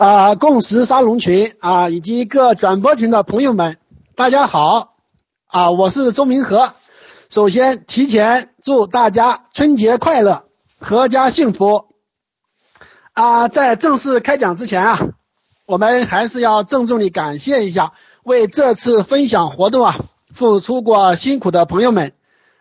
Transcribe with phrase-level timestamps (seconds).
[0.00, 3.76] 啊，共识沙龙群啊，以及各转播群的朋友们，
[4.16, 4.94] 大家好
[5.46, 5.72] 啊！
[5.72, 6.72] 我是周明和。
[7.28, 10.44] 首先，提前祝大家春节快乐，
[10.80, 11.84] 阖家幸福。
[13.12, 15.08] 啊，在正式开讲之前啊，
[15.66, 17.92] 我们还是要郑重地感谢一下
[18.22, 19.96] 为这次分享活动啊
[20.32, 22.14] 付出过辛苦的朋友们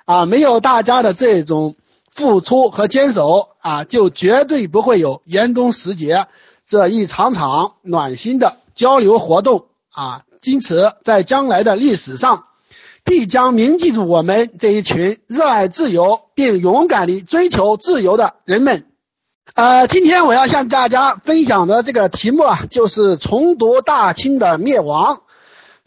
[0.04, 1.78] 啊，没有大家的这种
[2.10, 6.28] 付出和坚守啊，就绝对不会有严冬时节。
[6.70, 12.44] 这一场场暖心的交流活动啊，因此在将来的历史上，
[13.04, 18.86] 必将铭记住我们这一群热爱自由并勇敢地追求自由的人们。
[19.56, 25.24] 呃，今天我要向大家分享的这个题目啊，就是重读大清的灭亡。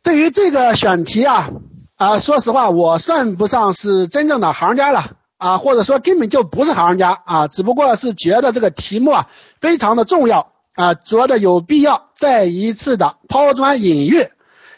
[0.03, 1.49] 对于这个选题啊，
[1.97, 9.29] 啊，说实话，我算不上是真正的行家了啊，或者说根本就不是行家啊，只不过是觉得这个题目啊
[9.61, 10.52] 非常的重要。
[10.75, 14.29] 啊，觉得有必要再一次的抛砖引玉，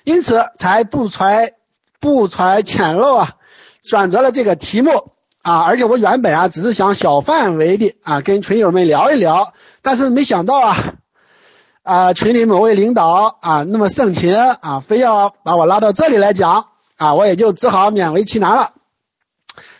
[0.02, 1.54] 因此才不揣
[2.00, 3.34] 不揣浅陋啊，
[3.82, 5.60] 选择了这个题目啊。
[5.60, 10.94] 而且我原本啊只是想小范围的啊跟群友们聊一聊，但是没想到啊
[11.84, 18.72] 啊群里某位领导啊那么盛情啊，非要把我拉到这里来讲啊，我也就只好勉为其难了。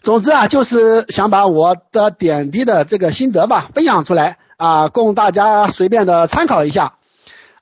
[0.03, 4.39] 总之啊，就是想把我的点滴的这个心得吧分享出来。
[4.65, 6.95] 啊，供大家随便的参考一下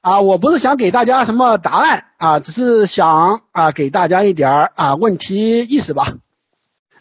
[0.02, 0.20] 啊！
[0.20, 6.12] 我不是想给大家什么答案啊，只是想啊给大家一点儿啊问题意识吧。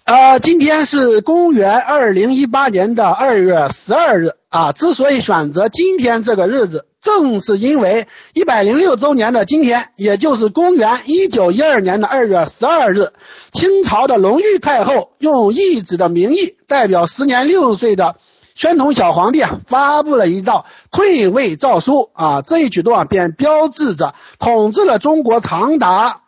[0.05, 4.71] 呃，今天是公元二零一八年的二月十二日啊。
[4.71, 13.11] 之所以选择今天这个日子，正是因为一百零六周年的今天，也就是公元一九一二年的二月十二日，
[13.52, 18.15] 清朝的隆裕太后用懿旨的名义，代表时年六岁的。
[18.62, 26.22] 宣统小皇帝啊，发布了一道退位诏书啊，这一举动啊，便标志着统治了中国长达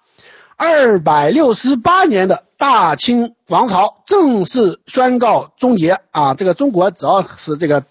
[0.57, 6.33] 二百六十八年的大清王朝正式宣告终结啊！
[6.33, 7.83] 这个中国只要是这个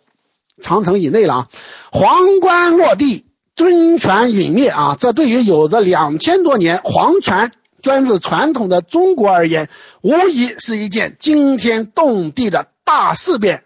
[0.61, 1.49] 长城以内了啊，
[1.93, 4.97] 皇冠落地，尊权陨灭啊！
[4.99, 9.69] 这对于有着两千多年皇权专制传统的中国而言，
[10.01, 13.63] 无疑是一件惊天动地的大事变。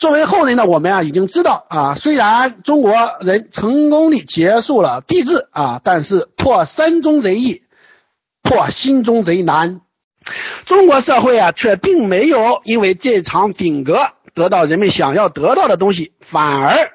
[0.00, 7.60] 作为后人呢，我们啊已经知道啊，虽然中国人成功地结束了帝制啊，但是破山中贼易，
[8.42, 9.82] 破心中贼难。
[10.64, 16.92] 中国社会啊，却并没有因为这场顶格得到人们想要得到的东西，反而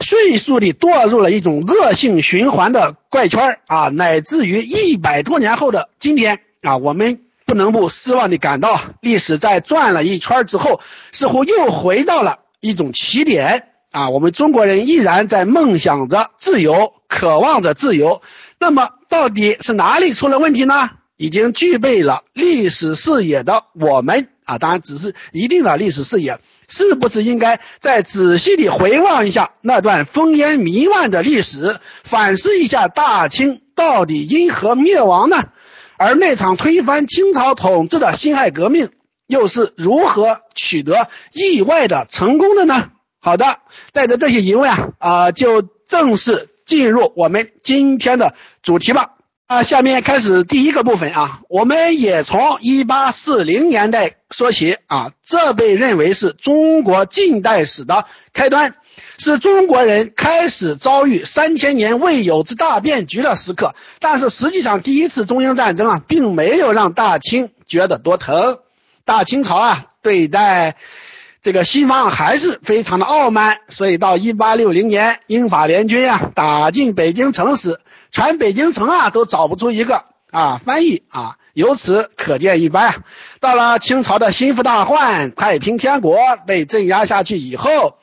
[0.00, 7.20] 迅速地堕入了一种恶性循环的怪圈啊，乃至于一百多年后的今天啊，我们。
[7.50, 10.80] 不能不失望地感到，历史在转了一圈之后，
[11.10, 14.08] 似乎又回到了一种起点啊！
[14.10, 18.22] 我们中国人依然在梦想着自由，渴望着自由。
[18.60, 20.90] 那么，到底是哪里出了问题呢？
[21.16, 26.38] 已经具备了历史视野的我们啊，当然只是一定的历史视野，
[26.68, 35.48] 是不是应该再仔细地回望一下那段烽烟弥漫的历史，反思一下大清到底因何灭亡呢？
[36.02, 38.88] 而那场推翻清朝统治的辛亥革命
[39.26, 42.88] 又是如何取得意外的成功的呢？
[43.20, 43.58] 好的，
[43.92, 49.10] 带着这些疑问啊，啊，就正式进入我们今天的主题吧。
[49.46, 58.74] 啊，下面开始第一个部分啊，我们也从一八四零年代说起啊，这被认为是中国近代史的开端。
[59.22, 68.56] 是中国人开始遭遇三千年未有之大变局的时刻，但是实际上第一次中英战争啊，并没有让大清觉得多疼。
[69.04, 70.74] 大清朝啊，对待
[71.42, 77.78] 这个西方还是非常的傲慢，所以到一八六零年，英法联军啊打进北京城时，
[78.10, 83.04] 全北京城啊都找不出一个啊翻译啊，由此可见一斑。
[83.38, 87.98] 到了清朝的心腹大患太平天国被镇压下去以后。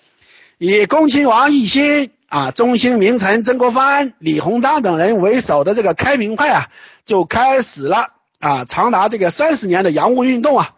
[0.59, 6.67] 以恭亲王奕欣啊、中兴名臣曾国藩、李鸿章等人为首的这个开明派啊，
[7.05, 8.07] 就开始了
[8.39, 10.71] 啊长达这个三十年的洋务运动啊。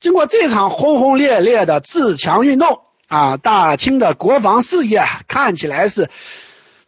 [0.00, 6.08] 经过这场轰轰烈烈的自强运动啊，大清的国防事业看起来是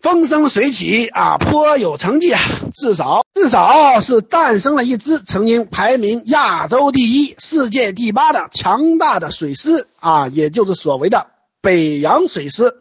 [0.01, 2.41] 风生水起啊，颇有成绩啊。
[2.75, 11.27] 至少至少是诞生了一支曾经排名亚洲第一、世界第八的强大的水师啊，也就是所谓的。
[11.69, 12.79] 北洋水师，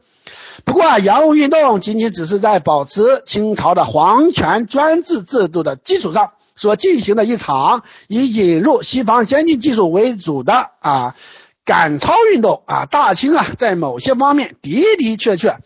[0.64, 11.18] 不过啊，洋务运动仅仅只是在保持清朝的皇权专制制度的基础上所进行的一场以引入西方先进技术为主的啊
[11.66, 12.86] 赶超运动啊。
[12.86, 15.58] 大清啊，在某些方面的的确确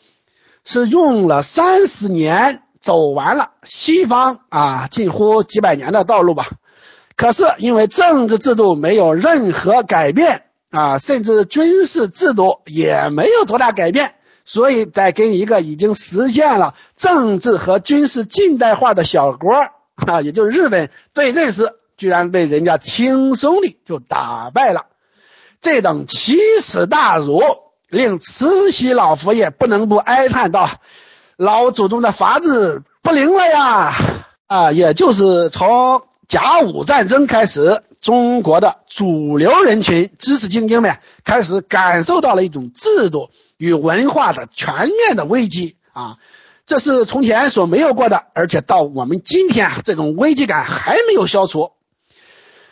[0.65, 6.47] 是用了三十年走完了西方啊近乎几百年的道路吧。
[7.15, 14.15] 可是因为政治制度没有任何改变啊，甚至军事制度也没有多大改变，
[14.45, 19.51] 所以在跟一个已经实现了政治和军事近代化的小国
[20.07, 24.85] 啊，也就是日本对阵时，居然被人家轻松的就打败了。
[25.59, 27.43] 这等奇耻大辱，
[27.89, 30.69] 令慈禧老佛爷不能不哀叹道
[31.37, 33.93] ：“老祖宗的法子不灵了呀！”
[34.47, 36.03] 啊，也就是从。
[36.31, 46.17] 甲午战争开始，中国的主流人群、知识精英们开始感受到了一种制度与文化的全面的危机啊！
[46.65, 51.73] 这是从前所没有过的，而且到我们今天啊，这种危机感还没有消除。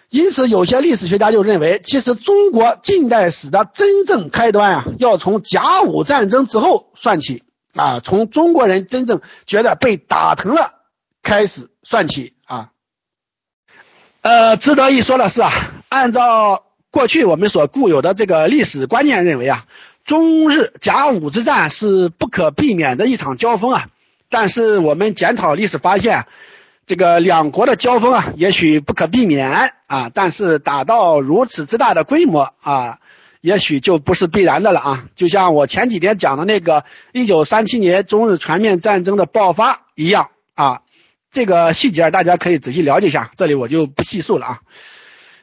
[0.10, 7.44] 因此，有些历史学家就认为，其实中国近代史的真正开端啊，要从甲午战争之后算起
[7.76, 10.74] 啊，从中国人真正觉得被打疼了
[11.22, 12.72] 开始算起啊。
[14.22, 15.50] 呃，值得一说的是啊，
[15.88, 19.66] 按照过去我们所固有的这个历史观念认为啊，
[20.04, 23.88] 中日甲午之战是不可避免的一场交锋啊。
[24.30, 26.26] 但是我们检讨历史发现，
[26.86, 33.00] 这个两国的交锋啊，也许不可避免啊，但是达到如此之大的规模啊，
[33.40, 35.06] 也许就不是必然的了啊。
[35.16, 36.84] 就像我前几天讲的那个
[37.14, 40.82] 一九三七年中日全面战争的爆发一样啊。
[41.32, 44.60] 这个细节大家可以仔细了解一下，这里我就不细述了啊。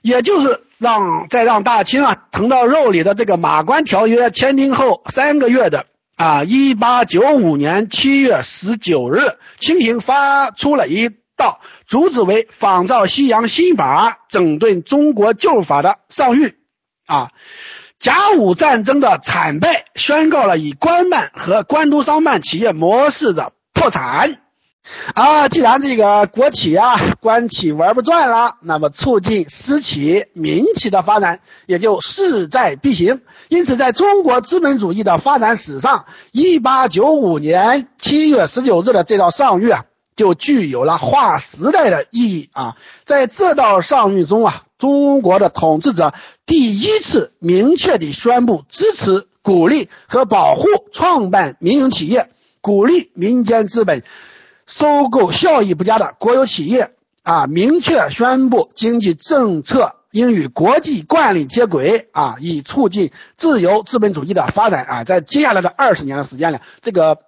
[0.02, 5.86] 也就是让在让大清啊疼到肉里的这个《马关条约》签订后三个月的
[6.16, 9.20] 啊，一八九五年七月十九日，
[9.58, 16.54] 清廷发出了一道主旨为仿照西洋新法整顿中国旧法的上谕
[17.06, 17.30] 啊。
[17.98, 24.42] 甲午战争的惨败宣告了以官办和官督商办企业模式的破产。
[25.14, 33.20] 啊，既然这个国企啊、官企玩不转了，那么促进私企、民企的发展也就势在必行。
[33.48, 39.84] 因此，在中国资本主义的发展史上，一八九五年七月十九日的这道上谕啊，
[40.16, 42.76] 就具有了划时代的意义啊。
[43.04, 46.14] 在这道上谕中啊，中国的统治者
[46.46, 52.30] 第一次明确地宣布支持、鼓励和保护创办民营企业，
[52.60, 54.02] 鼓励民间资本。
[54.66, 56.92] 收购效益不佳的国有企业
[57.22, 65.04] 啊，明确宣布经济政策应与国际惯例接轨啊，以促进自由资本主义的发展啊。
[65.04, 67.18] 在接下来的二十年的时间里，这个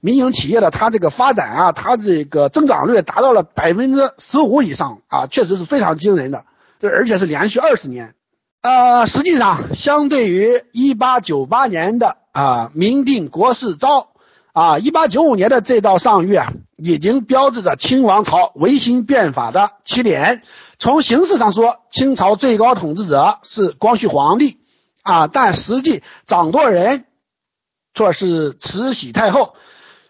[0.00, 6.44] 民营企业的它这个发展啊，它这个增长率达到了百分之十五以上啊，确实是非常惊人的。
[6.80, 8.14] 这而且是连续二十年。
[8.62, 14.09] 呃，实际上，相对于一八九八年的啊明定国事诏
[14.52, 16.52] 啊，一八九五年的这道上谕啊。
[16.82, 20.42] 已经标志着清王朝维新变法的起点。
[20.78, 24.60] 从形式上说，清朝最高统治者是光绪皇帝
[25.02, 27.04] 啊，但实际掌舵人
[27.92, 29.54] 却是慈禧太后。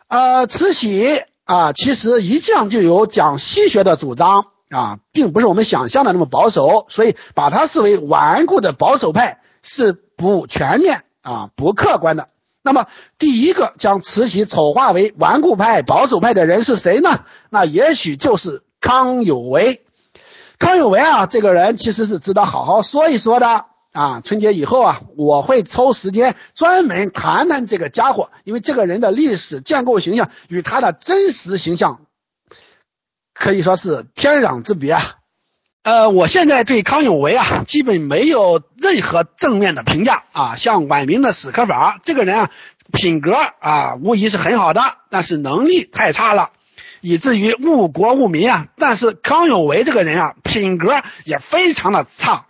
[0.06, 12.28] 呃，慈禧啊，其实一向就有讲西学的主张啊，并不是我们想象的那么保守，所以把它视为顽固的保守派是不全面啊、不客观的。
[12.62, 12.86] 那么，
[13.18, 17.24] 第一个将慈禧丑化为顽固派、保守派的人是谁呢？
[17.48, 19.82] 那也许就是康有为。
[20.58, 24.20] 康有为啊，这个人其实是值得好好说一说的啊。
[24.22, 32.02] 春节以后啊，我会抽时间专门谈谈这个家伙，因为这个人的历史建构形象与他的真实形象
[33.32, 35.19] 可以说是天壤之别啊。
[35.82, 40.54] 呃，我现在对康有为啊，基本没有任何正面的评价啊。
[40.54, 42.50] 像晚明的史可法这个人啊，
[42.92, 46.50] 品格啊，无疑是很好的，但是能力太差了，
[47.00, 48.66] 以至于误国误民啊。
[48.76, 52.44] 但是康有为这个人啊，品格也非常的差。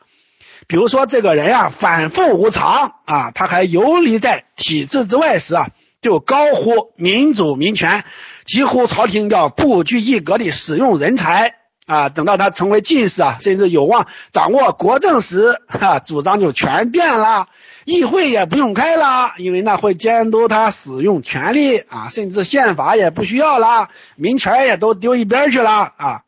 [0.66, 5.68] 比如说这个人啊，反复无常啊，他还游离在体制之外时啊，
[6.02, 8.02] 就高呼民主民权，
[8.44, 11.60] 几乎朝廷要不拘一格地使用人才。
[11.90, 17.49] 啊，等到他成为进士啊，甚至有望掌握国政时，哈，主张就全变了。
[17.85, 26.23] 议会也不用开了，因为那会监督他使用权力啊，甚至宪法也不需要了，民权也都丢一边去了啊。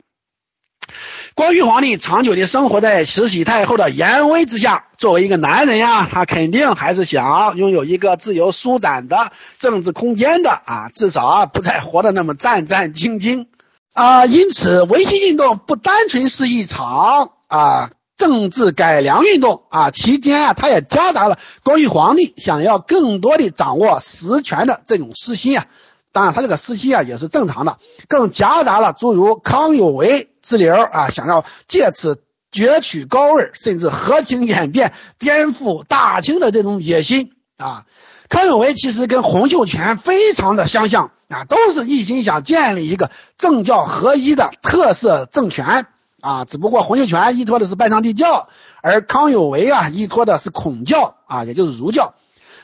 [1.34, 13.46] 光绪皇帝长久的生活在慈禧太后的严威之下，作为一个男人呀，他肯定还是想拥有一个自由舒展的政治空间的啊，至少啊，不再活得那么战战兢兢。
[13.92, 25.66] 啊，因此维新运动不单纯是一场啊政治改良运动啊，期间啊，他也夹杂了光绪皇帝想要更多的掌握实权的这种私心啊。
[26.12, 37.84] 当然，他这个私心啊也是正常的，更夹杂了诸如康有为之流啊，想要借此攫取高位，甚至和平演变、颠覆大清的这种野心啊。
[38.32, 45.86] 康有为其实跟洪秀全非常的相像啊，都是一心想建立一个政教合一的特色政权
[46.22, 46.46] 啊。
[46.46, 48.48] 只不过洪秀全依托的是拜上帝教，
[48.80, 52.14] 而康有为啊依托的是孔教啊，也就是儒教。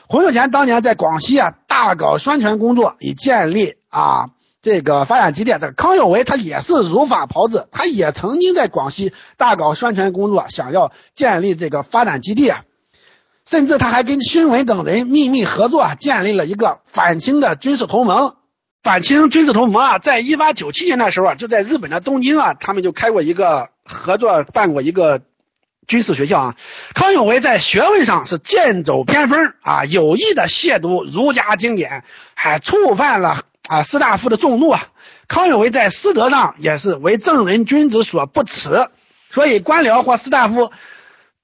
[0.07, 4.31] 洪秀全当年在广西啊大搞宣传工作，以建立啊
[4.63, 5.55] 这个发展基地。
[5.61, 12.63] 这康有为他也是如法炮制，他也曾经在广西大搞宣传工作，想要建立这个发展基地啊。
[13.49, 18.35] 甚至他还跟勋文等人秘密合作，建立了一个反清的军事同盟。
[18.83, 25.21] 反清军事同盟啊，在一八九七年的时候啊，就在日本的东京啊，他们就开过一个合作，办过一个。
[25.87, 26.55] 军事学校啊，
[26.93, 32.03] 康有为在学问上是剑走偏锋啊，有意的亵渎儒家经典，
[32.35, 34.85] 还触犯了啊士大夫的众怒啊。
[35.27, 38.87] 康有为在师德上也是为正人君子所不齿，
[39.31, 40.71] 所以官僚或士大夫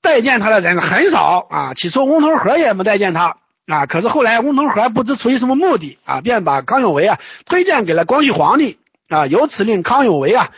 [0.06, 1.74] 待见他的人很少啊。
[1.74, 8.78] 起初翁同龢也没待见他啊，可是后来翁同龢不知出于什么目的啊，便把康有为啊推荐给了光绪皇帝
[9.10, 10.52] 啊，由此令康有为啊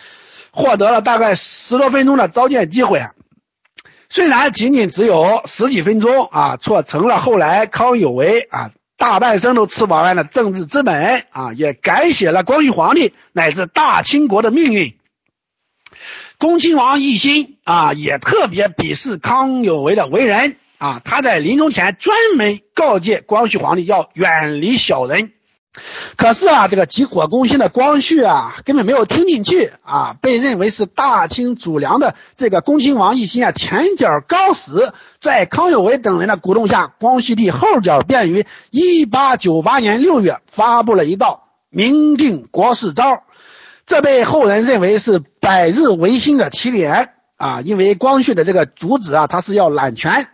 [0.52, 3.12] 获得了大概十多分钟的召见机会啊。
[4.10, 14.97] 虽然仅仅只有十几分钟啊，却成了后来康有为啊大半生都吃不完的政治资本啊，也改写了光绪皇帝乃至大清国的命运。
[16.40, 25.32] 恭亲王奕欣啊，也特别鄙视康有为的为人啊，他在临终前专门告诫光绪皇帝要远离小人。
[26.16, 43.24] 可是啊，这个急火攻心的光绪啊，根本没有听进去啊，被认为是大清主梁的这个恭亲王奕欣啊，前脚刚死，在康有为等人的鼓动下，光绪帝后脚便于一八九八年六月发布了一道明定国事诏，
[43.88, 50.28] 这被后人认为是百日维新的起点啊，因为光绪的这个主旨啊，他是要揽权，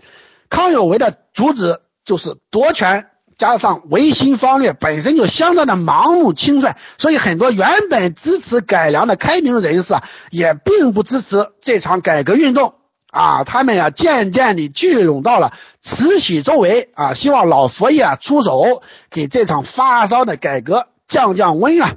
[0.50, 3.07] 康有为的主旨就是夺权。
[3.36, 12.75] 加上维新方略本身就相当的盲目轻率，所以很多原本支持改良的开明人士啊，也并不支持这场改革运动
[13.10, 13.43] 啊。
[13.43, 21.95] 他们呀，渐渐地聚拢到了慈禧周围啊，希望老佛爷啊出手给这场发烧的改革降降温啊。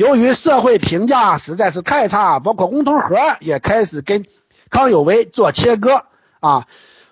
[0.00, 4.24] 由于社会评价实在是太差，包括翁同龢也开始跟
[4.70, 6.06] 康有为做切割
[6.40, 6.66] 啊。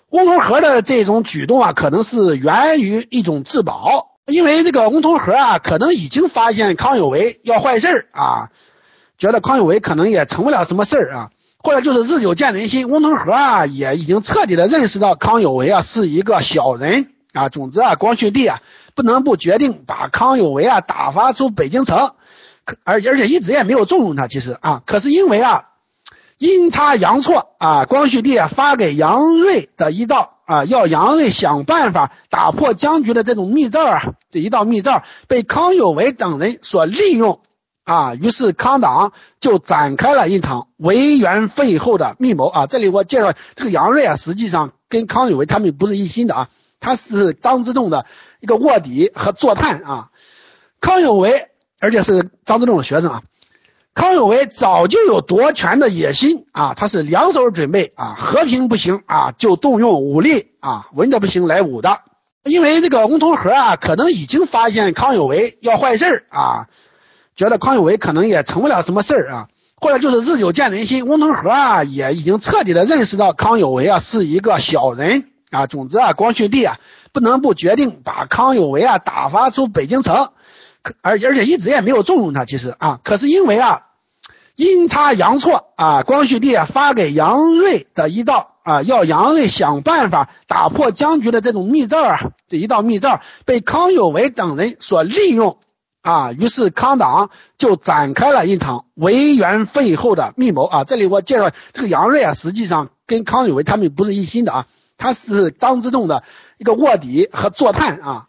[0.08, 8.48] 翁同龢的这种举动啊，可能是源于一种自保，因为这个翁同龢啊，可能已经发现康有为要坏事儿啊，
[9.18, 17.50] 觉得康有为可能也成不了什么事儿啊，或者就是日久见人心，翁同龢啊也已经彻底的认识到康有为啊是一个小人啊。
[17.50, 18.62] 总之啊，光绪帝啊
[18.94, 22.12] 不能不决定把康有为啊打发出北京城，
[22.84, 25.64] 而而且一直也没有重用他，其实啊，可是因为啊。
[26.40, 37.40] 阴差阳错啊，光绪帝啊发给杨锐的一道啊，要杨锐想办法打破僵局的这种密诏啊，这一道密诏被康有为等人所利用
[37.82, 42.66] 啊，于是康党就展开了一场为元废后的密谋啊。
[42.68, 46.48] 这里我介绍这个杨锐啊，实际上跟康有为他们不是一心的啊，
[46.78, 48.06] 他是张之洞的
[48.38, 50.10] 一个卧底和坐探啊。
[50.80, 51.48] 康有为，
[51.80, 53.22] 而且是张之洞的学生啊。
[53.94, 62.00] 康有为早就有夺权的野心啊，他是两手准备啊，和平不行啊，就动用武力啊，文的不行来武的。
[62.44, 66.68] 因为这个翁同龢啊，可能已经发现康有为要坏事儿啊，
[67.34, 75.66] 觉得康有为可能也成不了什么事儿啊，后来就是日久见人心，翁同龢啊也已经彻底的认识到康有为啊是一个小人啊。
[75.66, 76.78] 总之啊，光绪帝啊
[77.12, 80.30] 不能不决定把康有为啊打发出北京城，
[81.02, 83.82] 而而且一直也没有重用他，其实啊，可是因为啊。
[84.58, 95.58] 阴差阳错啊，光绪帝啊发给杨锐的一道啊，要杨锐想办法打破僵局的这种密诏啊，这一道密诏被康有为等人所利用
[96.02, 100.82] 啊，于是康党就展开了一场为元废后的密谋啊。
[100.82, 104.66] 这里我介绍这个杨锐啊，实际上跟康有为他们不是一心的啊，
[104.96, 106.24] 他是张之洞的
[106.58, 108.26] 一个卧底和坐探啊。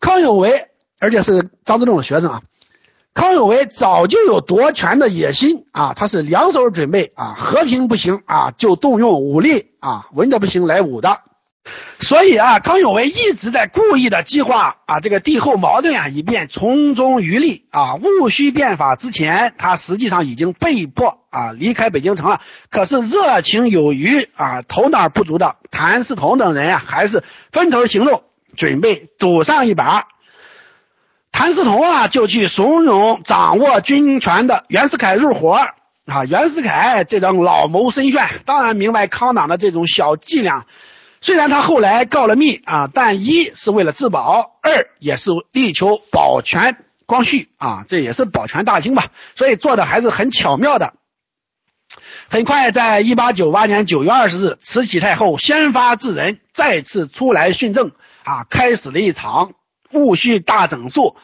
[0.00, 0.69] 康有为，
[1.00, 2.42] 而且是张之洞的学生啊。
[3.12, 11.18] 康有为早就有夺权的野心啊，他是两手准备啊，和平不行啊，就动用武力啊，文的不行来武的。
[12.00, 17.96] 所以啊，康有为一直在故意的激化啊这个帝后矛盾啊，以便从中渔利啊。
[17.96, 22.40] 戊戌变法之前，他实际上已经被迫啊离开北京城了。
[22.70, 28.22] 可是热情有余啊，头脑不足的谭嗣同等人啊，还是分头行动，
[28.56, 30.06] 准备赌上一把。
[31.32, 35.52] 谭嗣同啊，就去怂恿掌握军权的袁世凯入伙
[36.06, 36.24] 啊。
[36.24, 40.66] 袁世凯这种老谋深算，当然明白康党的这种小伎俩。
[41.20, 49.06] 虽然他后来告了密啊，但一是为了自保，二也是力求保全光绪啊，这也是保全大清吧，
[49.36, 50.94] 所以做的还是很巧妙的。
[52.28, 57.92] 很快，在一八九八年九月二十日，慈禧太后先发制人，再次出来训政
[58.24, 59.52] 啊，开始了一场
[59.92, 61.16] 戊戌大整肃。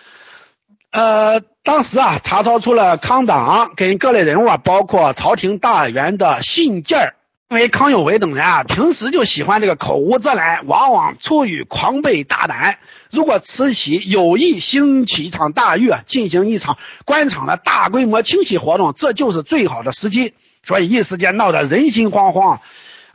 [0.90, 7.16] 呃，当时啊，查抄出了康党跟各类人物啊，包括朝廷大员的信件儿。
[7.48, 12.78] 因为康有为等人啊，平时就喜欢这个口无遮拦，往往出于狂悖大胆。
[13.12, 20.34] 如果慈禧有意兴起一场大狱，进行一场官场的大规模清洗活动，这就是最好的时机。
[20.64, 22.58] 所以一时间闹得人心惶惶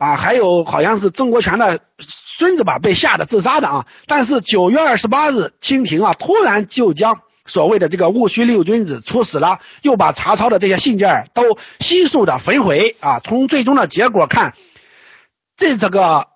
[0.01, 0.15] 啊！
[0.15, 3.85] 还有好像是曾国荃的孙子吧，被吓得自杀的啊。
[4.07, 7.21] 但是九月二十八日，清廷啊，突然就将。
[7.43, 13.19] 所谓的这个戊戌六君子处死了，又把查抄的这些信件都悉数的焚毁啊！
[13.19, 14.53] 从最终的结果看，
[15.57, 16.27] 这这个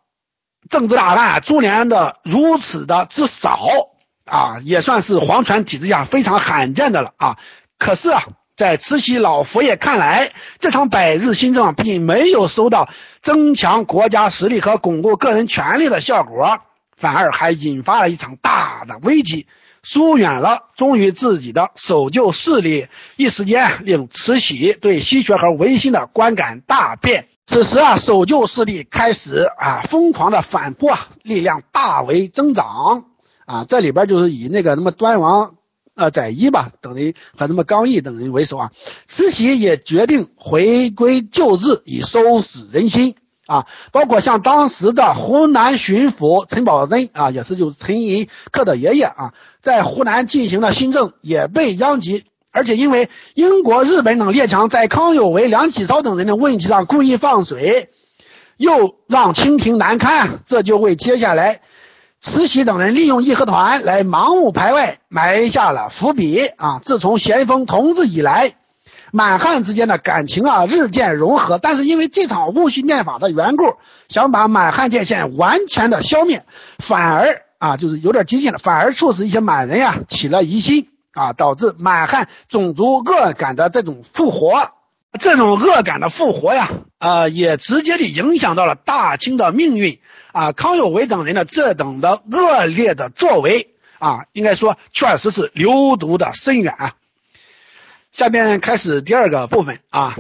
[0.67, 3.67] 政治大案株连的如此的之少
[4.25, 7.37] 啊，也算是皇权体制下非常罕见的了啊！
[7.77, 8.23] 可是啊，
[8.57, 12.89] 在慈禧老佛爷看来，这场百日新政并没有收到
[13.25, 16.59] 增强国家实力和巩固个人权力的效果，
[16.95, 19.47] 反而还引发了一场大的危机。
[19.81, 27.27] 疏远了忠于自己的守旧势力，一时间令慈禧对西学和维新的观感大变。
[27.47, 33.05] 此时啊，守旧势力开始啊疯狂的反扑啊，力量大为增长
[33.47, 33.65] 啊。
[33.67, 35.54] 这里边就是以那个什么端王
[35.95, 38.71] 呃载一吧等人和什么刚毅等人为首啊。
[39.07, 43.15] 慈禧也决定回归旧制，以收拾人心。
[43.47, 52.23] 啊，包括像当时的湖南巡抚陈宝箴啊，也是就是陈寅恪的爷爷啊，在湖南进行了新政，也被殃及。
[52.49, 57.89] 而且因为英国、日本等列强在康有为、梁启超等人的问题上故意放水，
[58.57, 61.59] 又让清廷难堪，这就为接下来
[62.25, 66.79] 慈禧等人利用义和团来盲目排外埋下了伏笔啊！
[66.81, 68.55] 自从咸丰同治以来。
[69.11, 73.75] 满汉之间的感情啊日渐融合，但是因为这场戊戌变法的缘故，
[74.09, 76.43] 想把满汉界限完全的消灭，
[76.79, 84.71] 反而啊就是有点激进了，反而促使一些满人呀起了疑心啊，导致满汉种族恶感的这种复活，
[85.17, 89.99] 这种恶感的复活呀，啊也直接的影响到了大清的命运
[90.31, 90.51] 啊。
[90.51, 96.95] 康有为等人的这等的恶劣的作为啊，应该说确实是流毒的深远啊。
[98.11, 100.15] 下面开始第二个部分啊，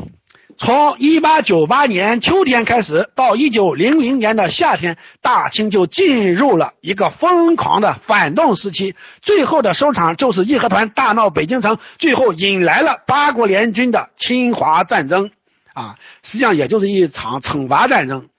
[0.57, 8.95] 从一八九八年秋天开始，到一九零零年的夏天，大清就进入了一个疯狂的反动时期。
[9.21, 15.31] 最后的收场就是义和团大闹北京城，最后引来了八国联军的侵华战争
[15.73, 18.29] 啊，实际上也就是一场惩罚战争。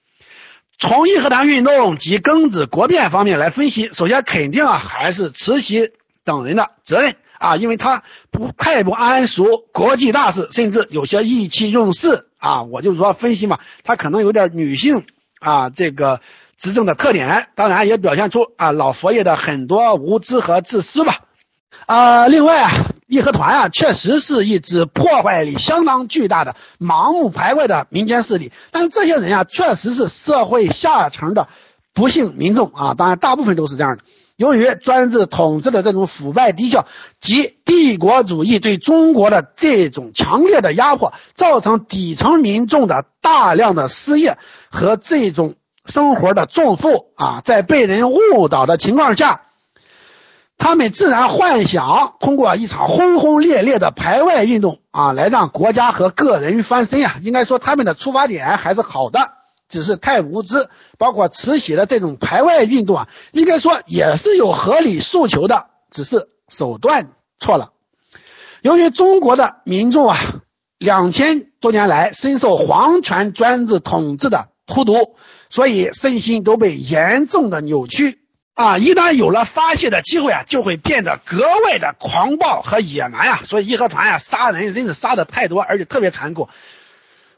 [0.79, 5.91] 从义和团运动及庚子国变方面来分析，首先肯定啊还是慈禧
[6.23, 7.13] 等人的责任。
[7.39, 12.63] 啊，因为他不太不谙熟国际大事，甚至有些意气用事啊。
[12.63, 15.05] 我就说分析嘛，他可能有点女性
[15.39, 16.21] 啊这个
[16.57, 21.15] 执政的特点，当然也表现出啊老佛爷的很多无知和自私吧。
[21.85, 22.71] 啊，另外啊，
[23.07, 31.47] 义和团啊确实是一支破坏力相当巨大的盲目排外的民间势力，但是这些人啊确实是社会下层的
[31.93, 34.03] 不幸民众啊，当然大部分都是这样的。
[34.37, 36.85] 由于专制统治的这种腐败低效
[37.19, 44.37] 及帝国主义对中国的这种强烈的压迫，造成底层民众的大量的失业
[44.69, 49.41] 和这种生活的重负啊，在被人误导的情况下，
[50.59, 57.15] 他们自然幻想通过一场轰轰烈烈的排外运动啊，来让国家和个人翻身啊。
[57.23, 59.36] 应该说，他们的出发点还是好的。
[59.69, 67.73] 只是太无知，包括慈禧的这种排外运动啊，应该说也是有合理诉求的，只是手段错了。
[68.61, 70.17] 由于中国的民众啊，
[70.77, 75.15] 两千多年来深受皇权专制统治的荼毒，
[75.49, 78.19] 所以身心都被严重的扭曲
[78.53, 78.77] 啊。
[78.77, 83.41] 一旦有了发泄的机会啊，就会变得格外的狂暴和野蛮呀。
[83.45, 86.49] 所以义和团呀，杀人真是杀的太多，而且特别残酷。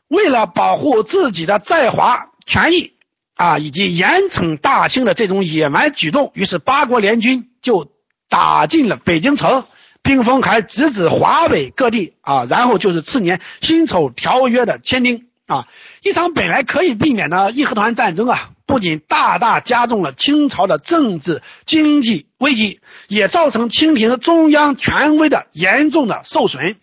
[0.09, 2.93] 为了保护自己的在华权益
[3.35, 7.89] 啊，以及严惩大清的这种野蛮举动，于是八国联军就
[8.27, 9.63] 打进了北京城，
[10.01, 15.67] 兵锋还直指华北各地啊，然后就是次年辛丑条约的签订啊，
[16.01, 26.77] 一场本来可以避免的义和团战争啊，不仅大大加重了清朝的政治经济危机，也造成清廷中央权威的严重的受损。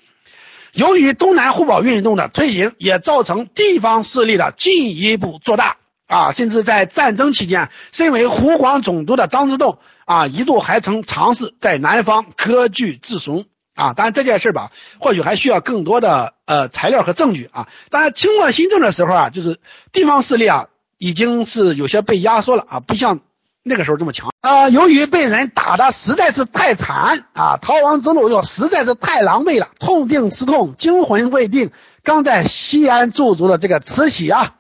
[0.77, 13.95] 由于东南互保运动的推行，也造成地方势力的进一步做大啊，甚至在战争期间，身为湖广总督的张之洞啊，一度还曾尝试在南方割据自雄啊。
[13.95, 17.69] 当然这件事吧，或许还需要更多的呃材料和证据啊。
[17.89, 19.59] 当然，清末新政的时候啊，就是
[19.93, 20.67] 地方势力啊，
[20.99, 23.21] 已经是有些被压缩了啊，不像。
[23.69, 24.69] 那个时候这么强啊！
[24.69, 31.73] 由于被人打的实在是太惨啊，逃亡之路又实在是太狼狈了，痛定思痛，惊魂未定，
[32.05, 34.55] 刚在西安驻足的这个慈禧啊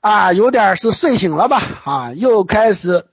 [0.00, 3.06] 啊，有点是睡醒了吧啊，又开始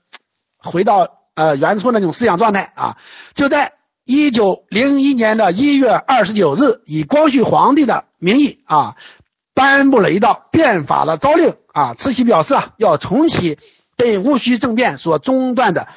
[0.56, 2.96] 回到呃原初那种思想状态啊。
[3.34, 3.72] 就在
[4.04, 8.94] 一九零一年的一月二十九日，以光绪皇帝的名义啊，
[9.52, 11.94] 颁布了一道变法的诏令啊。
[11.94, 13.58] 慈禧表示啊，要重启。
[13.98, 15.88] 被戊戌政变所中断的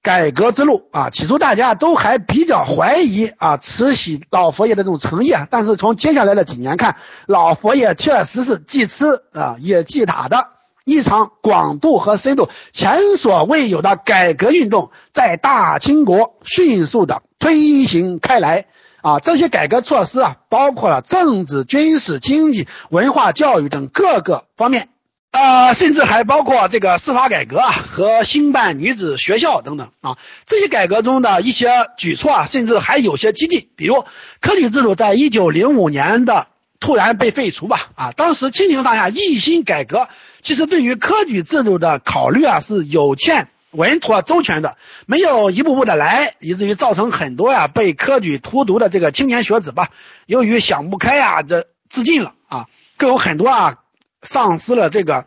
[0.00, 5.48] 改革之路啊，起初大家都还比较怀疑啊，慈禧老佛爷的这种诚意啊。
[5.50, 10.50] 但是从接下来的几年看，老佛爷确实是既吃啊也既打的
[10.84, 18.66] 一场广度和深度前所未有的改革运动，在大清国迅速的推行开来
[19.02, 19.18] 啊。
[19.18, 24.90] 这些改革措施啊，包括了政治、军事、经济、文化、教育等各个方面。
[25.34, 30.16] 呃，甚至还包括这个司法改革啊和兴办女子学校等等啊，
[30.46, 34.04] 这些改革中的一些举措啊，甚至还有些激进，比如
[34.40, 36.46] 科举制度在一九零五年的
[36.78, 40.08] 突然被废除吧啊，当时清廷上下一心改革，
[40.40, 49.88] 其实对于科举制度的考虑啊是有欠稳妥周全的，没有一步步的来，以至于造成很多呀被科举荼毒的这个青年学子吧，
[50.26, 52.66] 由于想不开呀，这自尽了啊，
[52.96, 53.74] 更有很多啊。
[54.24, 55.26] 丧失了这个，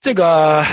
[0.00, 0.66] 这个，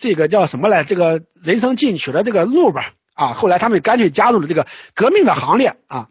[0.00, 0.84] 这个叫什么来？
[0.84, 6.08] 这个人生进取的这个路吧，啊，后来他们干脆加入了这个革命的行列啊。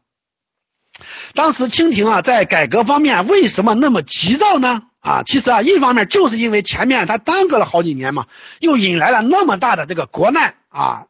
[1.33, 4.81] 当时清廷啊，在改革方面为什么那么急躁呢？
[5.01, 8.25] 啊，其实啊，一方面就是因为前面他耽搁了好几年嘛，
[8.59, 11.05] 又引来了那么大的这个国难啊。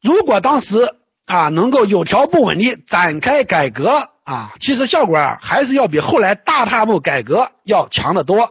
[0.00, 0.94] 如果当时
[1.26, 4.10] 啊，能够有条不紊地展开改革。
[4.28, 8.50] 啊，其实效果啊还是要比后来大踏步改革要强得多。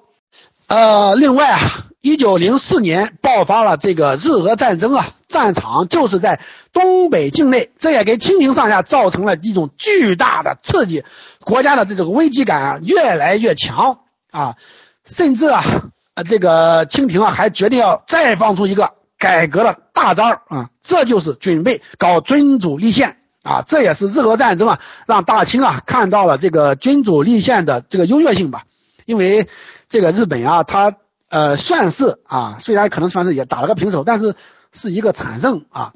[0.66, 1.60] 呃，另外啊，
[2.02, 6.42] 一九零四年爆发了这个日俄战争啊，战场就是在
[6.74, 11.04] 东北境内，这也给清廷上下造成了一种巨大的刺激，
[11.42, 14.00] 国家的这种危机感啊越来越强
[14.32, 14.56] 啊，
[15.06, 15.64] 甚至啊，
[16.16, 23.17] 呃，这个清廷啊还决定要再放出一个改革的大招啊，这就是准备搞君主立宪。
[23.48, 28.66] 啊，这也是日俄战争啊，让大清啊看到了这个君主立宪的这个优越性吧。
[29.06, 29.48] 因为
[29.88, 30.98] 这个日本啊，它
[31.30, 34.36] 呃算是啊，虽然可能算是也打了个平手，但是
[34.74, 35.94] 是一个惨胜啊。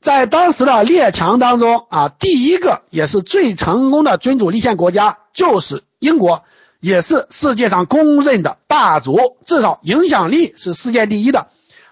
[0.00, 6.44] 在当时的列强当中啊，第一个也是最成功的君主立宪国家就是英国，
[6.80, 11.46] 也是世界上公认的霸主，至少影响力是世界第一的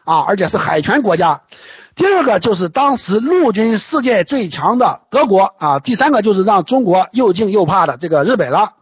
[0.04, 1.40] 啊，而且是海权国家。
[2.00, 8.72] 第二个就是当时陆军世界最强的德国啊，第三个就是让中国又敬又怕的这个日本了。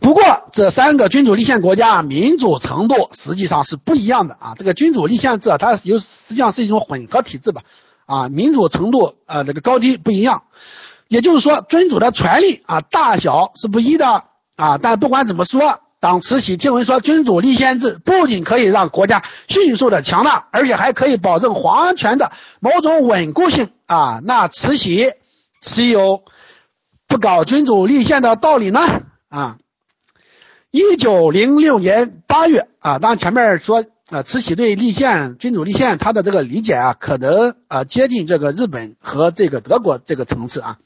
[0.00, 4.54] 不过这三个君主立宪国家民主程度实际上是不一样的啊。
[4.58, 7.62] 这个君主立宪制它有实际上是一种混合体制吧
[8.06, 10.42] 啊，民主程度呃这个高低不一样。
[11.06, 14.24] 也就是说，君主的权力啊大小是不一的
[14.56, 14.78] 啊。
[14.82, 15.78] 但不管怎么说。
[16.02, 25.12] 当慈禧听闻说君主立宪制不仅可以让国家迅速的强大，而且还可以保证皇权的某种稳固性啊，那慈禧
[25.60, 26.24] 岂有
[27.06, 28.80] 不搞君主立宪的道理呢？
[29.28, 29.58] 啊，
[30.72, 40.78] 一九零六年八月啊，当然前面说啊，慈禧对立宪、君主立宪他的这个理解啊，可能啊接近这个日本和这个德国这个层次啊。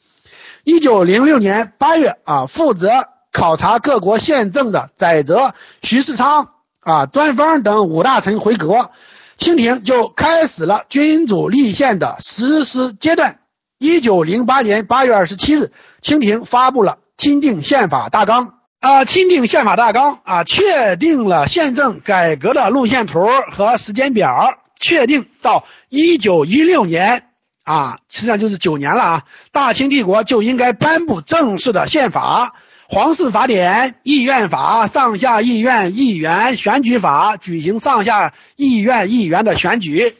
[0.62, 2.90] 一九零六年八月啊，负责。
[3.36, 8.92] 考察各国宪政的载泽、徐世昌啊、端方等五大臣回国，
[9.36, 13.40] 清廷就开始了君主立宪的实施阶段。
[13.78, 15.70] 一九零八年八月二十七日，
[16.00, 18.46] 清廷发布了《钦定宪法大纲》
[18.80, 27.26] 啊，《钦定宪法大纲》啊，确定了宪政改革的路线图和时间表，确定到一九一六年
[27.64, 29.22] 啊，实际上就是九年了啊，
[29.52, 32.54] 大清帝国就应该颁布正式的宪法。
[32.88, 40.14] 皇室法典、议院法、上下议院议员选举法举行上下议院议员的选举，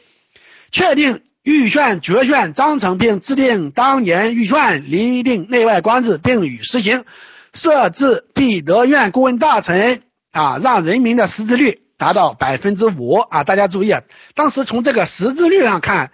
[0.69, 7.05] 确定预算决算章程并制定当年预算，厘定内外官制并予实行，
[7.53, 10.01] 设置必得院顾问大臣
[10.31, 13.45] 啊，让人民的识字率达到百分之五啊！
[13.45, 13.95] 大家注意，
[14.35, 16.11] 当时从这个识字率上看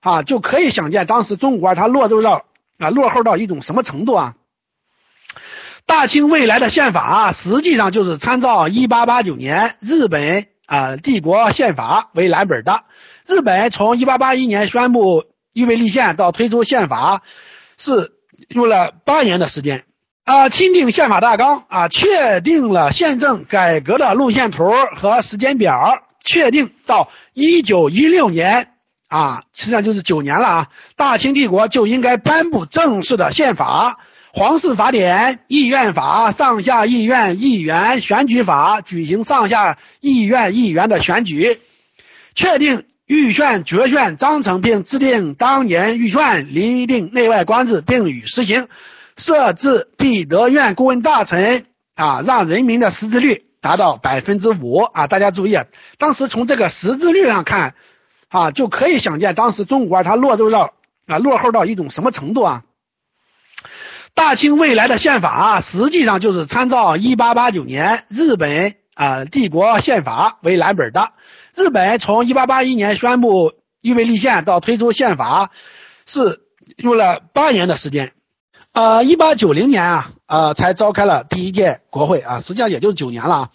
[0.00, 2.44] 啊，就可以想见当时中国它落后到
[2.78, 4.34] 啊落后到一种什么程度啊！
[5.92, 12.84] 大清未来的宪法实际上就是参照1889年日本啊帝国宪法为蓝本的。
[13.26, 17.20] 日本从1881年宣布预备立宪到推出宪法
[17.76, 18.12] 是
[18.48, 19.84] 用了八年的时间
[20.24, 20.48] 啊。
[20.48, 28.72] 钦定宪法大纲啊，确定了宪政改革的路线图和时间表，确定到1916年
[29.08, 33.98] 啊，实际上就是九年了啊，大清帝国就应该颁布正式的宪法。
[34.34, 41.60] 皇室法典、议院法、上下议院议员选举法举行上下议院议员的选举，
[42.34, 48.68] 确定预算决算章程并制定当年预算，厘定内外官制并予实行，
[49.18, 55.08] 设置必得院顾问大臣啊，让人民的识字率达到百分之五啊！
[55.08, 55.58] 大家注意，
[55.98, 57.74] 当时从这个识字率上看
[58.30, 60.72] 啊，就可以想见当时中国它落后到
[61.06, 62.62] 啊落后到一种什么程度啊！
[64.14, 71.12] 大清未来的宪法实际上就是参照1889年日本啊帝国宪法为蓝本的。
[71.54, 75.50] 日本从1881年宣布预备立宪到推出宪法
[76.06, 76.40] 是
[76.76, 78.12] 用了八年的时间。
[78.72, 83.50] 呃，1890年啊呃才召开了第一届国会啊，实际上也就九年了啊。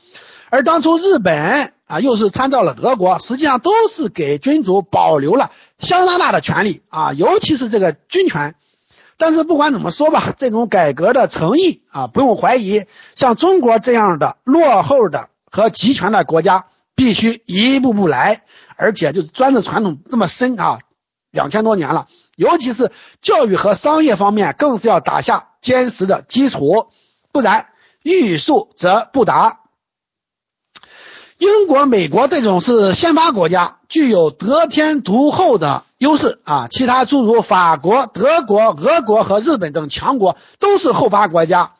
[0.49, 8.55] 而当初日本啊又是参照了德国，实际上都是给君主保留了相当大的权利啊，尤其是这个军权。
[9.17, 12.85] 但是不管怎么说吧，这种改革的诚意啊，不用怀疑。
[13.15, 18.43] 像中国这样的落后的和集权的国家，必须一步步来，
[18.75, 20.79] 而且就专制传统那么深啊，
[21.31, 22.07] 两千多年了。
[22.35, 26.91] 尤其是教育和商业方面，更是要打下坚实的基础，
[27.31, 27.65] 不然
[28.03, 29.61] 欲速则不达。
[31.39, 35.83] 英国、美国这种是先发国家，具有得天独厚的。
[35.97, 41.71] 优势啊，其他诸如法国、德国、俄国和日本等强国都是后发国家，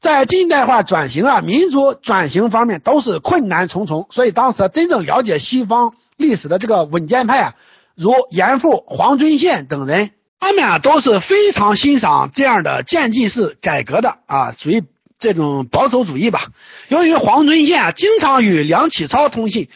[0.00, 4.06] 在近代化转型啊、民族转型方面都是困难重重。
[4.10, 7.54] 所以当时真正了解西方历史的这个稳健派啊，
[7.94, 14.82] 如严复、黄遵宪等人，他们啊都是非常欣赏这样的渐进式改革的啊，属于
[15.18, 16.48] 这种保守主义吧。
[16.88, 19.70] 由于黄遵宪啊经常与梁启超通信。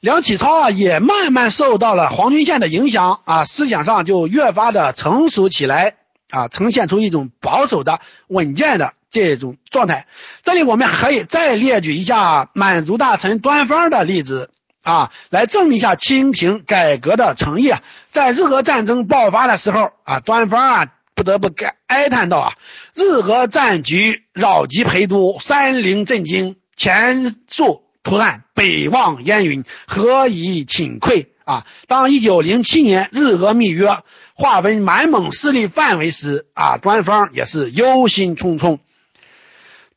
[0.00, 5.96] 梁启超啊，也慢慢受到了黄遵宪的影响啊，思想上就越发的成熟起来
[6.30, 10.06] 啊，呈现出一种保守的、稳健的这种状态。
[10.42, 14.48] 这里我们可以再列举一下满族大臣端方的例子
[14.82, 17.82] 啊，来证明一下清廷改革的诚意啊。
[18.10, 21.50] 在日俄战争爆发的时候啊，端方啊不得不
[21.88, 22.52] 哀叹道啊，
[22.94, 27.82] 日俄战局扰及陪都，山陵震惊，前述。
[28.02, 31.66] 图案北望烟云，何以请愧啊！
[31.86, 33.98] 当一九零七年日俄密约
[34.34, 38.78] 划分满蒙势力范围时啊，端方也是忧心忡忡。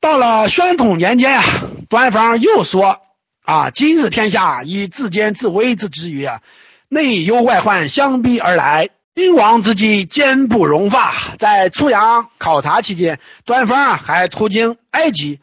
[0.01, 1.43] 到了宣统年间啊，
[1.87, 2.99] 端方又说
[3.45, 6.41] 啊：“今日天下以自坚自危之之余啊，
[6.89, 15.39] 内忧外患相逼而来，君王之际坚不容发。”在出洋考察期间，端方还途经埃及。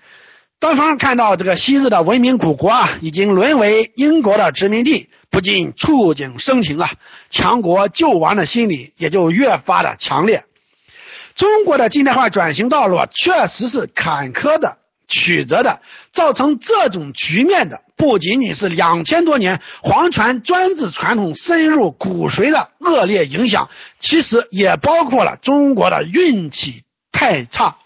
[0.61, 6.90] 端方看到这个昔日的文明古国啊，已经沦为英国的殖民地，不禁触景生情啊，
[7.31, 10.44] 强国救亡的心理也就越发的强烈。
[11.35, 14.77] 中国的近代化转型道路确实是坎坷的、
[15.09, 15.81] 曲折的，
[16.12, 27.77] 造成这种局面的不仅仅是两千多年皇权专制传统深入骨髓的恶劣影响，其实也包括了中国的运气太差。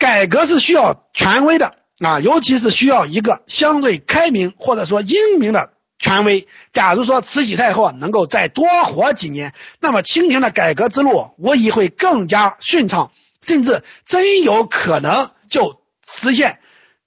[0.00, 6.48] 改革是需要权威的啊，尤其是需要一个相对开明或者说英明的权威。
[6.72, 16.60] 假如说慈禧太后能够再多活几年，那么清廷的改革之路无疑会更加顺畅，甚至真有可能就实现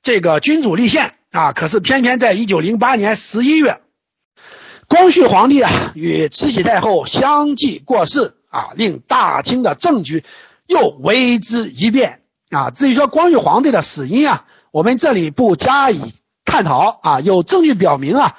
[0.03, 1.51] 这个君主立宪啊。
[1.51, 3.81] 可是偏偏在一九零八年十一月，
[4.87, 10.23] 光绪皇帝啊与慈禧太后相继过世啊，令大清的政局
[10.67, 12.19] 又为之一变。
[12.53, 16.13] 啊，至于说光绪皇帝的死因啊，我们这里不加以
[16.45, 17.19] 探讨啊。
[17.19, 18.35] 有证据表明啊，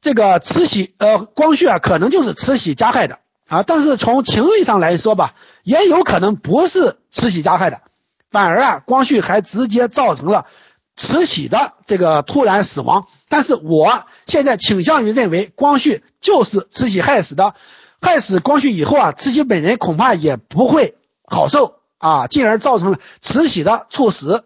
[0.00, 3.62] 这个慈禧呃光绪啊，可能就是慈禧加害的啊。
[3.62, 5.34] 但是从情理上来说吧，
[5.64, 7.82] 也有可能不是慈禧加害的。
[8.30, 10.46] 反而啊，光绪还直接造成了
[10.94, 13.06] 慈禧的这个突然死亡。
[13.28, 17.54] 但是我现在倾向于认为，光绪就是慈禧害死的，
[18.00, 24.44] 害死光绪以后啊，慈禧本人恐怕也不会好受啊，进而造成了慈禧的猝死。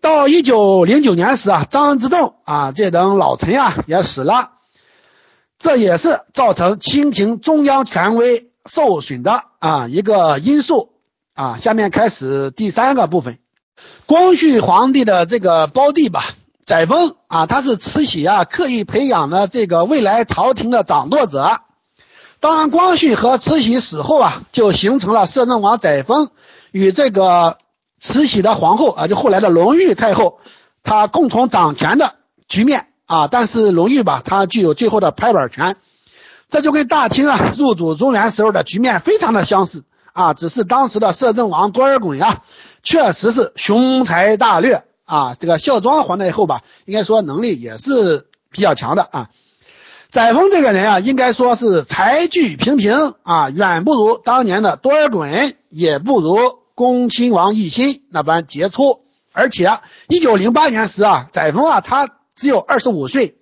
[0.00, 4.50] 到一九零九年时啊，张之洞啊这等老臣呀也死了，
[5.58, 10.90] 这也是造成清廷中央权威受损的啊一个因素
[11.34, 11.56] 啊。
[11.58, 13.38] 下面开始第三个部分，
[14.06, 16.24] 光绪皇帝的这个胞弟吧，
[16.64, 21.60] 载沣啊，他是慈禧啊刻意培养的这个未来朝廷的掌舵者。
[22.40, 26.28] 当光绪和慈禧死后啊，就形成了摄政王载沣
[26.72, 27.58] 与这个。
[28.00, 30.38] 慈禧的皇后啊，就后来的隆裕太后，
[30.84, 32.14] 她共同掌权的
[32.46, 33.26] 局面啊。
[33.26, 35.74] 但是隆裕吧，她具有最后的拍板权，
[36.48, 40.32] 这就跟大清啊入主中原时候的局面非常的相似啊。
[40.32, 42.44] 只是当时的摄政王多尔衮啊，
[42.84, 45.34] 确实是雄才大略啊。
[45.34, 49.28] 这个孝庄皇太后吧，应该说能力也是比较强的啊。
[50.18, 56.58] 载沣这个人啊，应该说是才具平平啊，远不如当年的多尔衮，也不如。
[56.74, 59.02] 恭亲王奕欣那般杰出，
[59.32, 59.78] 而且
[60.08, 63.36] 一九零八年时啊，载沣啊，他只有二十五岁，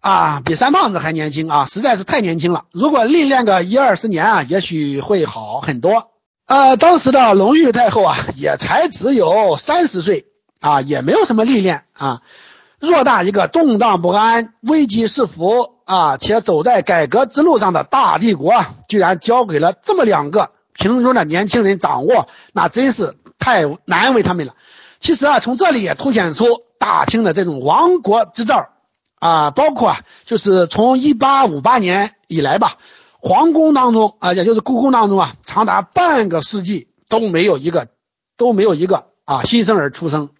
[0.00, 2.66] 啊，比三胖子还年轻啊，实在是太年轻了。
[2.70, 6.10] 如果历练个一二十年啊，也许会好很多。
[6.44, 10.26] 呃，当时的隆裕太后啊，也才只有三十岁
[10.60, 12.20] 啊，也没有什么历练啊。
[12.84, 20.50] 偌大一个动荡不安、危机四伏啊，且走在改革之路上的大帝国，居然交给了这么两个。
[20.76, 24.54] 平庸的年轻人掌握，那真是太难为他们了。
[24.98, 28.70] 其实啊，从这里也凸显出大清的这种亡国之兆
[29.20, 32.76] 啊，包括啊，就是从一八五八年以来吧，
[33.20, 37.86] 皇宫当中啊，也就是故宫当中啊，长达半个世纪都没有一个
[38.36, 40.30] 都没有一个啊新生儿出生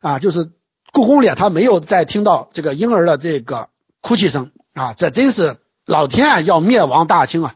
[0.00, 0.50] 啊，就是
[0.92, 3.68] 故宫里他没有再听到这个婴儿的这个
[4.00, 7.54] 哭泣声啊，这真是老天啊要灭亡大清啊！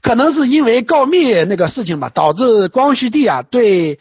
[0.00, 3.98] 可能是因为告密那个事情吧，导致光绪帝啊对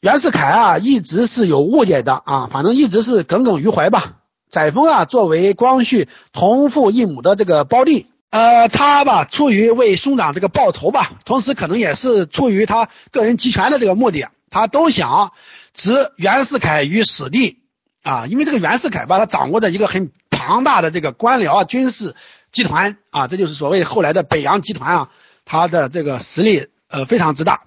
[0.00, 4.16] 袁世凯啊一直是有误解的啊，反正一直是耿耿于怀吧。
[4.50, 15.32] 载沣啊作为光绪同父异母的这个胞弟，呃，他吧出于为兄长这个报仇吧，同时可能也是出于他个人集权的这个目的，他都想
[15.74, 17.60] 置袁世凯于死地
[18.02, 22.14] 啊，因为这个袁世凯吧，他掌握着一个很庞大的这个官僚啊军事
[22.50, 25.08] 集团啊，这就是所谓后来的北洋集团啊。
[25.44, 27.62] 他的这个实力呃非常之大，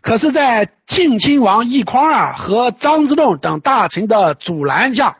[0.00, 5.18] 可是，在庆亲王奕匡啊和张之洞等大臣的阻拦下，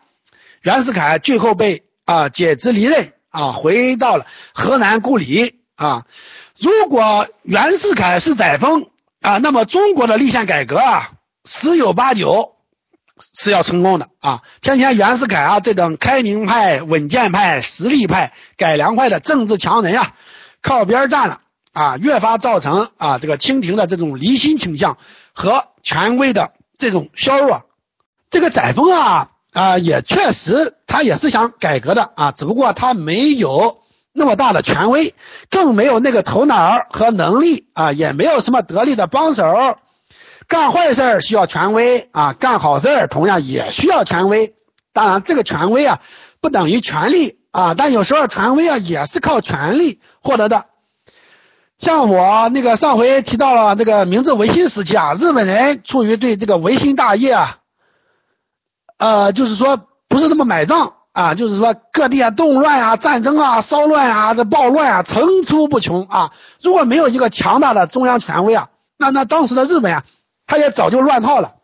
[0.63, 6.07] 袁世凯最后被啊解职离任啊，回到了河南故里啊。
[6.59, 8.89] 如果袁世凯是载沣
[9.21, 11.11] 啊，那么中国的立宪改革啊
[11.45, 12.57] 十有八九
[13.35, 14.43] 是要成功的啊。
[14.61, 20.15] 偏偏袁世凯啊这等开明派、稳健派、实力派、改良派的政治强人啊，
[20.61, 21.41] 靠边站了。
[21.75, 24.99] 啊，越发造成啊这个清廷的这种离心倾向
[25.33, 27.63] 和权威的这种削弱。
[28.29, 33.79] 这个载沣啊啊也确实他也是想改革的啊，只不过他没有
[34.13, 35.15] 那么大的权威，
[35.49, 39.79] 更没有那个头脑和能力啊，也没有什么得力的帮手。
[40.53, 44.55] 干坏事儿需要权威啊，干好事儿同样也需要权威。
[44.93, 46.03] 当然，这个权威啊
[46.43, 50.67] 不等于权力啊，但有时候权威啊也是靠权力获得的。
[51.79, 57.61] 像我那个上回提到了这个明治维新时期啊，日本人出于对这个维新大业啊，
[58.99, 66.31] 呃，就是说不是那么买账啊，就是说各地啊动乱啊、战争啊、骚乱啊、这暴乱啊层出不穷啊。
[66.61, 70.05] 如果没有一个强大的中央权威啊，那那当时的日本啊，
[70.47, 71.57] 他也早就乱套了。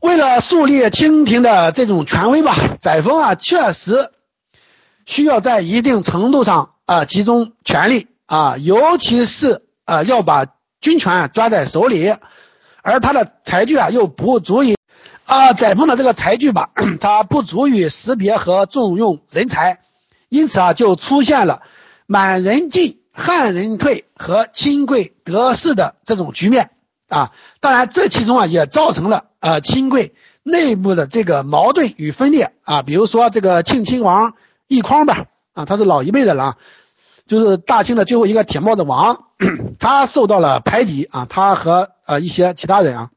[0.00, 4.10] 为了树立清廷的这种权威吧，载沣啊确实
[5.06, 8.08] 需要在一定程度上啊集中权力。
[8.26, 10.46] 啊，尤其是啊，要把
[10.80, 12.16] 军权抓在手里，
[12.82, 14.76] 而他的才具啊又不足以
[15.26, 19.82] 啊，载沣的这个才具吧，他不足以识别和重用人才，
[20.30, 21.60] 因此啊，就出现了
[22.06, 26.70] 满人进、汉人退和亲贵得势的这种局面
[27.14, 27.32] 啊。
[27.60, 32.82] 当然，这其中啊也造成了啊亲贵内部的这个矛盾与分裂啊。
[32.82, 34.34] 比如说这个庆亲王
[34.68, 36.56] 奕匡吧，啊，他是老一辈的了啊。
[37.26, 39.24] 就是大清的最后一个铁帽子王，
[39.78, 43.10] 他受到了排挤啊，他和呃一些其他人啊，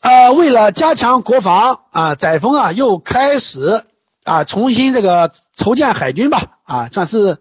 [0.00, 3.84] 呃，为了加强国防啊，载沣啊又开始
[4.24, 7.36] 啊重新这个筹建海军吧啊，算是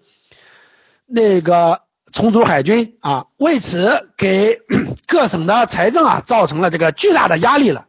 [1.06, 1.80] 那个
[2.12, 3.26] 重组海军啊。
[3.38, 4.59] 为此给
[5.07, 7.86] 各省的财政啊造成了这个巨大的压力了。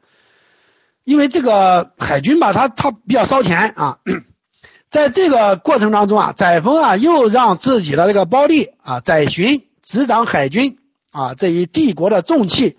[1.05, 3.99] 因为这个海军吧，它它比较烧钱啊，
[4.89, 10.79] 在这个过程当中啊，载沣啊又让自己的这个胞弟啊载洵执掌海军
[11.11, 12.77] 啊这一帝国的重器，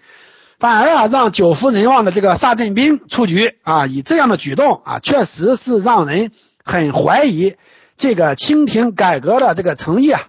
[0.58, 6.32] 反而啊让久负人望的这个萨镇兵出局啊，以这样的举动啊，确实是让人
[6.64, 7.56] 很怀疑
[7.98, 10.22] 这个清廷改革的这个诚意啊。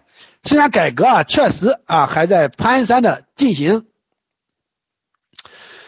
[0.45, 3.87] 虽然改革啊确实啊还在蹒跚的进行。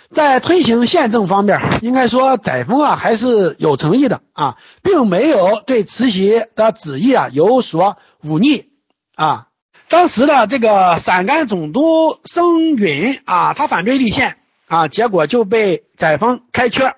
[0.08, 8.70] 在推行宪政方面，应该说载沣啊还是有诚意的啊，并没有对慈禧的旨意啊有所忤逆
[9.16, 9.48] 啊。
[9.88, 14.38] 当时的这个陕甘总督申允啊，他反对立宪
[14.68, 16.94] 啊，结果就被载沣开缺。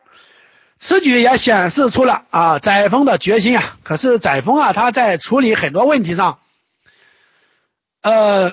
[0.78, 3.78] 此举也显示出了啊载沣的决心啊。
[3.82, 6.38] 可是载沣啊，他在处理很多问题上，
[8.02, 8.52] 呃。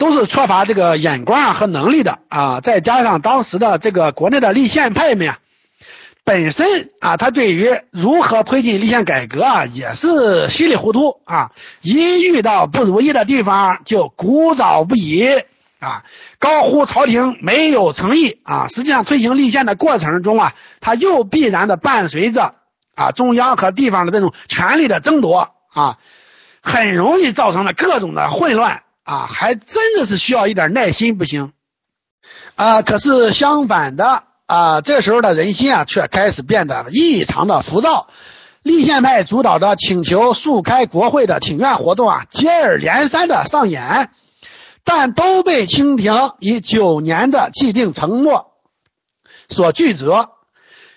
[0.00, 5.38] 都是缺乏这个眼光和能力的啊，再加上当时的这个国内的立宪派们啊，
[6.22, 11.50] 本身啊，他对于如何推进立宪改革啊，也是稀里糊涂啊，
[11.82, 15.26] 一遇到不如意的地方就鼓噪不已
[15.80, 16.04] 啊，
[16.38, 18.68] 高呼朝廷没有诚意啊。
[18.68, 22.54] 实际上，推行立宪的过程中啊，他又必然的伴随着
[22.94, 25.98] 啊中央和地方的这种权力的争夺啊，
[26.68, 28.82] 很容易造成了各种的混乱。
[29.02, 31.52] 啊，还真的是需要一点耐心，不行
[32.56, 32.82] 啊。
[32.82, 38.08] 可是相反的啊，这时候的人心啊，却开始变得异常的浮躁。
[38.62, 44.10] 立宪派主导的请求速开国会的请愿活动啊，接二连三的上演，
[44.84, 48.52] 但都被清廷以九年的既定承诺
[49.48, 50.28] 所拒绝。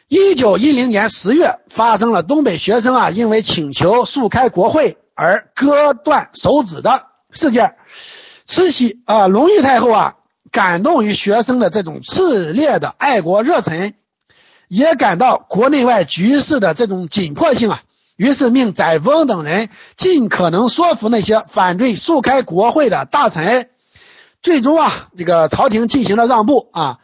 [0.10, 7.76] 一九一零年十月，发生了东北学生啊，因为请求速开国会而割断手指的事件。
[8.48, 10.16] 慈禧啊，隆裕太后啊，
[10.52, 13.94] 感动于学生的这种炽烈的爱国热忱，
[14.68, 17.84] 也感到国内外局势的这种紧迫性啊，
[18.16, 23.70] 于是命载沣等人尽可能说服那些反对速开国会的大臣。
[24.42, 26.98] 最终啊，这个朝廷进行了让步啊，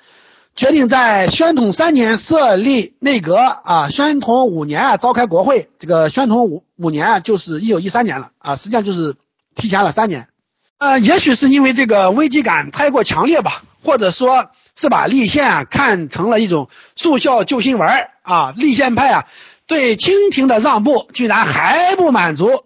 [0.58, 5.70] 决定在宣统三年设立内阁啊，宣统五年啊召开国会。
[5.78, 9.14] 这个宣统五五年啊，就是一九一三年了啊，实际上就是
[9.56, 10.28] 提前了三年。
[10.80, 18.52] 呃，也许是因为这个危机感太过强烈吧，或者说是把立宪看成了一种速效救心丸啊。
[18.58, 19.26] 立宪派啊，
[19.68, 22.64] 对清廷的让步居然还不满足，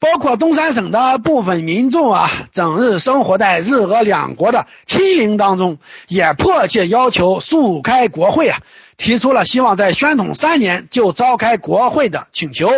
[0.00, 8.60] 包括东三省的部分民众啊，整日生活在日俄两国的欺凌当中，也迫切要求速开国会啊，
[8.96, 12.70] 提出了希望在宣统三年就召开国会的请求。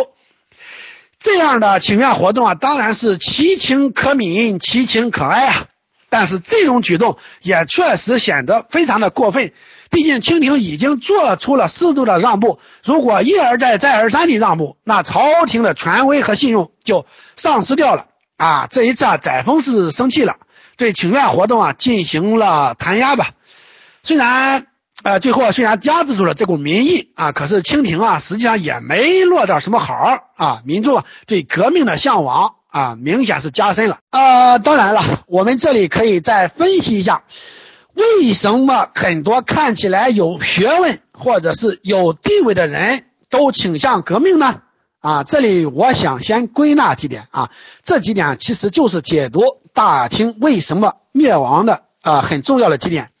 [1.19, 5.67] 这样的请愿活动啊，当然是其情可悯，其情可哀啊。
[6.09, 9.53] 但是这种举动也确实显得非常的过分。
[9.91, 18.67] 毕竟清廷已经做出了适度的让步，如果一而再、再而三的让步，那朝廷的权威和信用就丧失掉了啊。
[18.71, 20.37] 这一次啊，载沣是生气了，
[20.77, 23.29] 对请愿活动啊进行了弹压吧。
[24.01, 24.65] 虽然。
[25.03, 29.95] 呃，最后虽然压制住了这股民意啊，可是清廷啊，实际上也没落到什么好
[30.35, 30.61] 啊。
[30.63, 33.97] 民众对革命的向往啊，明显是加深了。
[34.11, 37.23] 呃，当然了，我们这里可以再分析一下，
[38.01, 44.63] 为什么很多看起来有学问或者是有地位的人都倾向革命呢？
[45.01, 47.51] 啊，这里我想先归纳几点啊，
[47.83, 49.41] 这几点其实就是解读
[49.73, 53.11] 大清为什么灭亡的啊很重要的几点。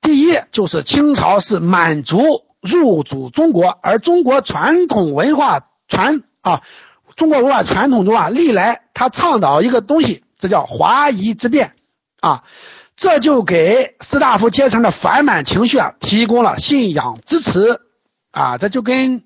[0.00, 6.62] 第一就是清朝是满族入主中国，而中国传统文化传啊，
[7.16, 11.74] 中国文化传统中啊，历来他倡导一个东西，这叫华夷之辩
[12.20, 12.44] 啊，
[13.00, 17.80] 这就给士大夫阶层的反满情绪啊提供了信仰支持
[18.30, 19.24] 啊，这就跟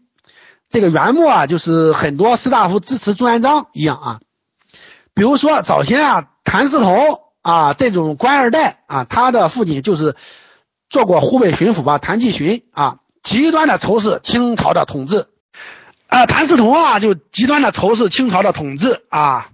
[0.70, 4.20] 这个元末啊，就是很多士大夫支持朱元璋一样啊，
[5.12, 10.14] 比如说早先啊，谭嗣同啊这种官二代啊，他的父亲就是。
[10.90, 15.26] 做过湖北巡抚吧，谭继洵啊，极端的仇视清朝的统治，
[16.06, 19.48] 啊，谭嗣同啊，就极端的仇视清朝的统治啊。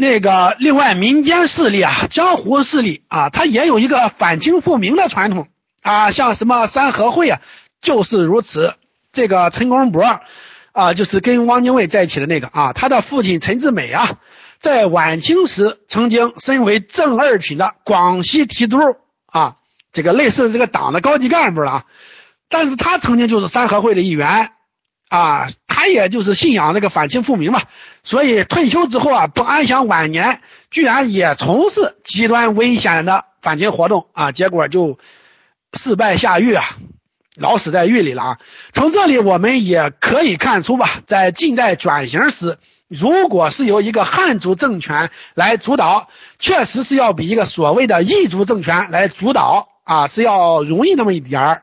[0.00, 5.48] 那个另外民间势力啊，江湖势力啊，他也有一个反清复明的传统
[5.82, 7.40] 啊，像什么三合会啊，
[7.82, 8.74] 就是如此。
[9.12, 10.20] 这个陈公博
[10.72, 14.18] 啊，就是跟汪精卫在一起的那个啊，他的父亲陈志美啊，
[14.58, 18.78] 在晚清时曾经身为正二品的广西提督
[19.26, 19.56] 啊。
[19.92, 21.84] 这个类似这个党的高级干部了啊，
[22.48, 24.52] 但是他曾经就是三合会的一员
[25.10, 27.60] 啊，他也就是信仰这个反清复明嘛，
[28.04, 30.40] 所以退休之后啊，不安享晚年，
[30.70, 35.00] 居然也从事极端危险的反清活动啊，结果就
[35.72, 36.64] 事败下狱啊，
[37.34, 38.38] 老死在狱里了啊。
[38.72, 46.08] 从这里我们也可以看出吧，在近代转型时，如果是由一个汉族政权来主导，
[46.38, 51.62] 确实是要比一个所谓的异族政权来主导啊，是要容易那么一点儿。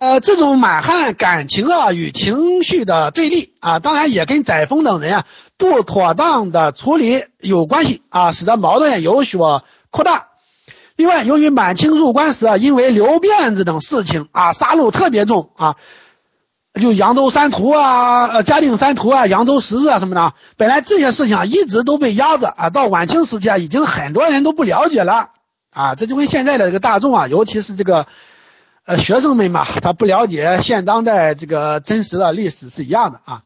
[0.00, 5.26] 呃，这种满汉感情啊与情绪的对立啊，当然也跟载沣等人啊
[5.58, 10.28] 不妥当的处理有关系啊，使得矛盾有所扩大。
[10.96, 15.76] 另外，由于满清入关时啊，因为留辫子等事情啊，杀戮特别重啊，
[16.80, 25.28] 就扬州三屠啊、呃嘉定三屠啊、扬州十日啊什么的，本来这些事情啊一直都被压着啊，到晚清时期啊，已经很多人都不了解了
[25.74, 28.06] 啊，这就跟现在的这个大众啊，尤其是这个。
[28.98, 33.42] 学生们嘛，他不了解现当代这个真实的历史是一样的啊。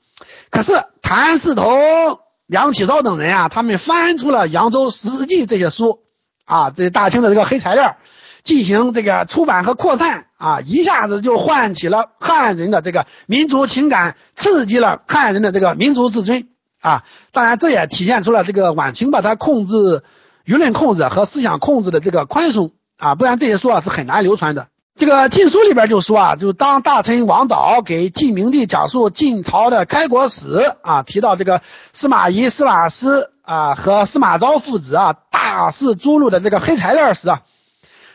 [0.50, 0.72] 可是
[1.02, 6.00] 谭嗣同、梁启超等人啊，他们翻出了《扬州史记》这些书
[6.44, 7.96] 啊，这大清的这个黑材料，
[8.42, 16.48] 进行这个出版和扩散啊，一下子就唤起了汉人的这个民族情感，刺激了汉人的这个民族自尊
[16.80, 17.02] 啊。
[17.32, 20.02] 当然，这也体现出了这个晚清把它控制
[20.46, 24.68] 舆论控制和思想控制的这个宽松啊，不然这些书啊是很难流传的。
[24.96, 37.42] 这个禁书里边就说啊，就当大臣王导给晋明帝讲述晋朝的开国史啊，提到这个司马懿、司马师啊和司马昭父子啊大肆诛戮的这个黑材料时啊，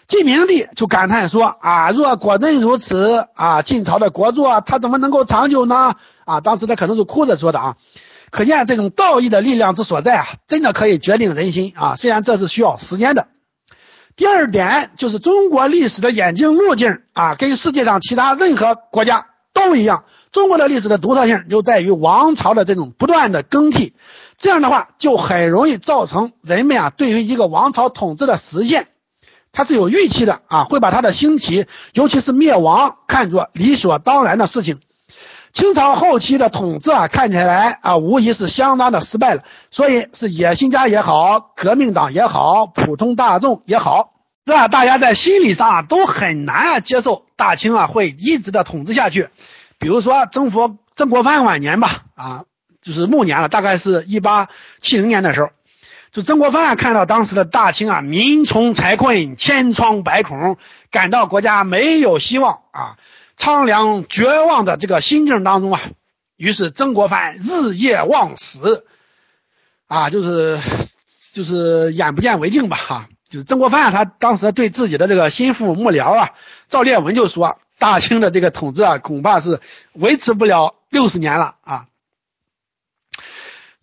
[0.07, 5.95] 晋明帝就感叹说啊，若果真如此啊，晋朝的国祚他怎么能够长久呢？
[6.23, 7.75] 啊，当时他可能是哭着说的啊，
[8.32, 13.27] 可见这种道义的力量之所在啊，真的可以决定人心啊，虽然这是需要时间的。
[14.20, 20.03] 第二点就是中国历史的演进路径啊，跟世界上其他任何国家都一样。
[20.34, 23.93] 中国的历史的独特性就在于王朝的这种不断的更替，
[24.38, 28.88] 这样的话就很容易造成人们啊对于一个王朝统治的实现，
[29.53, 34.82] 它是有预期的啊，会把它的兴起，尤其是灭亡看作理所当然的事情。
[35.52, 39.43] 清朝后期的统治啊，看起来啊，无疑是相当的失败了。
[39.72, 44.14] 所以是野心家也好，革命党也好，普通大众也好，
[44.45, 44.68] 是吧？
[44.68, 49.30] 大家在心理上啊，都很难啊接受大清啊会一直的统治下去。
[49.80, 52.43] 比如说曾国曾国藩晚年吧，啊，
[52.82, 54.50] 就是暮年了，大概是一八
[54.82, 55.50] 七零年的时候，
[56.12, 60.58] 就曾国藩啊看到当时的大清啊，民穷财困，千疮百孔，
[60.91, 62.97] 感到国家没有希望啊。
[63.40, 65.82] 苍凉绝望的这个心境当中啊，
[66.36, 68.86] 于是曾国藩日夜忘死，
[69.88, 70.60] 啊，就是
[71.34, 76.32] 就是眼不见为净吧，哈，就是曾国藩他当时对自己的这个心腹幕僚啊，
[76.68, 79.62] 赵烈文就说，大清的这个统治啊，恐怕是
[79.94, 81.86] 维持不了六十年了啊。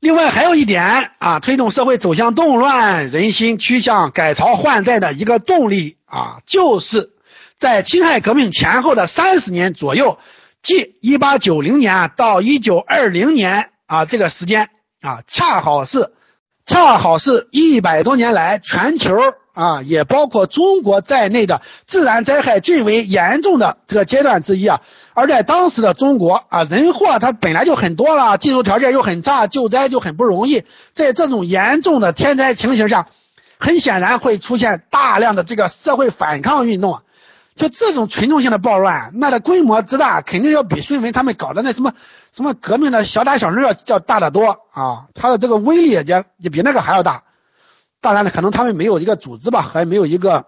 [0.00, 7.15] 另外还有一点啊，推动社会走向动乱、人心趋向改朝换代的一个动力啊，就是。
[7.58, 10.18] 在辛亥革命前后的三十年左右，
[10.62, 14.68] 即一八九零年到一九二零年啊，这个时间
[15.00, 16.12] 啊，恰好是
[16.66, 19.16] 恰好是一百多年来全球
[19.54, 24.82] 啊，也包括中国在内的自然灾害最为严重的这个阶段之一啊。
[25.14, 30.64] 而在当时的中国啊，人祸它本来就很多了，技术条件又很差，救灾就很不容易。
[30.92, 33.06] 在这种严重的天灾情形下，
[33.58, 37.02] 很显然会出现大量的这个社会反抗运动啊。
[37.56, 41.94] 就这种群众性的暴乱，那的规模之大，肯定要比孙文他们搞的那什么
[42.32, 45.08] 什么革命的小打小闹要要大得多啊！
[45.14, 46.04] 他的这个威力也
[46.36, 47.24] 也比那个还要大。
[48.02, 50.44] 当然了，可能他们没有一个组织吧，还没有一个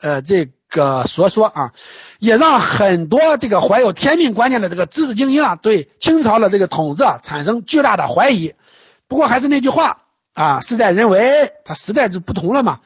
[0.00, 1.72] 呃这个所说啊，
[2.18, 8.54] 也让很多这个怀有天命观念的这个知识精英啊，对清朝的这个统治啊产生巨大的怀疑。
[9.06, 9.98] 不过还是那句话
[10.32, 12.80] 啊，事在人为，它时代是不同了嘛。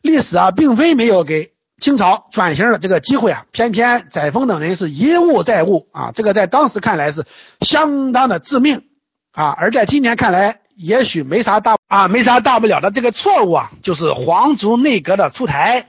[0.00, 1.50] 历史啊，并非没有给。
[1.80, 7.24] 清朝转型的这个机会啊，偏偏载沣等人是一误再误啊，这个在当时看来是
[7.62, 8.84] 相当的致命
[9.32, 15.88] 啊，而在今年看来也许没啥大啊，没啥大不了的这个错误啊，就是皇族内阁的出台。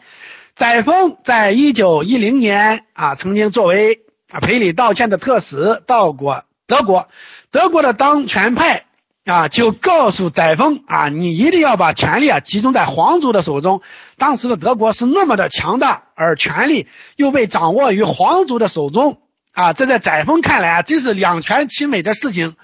[0.56, 7.10] 载沣在一九一零年啊，曾经作为啊赔礼道歉的特使到过德国，
[7.52, 8.86] 德国的当权派。
[9.24, 13.82] 啊，就告诉载沣啊，你一定要把权力啊集中在皇族的手中。
[14.18, 19.20] 当时的德国是那么的强大，而权力又被掌握于皇族的手中
[19.54, 22.56] 啊，这在载沣看来啊，真是两全其美的事情。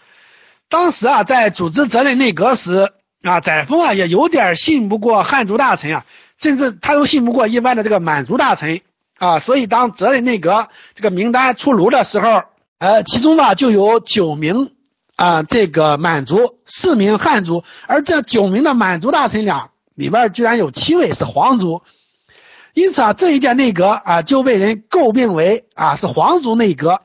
[0.67, 2.91] 当时啊，在组织责任内阁时
[3.21, 6.05] 啊，载沣啊也有点信不过汉族大臣啊，
[6.37, 8.81] 甚至他都信不过一般的这个满族大臣
[9.19, 12.43] 啊，所以当责任内阁这个名单出炉的时候
[12.79, 14.71] 呃，其中呢就有九名
[15.17, 21.81] 啊这个满族，四名汉族，而这九名的满族大臣俩里边居然有七位是皇族，
[22.73, 27.01] 因此啊这一届内阁啊就被人诟病为啊是皇族内阁。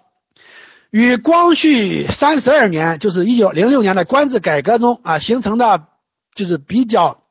[0.91, 5.85] 与光绪三十二年，就是一九零六年的官制改革中啊形成的，
[6.35, 7.23] 就是比较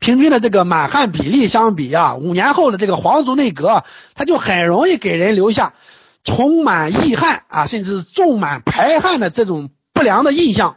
[0.00, 3.84] 平均的这个满汉比例相比啊，五年后的这个皇族内阁，
[4.14, 5.72] 它就很容易给人留下
[6.26, 10.76] 充满义汉啊，甚至重满排汉的这种不良的印象。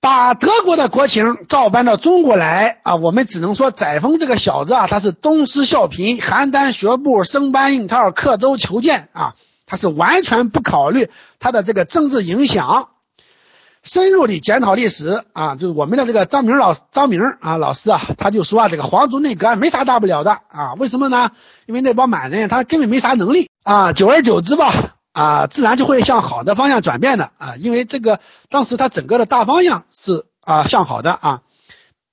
[0.00, 9.34] 把德国的国情照搬到中国来啊，我们只能说载沣这个小子啊，他是东施效颦，邯郸学步，生搬硬套，刻舟求剑啊。
[9.64, 12.88] 他是完全不考虑他的这个政治影响，
[13.82, 21.30] 深入的检讨历史啊，就是我们的这个张明老张明啊老师啊，他就说啊，这个皇族内阁没啥大不了的啊，为什么呢？
[21.66, 31.42] 因为那帮满人他根本没啥能力啊，久而久之吧啊，自然就会向好的方向转变的啊，因为这个当时他整个的大方向是啊向好的啊，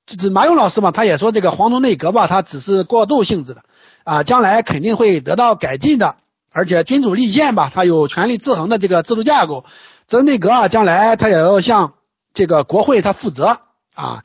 [0.05, 3.63] 这这马勇老师嘛，他也说这个皇族内阁吧，它只是过渡性质的
[4.03, 6.15] 啊，将来肯定会得到改进的。
[6.51, 9.65] 而且君主立宪吧，它有权力制衡的这个制度架构，
[10.07, 11.93] 这内阁啊，将来他也要向
[12.33, 13.59] 这个国会他负责
[13.93, 14.23] 啊。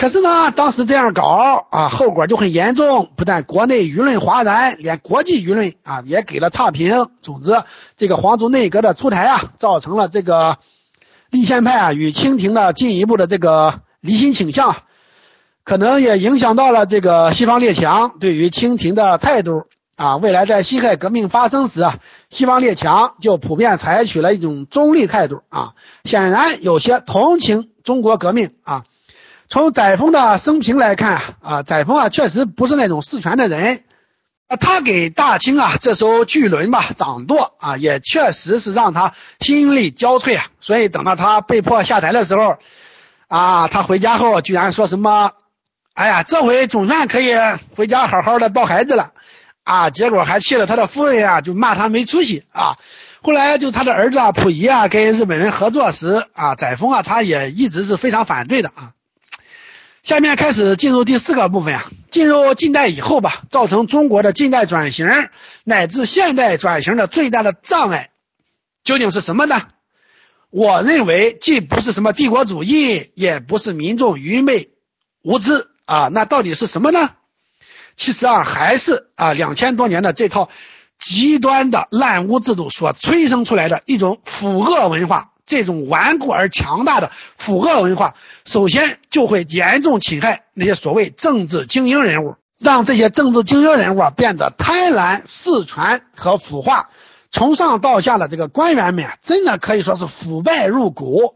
[0.00, 7.06] 可是呢，当时这样搞啊，后果就很严重，不但国内舆论哗然，连国际舆论啊也给了差评。
[7.20, 7.62] 总之，
[7.98, 10.56] 这个皇族内阁的出台啊，造成了这个
[11.28, 14.74] 立宪派啊与清廷的进一步的这个离心倾向，
[15.64, 19.64] 可能也影响到了这个西方列强对于清廷的态度。
[19.96, 21.98] 啊，未来在辛亥革命发生时啊，
[22.30, 25.74] 西方列强就普遍采取了一种中立态度啊。
[26.04, 28.82] 显然有些同情中国革命啊。
[29.50, 33.82] 从载沣的生平来看啊，载沣啊确实不是那种事权的人
[34.46, 34.56] 啊。
[34.56, 40.46] 他给大清啊这艘巨轮吧掌舵啊，也确实是让他心力交瘁啊。
[40.60, 42.58] 所以等到他被迫下台的时候
[43.26, 45.32] 啊，他回家后居然说什么
[45.94, 47.34] ：“哎呀，这回总算可以
[47.76, 49.10] 回家好好的抱孩子了。”
[49.64, 52.76] 啊，结果还气了他的夫人啊，就骂他没出息啊。
[53.20, 58.92] 后来就他的儿子啊，溥仪啊，跟日本人合作时啊，载沣啊，他也一直是非常反对的啊。
[60.02, 65.06] 下面开始进入第四个部分啊，进入近代以后吧，造成中国的近代转型
[65.64, 68.10] 乃至现代转型的最大的障碍
[68.82, 69.60] 究竟是什么呢？
[70.48, 74.70] 我认为既不是什么帝国主义，也不是民众愚昧
[75.22, 77.10] 无知啊，那到底是什么呢？
[77.94, 80.48] 其实啊，还是啊两千多年的这套
[80.98, 85.29] 极端的烂污制度所催生出来的一种腐恶文化。
[85.50, 96.88] 这种顽固而强大的腐恶文化，首先就会严重侵害那些所谓政治精英人物，让这些政治精英人物啊变得贪婪、恃权和腐化。
[97.32, 101.34] 从上到下的这个官员们，真的可以说是腐败入骨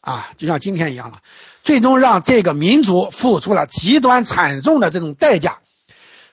[0.00, 1.18] 啊，就像今天一样了。
[1.64, 5.58] 最终让这个民族付出了极端惨重的这种代价。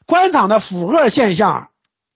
[0.06, 1.70] 官场的腐恶现象，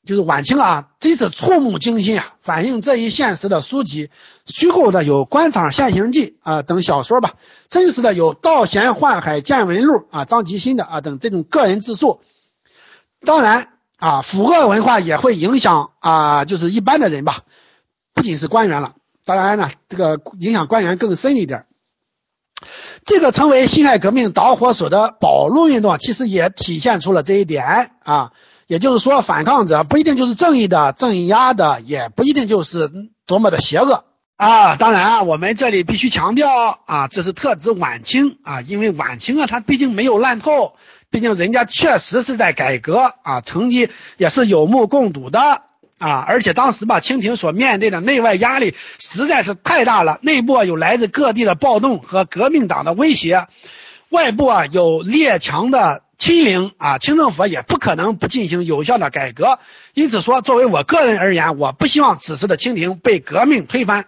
[0.06, 2.34] 就是晚清啊，真是触目惊心啊！
[2.40, 4.10] 反映这一现实的书籍，
[4.46, 7.36] 虚构的有《官场现形记》啊等小说吧，
[7.70, 12.20] 真实的有《道贤宦海见闻录》啊张吉新的啊等这种个人自述。
[13.26, 17.44] 当然啊，腐恶文化也会影响啊，就是一般的人吧，
[18.14, 21.66] 不仅是官员了，当然呢，这个影响官员更深一点。
[23.06, 28.34] 这个成为辛亥革命导火索的保路运动，其实也体现出了这一点啊。
[28.68, 32.92] 也就是说，反抗者不一定就是正义的、镇压的，也不一定就是
[33.26, 34.06] 多么的邪恶
[34.38, 34.76] 啊。
[34.76, 40.76] 当然啊，我们这里必须强调啊，这是特指晚清啊，因为晚清啊，它毕竟没有烂透，
[41.10, 45.64] 毕竟人家确实是在改革啊，成绩也是有目共睹的。
[46.00, 53.48] 啊，而且当时吧，清廷所面对的内外压力实在是太大了，内部啊有来自各地的暴动和革命党的威胁，
[54.10, 59.60] 外部啊有列强的欺凌啊，清政府也不可能不进行有效的改革。
[59.94, 64.06] 因此说，作为我个人而言，我不希望此时的清廷被革命推翻，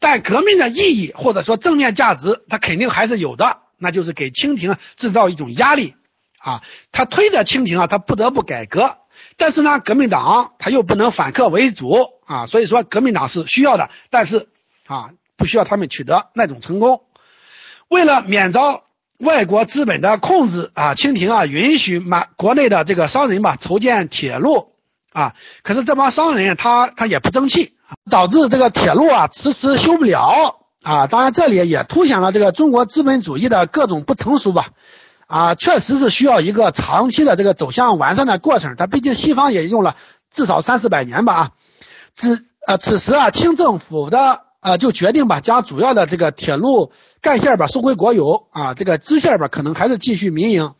[0.00, 5.94] 但革命的意义或者说正面价值，它肯定还是有的，那就是给清廷制造一种压力
[6.38, 8.96] 啊，他推着清廷啊，他不得不改革。
[9.36, 14.48] 但是呢，革命党他又不能反客为主啊，所以说革命党是需要的，但是
[14.86, 17.02] 啊，不需要他们取得那种成功。
[17.88, 18.84] 为了免遭
[19.22, 24.72] 外国资本的控制啊，清廷啊允许满国内的这个商人吧筹建铁路
[25.12, 27.74] 啊，可是这帮商人他他也不争气，
[28.10, 31.06] 导致这个铁路啊迟迟修不了啊。
[31.06, 34.70] 当然这里也凸显了这个中国资本主义的各种不成熟吧。
[35.28, 38.74] 啊，确实是需要一个长期的这个走向完善的过程。
[38.76, 39.96] 它毕竟西方也用了
[40.30, 41.50] 至少三四百年吧啊，
[42.14, 46.92] 只呃，此时啊，清政府的呃就决定吧，将主要的这个铁路
[47.22, 50.74] 干线吧收归国有啊，这个支线吧可能还是继续民营。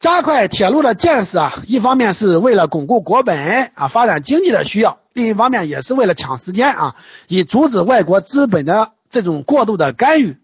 [0.00, 6.96] 加快铁路的建设啊，一方面是为了巩固国本啊，发展经济的需要；另一方面也是为了抢时间啊，
[7.28, 10.38] 以阻止外国资本的这种过度的干预。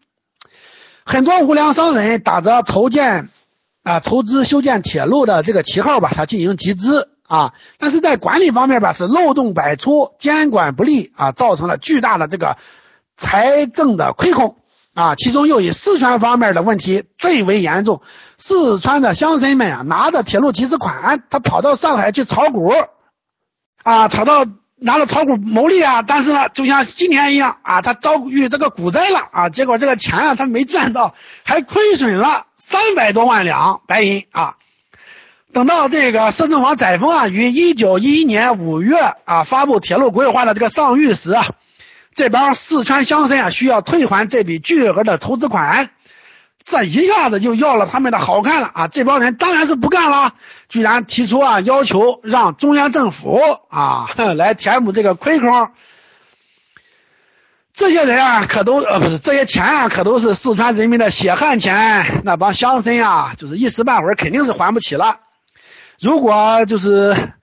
[1.05, 3.29] 很多无良商人打着筹建
[3.83, 12.59] 啊、筹资修建铁路的这个旗号吧，他进行集资啊，但是在管理方面吧是漏洞百出，监管不力啊，造成了巨大的这个
[13.16, 14.57] 财政的亏空。
[14.97, 18.01] 啊，其中又以四川方面的问题最为严重。
[18.39, 22.73] 四川的乡绅们啊，拿着铁路集资款，他跑到上海去炒股，
[23.83, 26.01] 啊，炒到拿着炒股牟利啊。
[26.01, 34.55] 但是呢，就像今年一样啊，他遭遇这个股灾了啊，结果这个钱啊，他没赚到，还亏损了三百多万两白银啊。
[35.53, 41.47] 等到这个摄政王载沣啊，于一九一一年五月啊，发布铁路规划的这个上谕时啊。
[42.17, 45.91] 这帮四川乡绅啊，需要退还这笔巨额的投资款，
[46.64, 48.89] 这一下子就要了他们的好看了啊！
[48.89, 50.33] 这帮人当然是不干了，
[50.71, 53.39] 居然提出啊，要求让中央政府
[53.69, 55.71] 啊 来填补这个亏空。
[57.75, 62.23] 这些人啊，可都呃不是这些钱啊，可都是四川人民的血汗钱。
[62.25, 65.19] 那帮乡绅啊，就是一时半会儿肯定是还不起了。
[66.01, 67.35] 如果就是。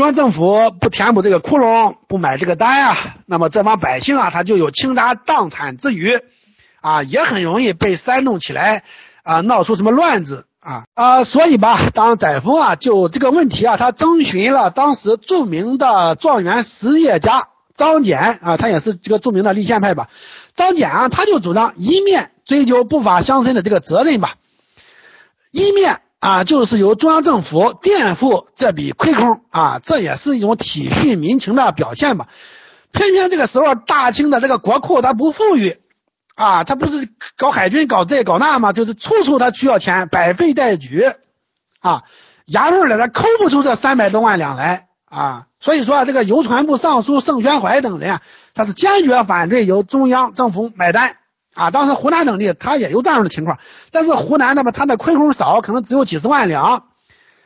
[0.00, 2.96] 中央政府不填补这个窟窿，不买这个单啊，
[3.26, 6.18] 那么这帮百姓啊，他就有倾家荡产之余，
[6.80, 8.82] 啊，也很容易被煽动起来，
[9.24, 20.08] 啊，闹出什么乱子啊啊，所以吧，当载沣啊就这个问题啊，他征询了当时著名的状元实业家张謇啊，他也是这个著名的立宪派吧，
[20.54, 24.36] 张謇啊，他就主张一面追究不法乡绅的这个责任吧，
[25.52, 26.00] 一面。
[26.20, 32.28] 啊，就是由中央政府垫付这笔亏空啊，这也是一种体恤民情的表现吧。
[32.92, 35.78] 偏偏这个时候，大清的这个国库它不富裕
[36.34, 37.08] 啊，它不是
[37.38, 38.74] 搞海军搞这搞那吗？
[38.74, 41.10] 就是处处它需要钱，百废待举
[41.80, 42.02] 啊，
[42.46, 45.46] 衙门里他抠不出这三百多万两来啊。
[45.58, 48.20] 所以说啊，这个邮传部尚书盛宣怀等人啊，
[48.52, 51.16] 他是坚决反对由中央政府买单。
[51.54, 53.58] 啊，当时湖南等地他也有这样的情况，
[53.90, 56.84] 但是湖南那么他的亏空少，可能只有几十万两，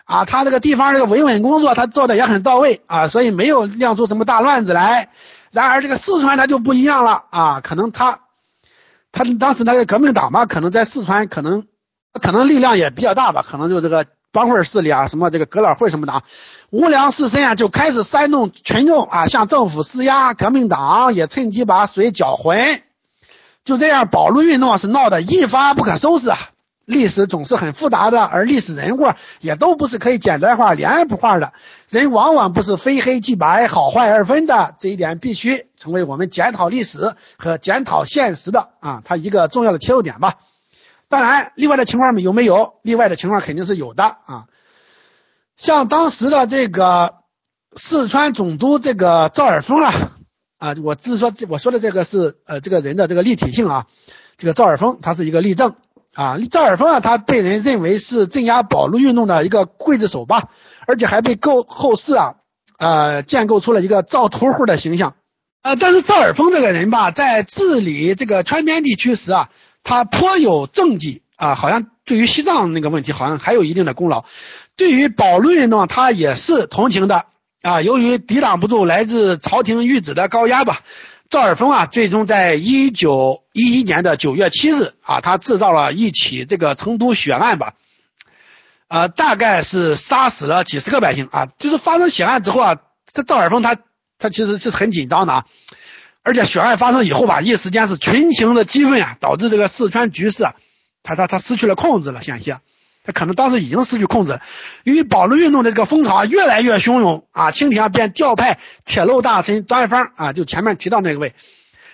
[0.05, 5.11] 啊，他这个地方这个维稳工作他做的也很到位啊，所以没有酿出什么大乱子来。
[5.53, 8.19] 然而这个四川它就不一样了啊，可能他
[9.13, 11.65] 他当时那个革命党嘛，可能在四川可能
[12.21, 16.23] 可能力量也比较大吧，可能就这个帮会势力啊，什么这个革老会什么的，
[16.71, 22.83] 无良士绅啊就开始煽动群众啊，向政府施压，革命党也趁机把水搅浑。
[23.65, 26.39] 就这样，保路运动是闹得一发不可收拾啊！
[26.85, 29.11] 历史总是很复杂的，而历史人物
[29.41, 31.55] 也都不是可以简单化、脸谱化的，
[31.89, 40.35] 人往往不是非黑即白、好坏二分的，这一点必须成为我们检讨历史和检讨现实的啊，它一个重要的切入点吧。
[41.09, 42.75] 当然，例外的情况有没有？
[42.83, 44.45] 例外的情况肯定是有的啊，
[45.57, 47.15] 像当时的这个
[47.75, 50.11] 四川总督这个赵尔丰啊。
[50.65, 53.87] 啊，我只是说，我说的这个是呃，这个人的这个立体性啊。
[54.39, 55.75] 这个赵尔丰他是一个例证
[56.15, 56.39] 啊。
[56.51, 60.49] 赵尔丰啊，他被人认为是镇压保路运动的一个刽子手吧，
[60.87, 62.37] 而且还被构后世啊
[62.79, 65.17] 呃建构出了一个赵屠户的形象。
[65.61, 69.51] 呃，但是赵尔丰这个人吧，在治理这个川边地区时啊，
[69.83, 74.25] 他颇有政绩啊，好像对于西藏那个问题好像还有一定的功劳。
[74.77, 77.27] 对于保路运动，他也是同情的。
[77.65, 80.83] 啊，由于抵挡不住来自朝廷谕旨的高压吧，
[81.31, 87.73] 赵尔丰啊，最终在一九一一年的九月七日啊，他制造了一起这个成都血案吧，
[88.89, 91.49] 呃，大概是杀死了几十个百姓啊。
[91.59, 92.77] 就是发生血案之后啊，
[93.15, 93.79] 这赵尔丰他
[94.19, 95.47] 他其实是很紧张的啊，
[96.23, 100.55] 而且血案发生以后吧，一时间是群情的激愤啊，导致这个四川局势啊，
[101.03, 102.59] 他他他失去了控制了，险些。
[103.07, 104.41] 他可能当时已经失去控制，
[104.83, 111.35] 由于保路运动的这个风潮越来越汹涌啊，清廷啊便调派铁路大臣端方啊，就前面提到那个位，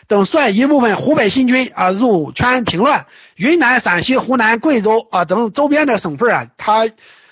[0.06, 6.86] 等率一部分湖北新军啊入川平乱，云南、陕西、湖南、贵州啊等周边的省份啊，他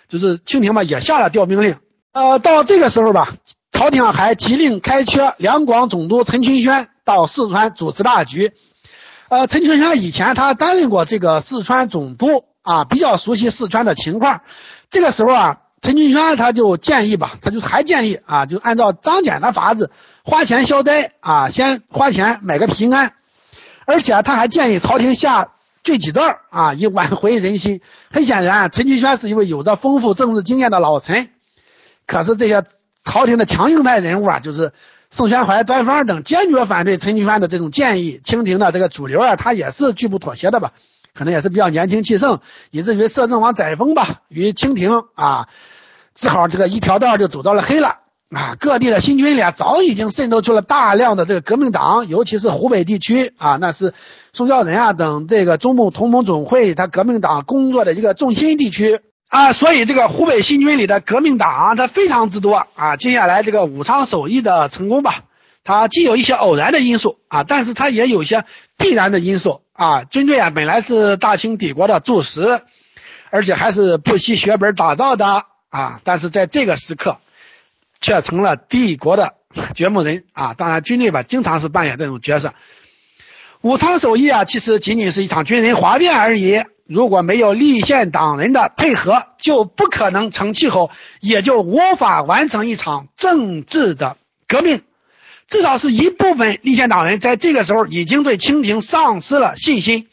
[0.09, 1.77] 就是清廷嘛也下了调兵令。
[2.11, 3.33] 呃，到这个时候吧，
[3.71, 8.51] 朝廷还急令开缺两广总督陈群轩到四川主持大局。
[9.29, 12.45] 呃，陈群轩以前他担任过这个四川总督。
[12.69, 14.43] 啊，比较熟悉四川的情况，
[14.91, 19.91] 这个时候啊，陈群轩他就建议吧，他就还建议啊，就按照张謇的法子，
[20.23, 23.15] 花钱消灾啊，先花钱买个平安，
[23.87, 25.49] 而且他还建议朝廷下
[25.83, 27.81] 罪己诏啊，以挽回人心。
[28.11, 31.31] 很显然，陈群轩是一位有着丰富政治经验的老臣，
[32.05, 32.65] 可是这些
[33.03, 34.75] 朝廷的强硬派人物啊，就是
[35.11, 38.21] 宋宣怀、端方等坚决反对陈菊川的这种建议。
[38.23, 40.73] 清廷的这个主流啊，他也是拒不妥协的吧？
[41.19, 42.39] 可能也是比较年轻气盛，
[42.71, 45.49] 以至于摄政王载沣吧，与清廷啊，
[46.15, 47.97] 只好这个一条道就走到了黑了
[48.31, 48.55] 啊。
[48.61, 53.95] 各地的新军里啊，早已经渗透出了大量的这个革命党，尤其是湖北地区啊，那是
[54.33, 59.53] 宋教仁啊等这个中共同盟总会他革命党工作的一个重心地区啊。
[59.53, 62.97] 所以这个湖北新军里的革命党它非常之多啊。
[62.97, 65.25] 接下来这个武昌首义的成功吧，
[65.69, 68.47] 它既有一些偶然的因素啊，但是它也有一些
[68.79, 69.61] 必然的因素。
[69.75, 72.63] 啊，军队啊，本来是大清帝国的柱石，
[73.29, 77.19] 而且还是不惜血本打造的啊，但是在这个时刻，
[78.01, 79.35] 却成了帝国的
[79.75, 80.55] 掘墓人啊。
[80.55, 82.55] 当然，军队吧，经常是扮演这种角色。
[83.61, 86.65] 武昌首义啊，其实仅仅是一场军人哗变而已。
[86.87, 90.91] 如果没有立宪党人的配合，就不可能成气候，
[91.21, 94.17] 也就无法完成一场政治的
[94.47, 94.81] 革命。
[95.49, 100.09] 至少是一部分立宪党人在这个时候已经对清廷丧失了信心。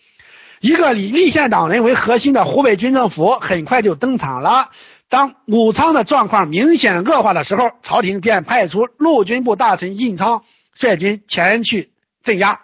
[0.61, 4.71] 一个以立宪党人为核心的湖北军政府很快就登场了。
[5.09, 11.91] 当武昌的状况明显恶化的时候，朝廷便派出陆军部大臣印昌率军前去
[12.23, 12.61] 镇压。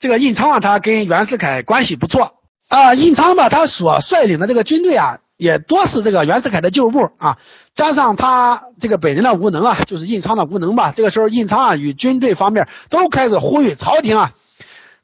[0.00, 2.94] 这个印昌啊，他跟袁世凯关系不错啊。
[2.94, 5.20] 印昌吧，他所率领的这个军队啊。
[5.36, 7.38] 也多是这个袁世凯的旧部啊，
[7.74, 10.92] 加上他这个本人的无能啊，就是印仓的无能吧。
[10.94, 14.32] 这个时候，印仓啊与军队方面都开始呼吁朝廷啊，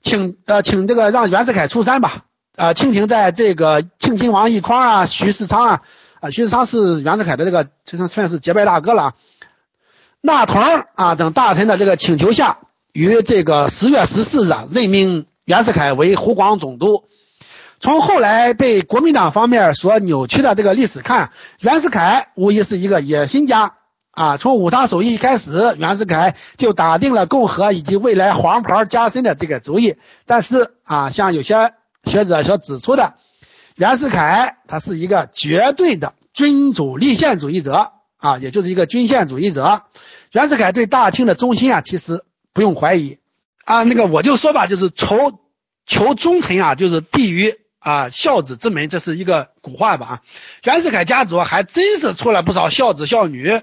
[0.03, 2.25] 请呃请这个让袁世凯出山吧。
[2.57, 5.83] 啊，清廷在这个庆亲王奕匡啊、徐世昌啊，
[6.21, 9.15] 啊徐世昌是袁世凯的这个算算是结拜大哥了。
[10.21, 10.63] 纳同
[10.95, 12.59] 啊等大臣的这个请求下，
[12.93, 17.05] 于这个十月十四日啊任命袁世凯为湖广总督。
[17.81, 23.77] 从后来被国民党方面所扭曲的这个历史看，袁世凯无疑是一个野心家
[24.11, 24.37] 啊！
[24.37, 29.97] 从武昌首义开始，袁世凯就打定了共和以及未来黄袍加身的这个主意。
[30.27, 31.73] 但是啊，像有些
[32.05, 33.15] 学者所指出的，
[33.77, 39.85] 袁世凯他是一个绝对的君主立宪主义者啊，也就是一个君宪主义者。
[40.33, 43.17] 袁世凯对大清的忠心啊，其实不用怀疑
[43.65, 43.85] 啊。
[43.85, 45.41] 那个我就说吧，就是求
[45.87, 47.57] 求忠臣啊，就是必于。
[47.81, 50.07] 啊，孝子之门，这是一个古话吧？
[50.07, 50.23] 啊，
[50.65, 53.63] 袁世凯家族还真是出了不少孝子孝女，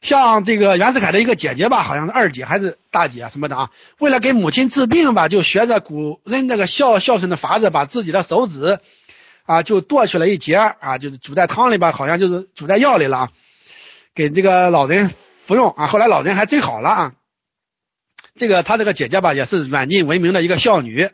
[0.00, 3.70] 像这个袁世凯的一个姐姐吧，好像是二姐还是大姐什么的啊。
[3.98, 8.78] 为了给母亲治病吧，就学着古人那个孝孝顺的法子，把自己的手指
[9.44, 13.28] 啊就剁去了一截啊，就是煮在汤里吧，好像就是煮在药里了，啊，
[14.14, 15.86] 给这个老人服用啊。
[15.86, 17.12] 后来老人还真好了啊。
[18.34, 21.10] 这个他这个姐姐吧，也是远近闻名的一个孝女。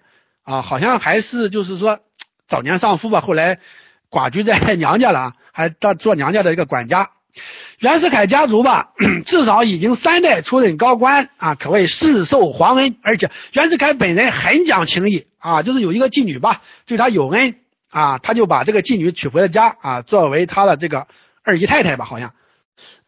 [0.47, 1.99] 啊，好像还是就是说
[2.47, 3.59] 早年丧夫吧，后来
[4.09, 7.11] 寡居在娘家了啊，还当做娘家的一个管家。
[7.81, 8.93] 袁世凯家族吧，
[9.27, 12.97] 至少已经三代出任高官啊，可谓世受皇恩。
[13.03, 17.57] 而且袁世凯本人很讲情义啊，就是有一个妓女吧，对他有恩
[17.91, 21.09] 啊，他就把这个妓女娶回了家啊，作为他的这个
[21.43, 22.33] 二姨太太吧，好像。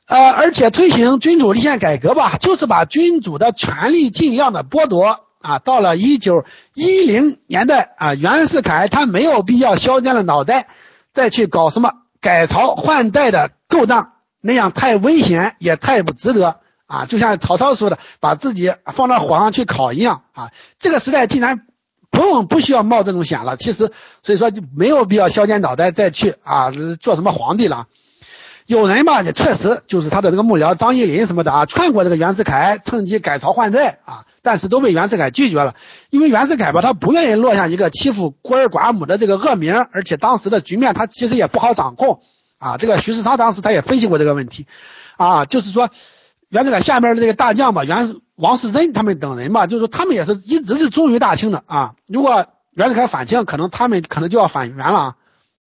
[0.06, 5.27] 呃，而且推行君主立宪改革吧，就是把君主的权力尽量的剥夺。
[5.40, 10.68] 啊，到了一九一零年代啊，袁世凯他没有必要削尖了脑袋
[11.12, 17.06] 再去搞什么改朝换代的勾当，那样太危险也太不值得啊！
[17.06, 20.50] 就像曹操说的，把自己放到火上去烤一样啊！
[20.78, 21.66] 这个时代既然
[22.10, 27.86] 不用不需要冒这种险了，其实所以说就没有必要削尖脑袋再去啊做什么皇帝了。
[28.66, 34.24] 有人吧，也确实就是他的这个幕僚张一林什么的啊，劝过这个袁世凯趁机改朝换代啊。
[34.48, 35.74] 但是都被袁世凯拒绝了，
[36.08, 42.22] 因为袁世凯吧，他不愿意落下一个欺负孤儿寡母的这个恶名，而且当时的局面他其实也不好掌控
[42.56, 42.78] 啊。
[42.78, 44.66] 这个徐世昌当时他也分析过这个问题，
[45.18, 45.90] 啊，就是说
[46.48, 51.92] 袁世凯下面的这个大将吧，袁王世贞他们等人吧，就是说他们也是一直是忠于大清的啊。
[52.06, 54.98] 如果袁世凯反清，可能他们可能就要反袁了。
[54.98, 55.14] 啊。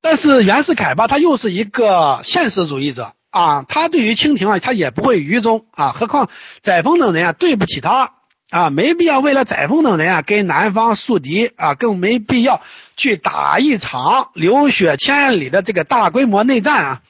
[0.02, 5.92] 但是袁世凯吧，他又是一个现实主义者啊，他对于清廷啊，他也不会愚忠啊。
[5.92, 6.28] 何况
[6.64, 8.14] 载沣等人啊，对不起他。
[8.52, 12.62] 啊，没必要为了载沣等人啊跟南方树敌啊，更没必要
[12.98, 17.02] 去打一场流血千里的这个大规模内战啊，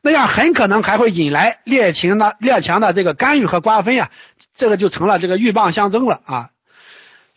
[0.00, 4.10] 那样很可能还会引来列强的列强的这个干预和瓜分啊，
[4.54, 6.50] 这个就成了这个鹬蚌相争了啊。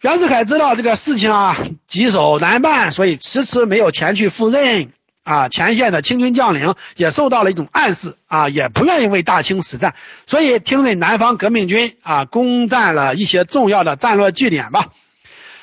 [0.02, 4.93] 袁世凯知道这个事情啊棘手难办，所以迟迟没有前去赴任。
[5.30, 9.93] 啊，前线的清军将领也受到了一种暗示啊，也不愿意为大清死战，
[10.25, 14.88] 所以听任南方革命军啊攻占了一些重要的战略据点吧。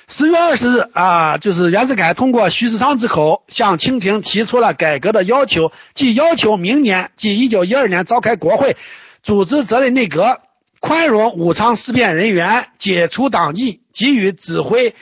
[0.07, 8.77] 十月二十日啊，就是袁世凯通过徐世昌之口向清廷提出了改革的要求，即要求明年即一九一二年召开国会，
[9.25, 10.43] 组织责任内阁，
[10.79, 14.95] 宽容武昌事变人员，解除党纪，给予指挥，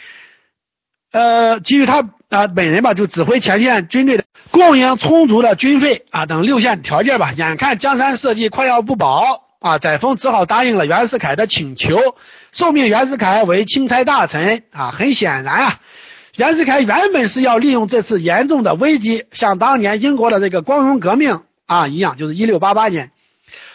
[1.12, 4.23] 呃，给予他啊本人吧，就指挥前线军队的
[4.54, 7.32] 供应充足的军费啊等六项条件吧。
[7.36, 11.98] 眼看江山社稷快要不保啊，载沣只好答应了袁世凯的请求，
[12.52, 14.92] 受命袁世凯为钦差大臣啊。
[14.92, 15.80] 很显然啊，
[16.36, 23.10] 袁世凯原本是要利用这次严重的危机，像当年英国的这个光荣革命啊一样，就是一六八八年。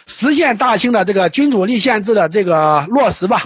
[0.06, 3.42] 实现大清的这个君主立宪制的这个落实吧，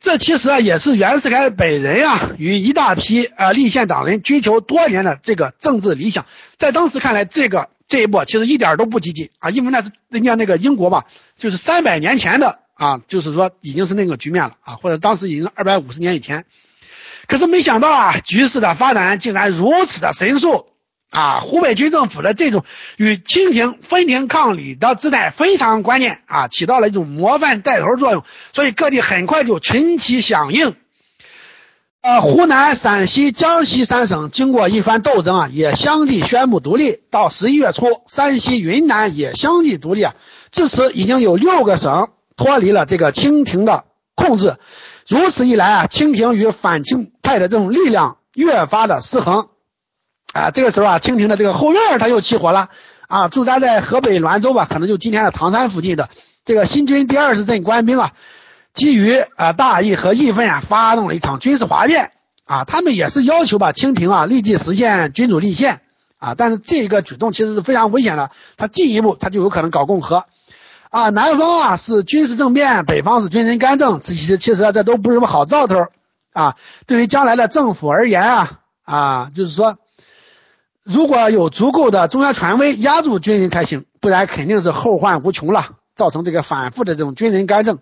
[0.00, 6.24] 这其实啊也是袁世凯本人啊与一大批啊立宪党人追求多年的这个政治理想。
[6.56, 16.44] 在当时看来，这个这一步其实一点都不积极啊，因为那是人家那个英国吧，就是三百年前的啊，就是说已经是那个局面了啊，或者当时已经二百五十年以前。
[17.26, 20.66] 可是没想到啊，局势的发展竟然如此的神速。
[21.10, 22.64] 啊，湖北军政府的这种
[22.96, 30.76] 与清廷分庭抗礼的姿态非常关键啊，起到了一种模范带头作用，所以各地很快就群起响应。
[32.00, 37.00] 呃，湖南、陕西、江西三省经过一番斗争啊，也相继宣布独立。
[37.10, 40.14] 到十一月初，山西、云南也相继独立啊。
[40.52, 44.56] 至此，已经有六个省脱离了这个清廷的控制。
[45.08, 49.48] 如此一来啊，清廷与反清派的这种力量越发的失衡。
[50.34, 52.68] 啊，这个时候啊，清廷的这个后院他又起火了
[53.08, 53.28] 啊！
[53.28, 56.10] 驻扎在河北滦州吧，可能就今天的唐山附近的
[56.44, 58.12] 这个新军第二十镇官兵啊，
[58.74, 62.12] 基于啊大义和义愤啊，发动了一场军事哗变
[62.44, 62.64] 啊！
[62.64, 65.80] 他们也是要求把清廷啊立即实现君主立宪
[66.18, 66.34] 啊！
[66.36, 70.26] 但是这个举动其实是非常危险的，他进一步他就有可能搞共和
[70.90, 71.08] 啊！
[71.08, 75.86] 南方啊是军事政变，北方是军人干政，其实其实这都不是什么好兆头
[76.34, 76.54] 啊！
[76.86, 78.50] 对于将来的政府而言啊
[78.84, 79.78] 啊，就是说。
[80.90, 87.78] 如果有足够的中央权威压住军人才行，不然肯定是后患无穷了，造成这个反复的这种军人干政。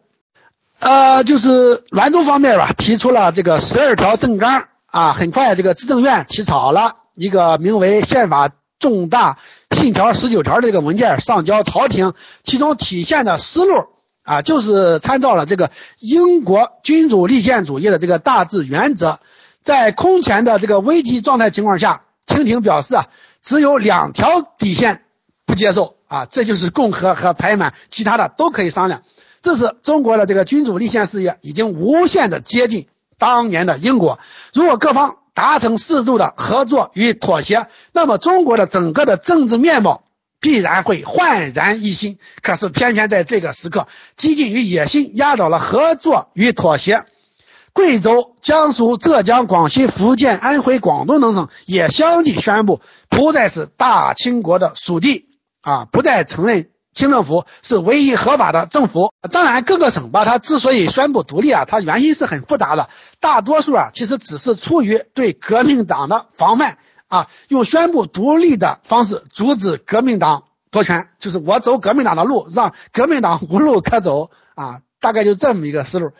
[0.80, 8.50] 呃，就是滦州方面吧，提出了这个十二条政纲啊，很快这个资政院起草了一个名为《宪法
[8.80, 9.38] 重大
[9.70, 13.86] 信条十九条》的这个文件，上交朝廷，其中体现的思路
[14.24, 19.20] 啊，就是参照了这个英国君主立宪主义的这个大致原则，
[19.62, 22.02] 在空前的这个危机状态情况下。
[22.26, 23.06] 清廷表示啊，
[23.40, 25.04] 只有两条底线
[25.44, 29.02] 不接受啊，这就是共和和排满，其他的都可以商量。
[29.42, 34.18] 这是中国的这个君主立宪事业已经无限的接近当年的英国。
[34.52, 40.02] 如果各方达成适度的合作与妥协，那么中国的整个的政治面貌
[40.40, 42.18] 必然会焕然一新。
[42.42, 47.04] 可是偏偏在这个时刻，激进与野心压倒了合作与妥协。
[47.76, 55.28] 贵州、江苏、浙江、广西、福建、安徽、广东等省也相继宣布不再是大清国的属地
[55.60, 59.12] 啊，不再承认清政府是唯一合法的政府。
[59.30, 62.88] 当然，各个省吧，它之所以宣布独立啊，它原因是很复杂的，
[63.20, 76.12] 大多数啊其实只是出于对革命党的防范啊，用宣布独立的方式阻止革命党夺权，就是我走革命党的路，让革命党无路可走啊，大概就这么一个思路。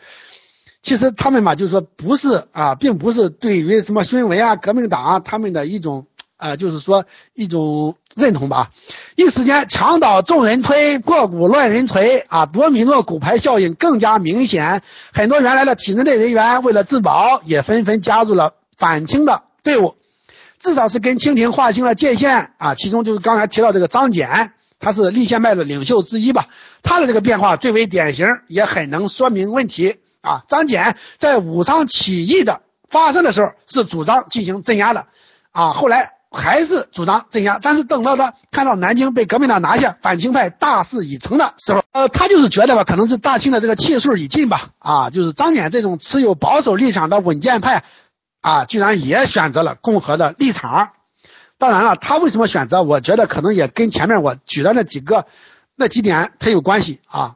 [0.87, 6.07] 其实他们嘛，就是说不是啊，并不是对于什么孙文啊、革命党啊他们的一种
[6.37, 8.69] 啊，就是说一种认同吧。
[9.17, 14.81] 一时间墙倒众人推，过骨乱人锤啊，多米诺骨牌效应更加明显。
[15.11, 19.95] 很多原来的体制内人员为了自保，也纷纷加入了反清的队伍，
[20.57, 22.75] 至少是跟清廷划清了界限啊。
[22.75, 26.47] 其中就是刚才提到这个张謇，他是立宪派的领袖之一吧，
[26.81, 29.97] 他的这个变化最为典型，也很能说明问题。
[30.21, 35.07] 啊，张謇在武昌起义的发生的时候是主张进行镇压的，
[35.51, 47.83] 啊，后来还是主张镇压，但是等到他看到南京被革命党拿下，反清派大势已成的时候，呃，他就是觉得吧，可能是大清的这个气数已尽吧，啊，就是张謇这种持有保守立场的稳健派，
[48.41, 50.91] 啊，居然也选择了共和的立场。
[51.57, 52.83] 当然了，他为什么选择？
[52.83, 55.25] 我觉得可能也跟前面我举的那几个
[55.75, 57.35] 那几点它有关系啊。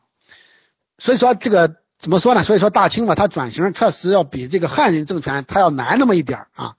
[0.97, 1.80] 所以说这个。
[2.01, 2.41] 怎么说呢？
[2.41, 6.73] 所以说大清嘛，它转型确实要比这个汉人政权它要难那么一点啊。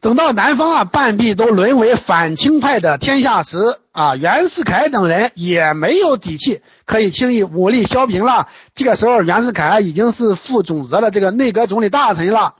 [0.00, 8.46] 等到南方啊半壁都沦为反清派的天下时啊，袁世凯等人也没有底气可以轻易武力削平了。
[8.74, 12.56] 这个时候，袁世凯已经是副总责的这个内阁总理大臣了。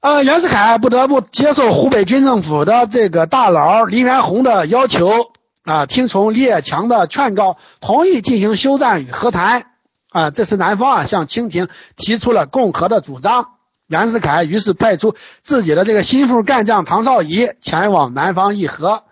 [0.00, 5.30] 呃，袁世凯不得不接受湖北军政府的这个大佬黎元洪的要求
[5.62, 9.70] 啊，听从列强的劝告，同意进行休战与和谈。
[10.14, 13.48] 啊，这是南方啊向清廷提出了共和的主张，
[13.88, 19.02] 袁世凯于是派出自己的这个心腹干将唐绍仪前往南方议和。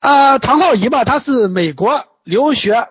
[0.00, 2.88] 呃，唐绍仪吧，他是美国留学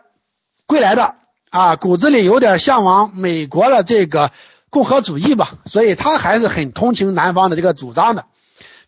[0.65, 1.15] 归来的
[1.49, 4.31] 啊，骨子里有点向往美国的这个
[4.69, 8.27] 共和主义吧，所以他还是很同情南方的这个主张的。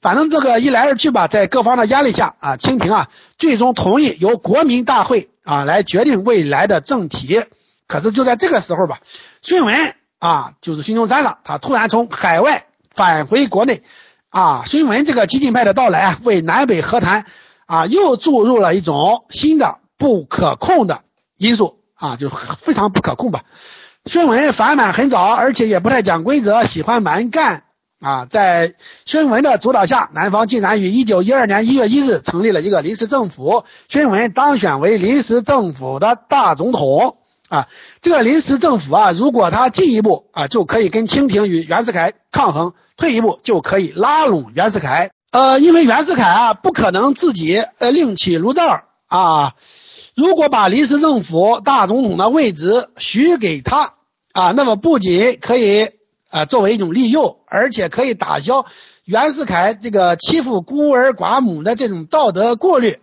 [0.01, 7.43] 反正这个一来二去吧，在各方的压力下啊，清廷啊最终同意由国民大会啊来决定未来的政体。
[7.89, 8.99] 可是就在这个时候吧，
[9.41, 13.81] 孙文啊就是孙中山了，他突然从海外返回国内
[14.29, 17.25] 啊，孙文这个激进派的到来啊，为南北和谈
[17.65, 21.01] 啊又注入了一种新的不可控的
[21.35, 23.41] 因素啊，就非常不可控吧。
[24.05, 27.63] 孙文反满很早，而且也不太讲规则，喜欢蛮干。
[27.99, 28.75] 啊，在
[29.05, 37.17] 孙文的主导下，南方竟然于一九一二年一月一日成立了一个临时政府，孙文当选为临时政府的大总统。
[37.49, 37.67] 啊，
[38.01, 45.11] 这个临时政府啊，如果他进一步啊，就可以跟清廷与袁世凯抗衡；退一步就可以拉拢袁世凯。
[45.31, 49.53] 呃，因为袁世凯啊，不可能自己呃另起炉灶啊。
[50.15, 53.95] 如果把临时政府大总统的位置许给他
[54.31, 55.89] 啊，那么不仅可以。
[56.31, 58.67] 啊，作为一种利诱，而且可以打消
[59.03, 62.99] 袁世凯这个欺负孤儿寡母的这种道德过滤，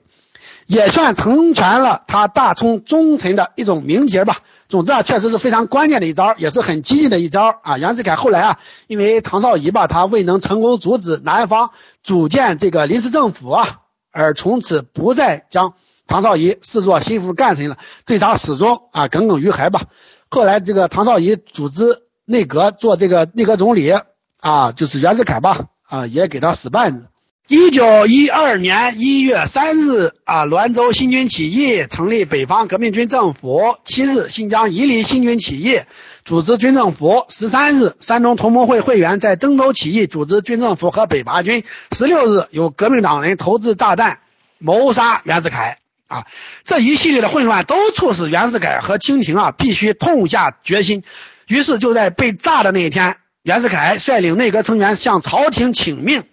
[0.67, 4.39] 也算成全了他大充忠臣的一种名节吧。
[4.69, 7.79] 总之啊，确实是非常关键的一招，也是很激进的一招啊。
[7.79, 11.71] 袁世凯后来啊，因为唐绍仪吧，他未能成功阻止南方
[12.03, 13.81] 组建这个临时政府啊，
[14.13, 15.75] 而从此不再将
[16.07, 19.83] 唐绍仪视作心腹干臣了，对他始终啊耿耿于怀吧。
[20.29, 22.03] 后来这个唐绍仪组织。
[22.29, 23.89] 内阁做这个内阁总理
[24.41, 27.07] 啊，就是袁世凯吧啊，也给他使绊子。
[27.49, 33.77] 一九一二年一月三日啊，滦州新军起义，成立北方革命军政府。
[33.85, 35.79] 七日，新疆伊犁新军起义，
[36.25, 37.25] 组织军政府。
[37.29, 41.63] 十三日，山东同盟会会员在登州起义，组织军政府和北伐军。
[41.93, 44.19] 十六日，有革命党人投掷炸弹
[44.59, 45.79] 谋杀袁世凯
[46.09, 46.27] 啊，
[46.65, 51.05] 这一系列的混乱都促使袁世凯和清廷啊必须痛下决心。
[51.47, 56.25] 于是就在被炸的那一天，袁世凯率领内阁成员向朝廷请命，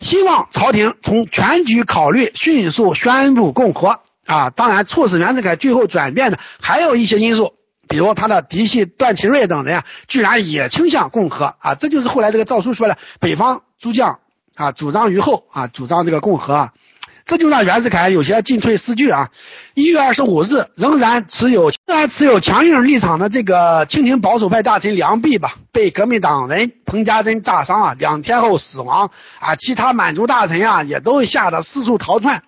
[0.00, 4.00] 希望朝廷从全局考虑，迅速宣布共和。
[4.26, 7.54] 啊，当然，促使袁世凯最后转变的还有一些因素，
[7.86, 11.54] 比如他的嫡系段祺瑞等人啊，居然也倾向共和。
[11.60, 14.18] 啊，这就是后来这个诏书说的，北方诸将
[14.56, 16.72] 啊主张于后啊，主张这个共和啊。
[17.26, 19.28] 这就让袁世凯有些进退失据啊。
[19.74, 29.10] 一月二十五日，仍然持有仍然持有强硬立场的这个清廷保守派大臣梁弼吧，被革命党人彭家珍炸伤啊，两天后死亡
[29.40, 29.56] 啊。
[29.56, 32.42] 其他满族大臣啊，也都吓得四处逃窜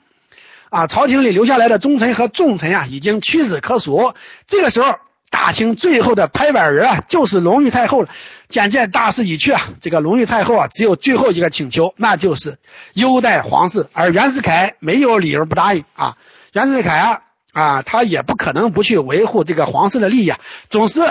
[0.70, 0.86] 啊。
[0.86, 4.14] 朝廷里留下来的忠臣和重臣啊，已经屈指可数。
[4.46, 4.94] 这个时候。
[5.30, 8.08] 大清最后的拍板人啊，就是隆裕太后了。
[8.48, 12.58] 渐渐大势已去啊，这个隆裕太后啊，只有最后一个请求，那就是
[12.94, 13.86] 优待皇室。
[13.92, 16.16] 而袁世凯没有理由不答应啊。
[16.52, 17.20] 袁世凯啊
[17.52, 20.38] 啊，他也不可能不去维护这个皇室的利益啊。
[20.70, 21.02] 总之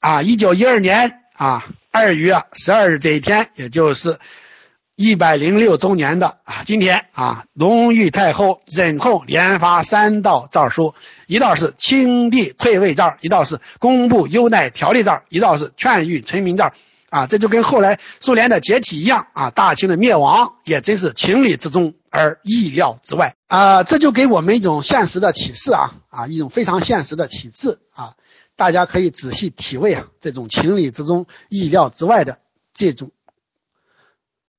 [0.00, 4.18] 啊，一九一二年啊二月十二日这一天，也就是
[5.00, 10.94] 一百零六周年的啊今天啊，隆裕太后忍痛连发三道诏书。
[11.26, 16.70] 一道是清帝退位诏，一道是公布优待条例诏，一道是劝谕臣民诏。
[17.08, 23.84] 啊，这就跟后来苏联的解体一样啊，大清的灭亡也真是情理之中而意料之外啊。
[23.84, 28.12] 这就给我们一种现实的启示啊啊，一种非常现实的启示啊。
[28.54, 32.40] 大家可以仔细体味啊，这种情理之中、意料之外的
[32.74, 33.10] 这种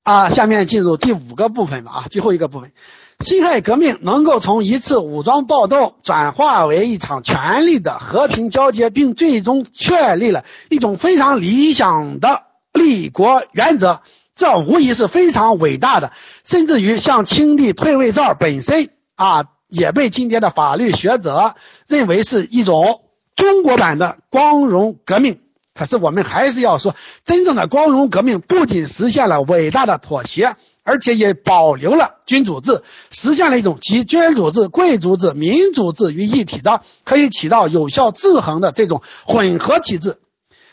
[0.03, 0.29] 啊。
[0.29, 2.71] 下面进入第五个部分吧啊，最后一个部分。
[3.19, 12.43] 辛亥革命能够从一次武装暴动转化为一场权力的和平交接，并最终确立了一种非常理想的
[12.73, 14.01] 立国原则，
[14.35, 16.13] 这无疑是非常伟大的。
[16.43, 21.53] 甚至于像清帝退位诏本身啊，也被今天的法律学者
[21.87, 23.01] 认为是一种
[23.35, 25.39] 中国版的光荣革命。
[25.73, 30.55] 可是我们还是要说，真正的光荣革命不仅实现了伟大的妥协。
[30.83, 32.81] 而且也保留了君主制，
[33.11, 40.17] 实现了一种集君主制、贵族制、民主制于一体的，可以起到有效制衡的这种混合体制。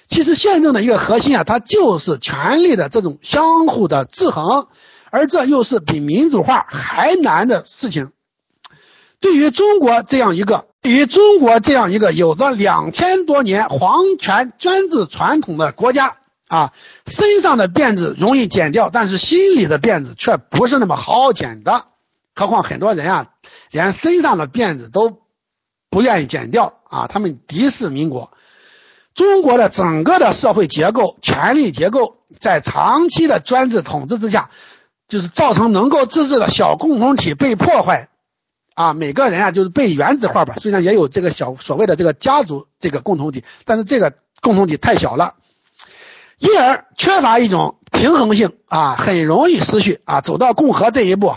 [0.08, 4.68] 其实宪政的一个核心啊，它就是权力的这种相互的制衡，
[5.10, 8.10] 而这又是比民主化还难的事情。
[9.20, 16.16] 对于中国这样一个，对于中国这样一个有着两千多年皇权专制传统的国家。
[16.48, 16.72] 啊，
[17.04, 21.84] 身上的辫子容易剪掉，但是心里的辫子却不是那么好剪的。
[22.34, 23.26] 何况很多人啊，
[23.70, 25.20] 连身上的辫子都
[25.90, 28.32] 不愿意剪掉啊，他们敌视民国。
[29.14, 34.48] 中国的整个的社会结构、权力结构，在长期的专制统治之下，
[35.06, 38.08] 就是造成能够自治的小共同体被破坏
[38.78, 45.34] 啊，每个人啊就是被原子化吧，虽然也有这个小所谓的这个家族这个共同体，但是这个共同体太小了，
[46.38, 51.34] 因而缺乏一种平衡性啊，很容易失序啊，走到共和这一步，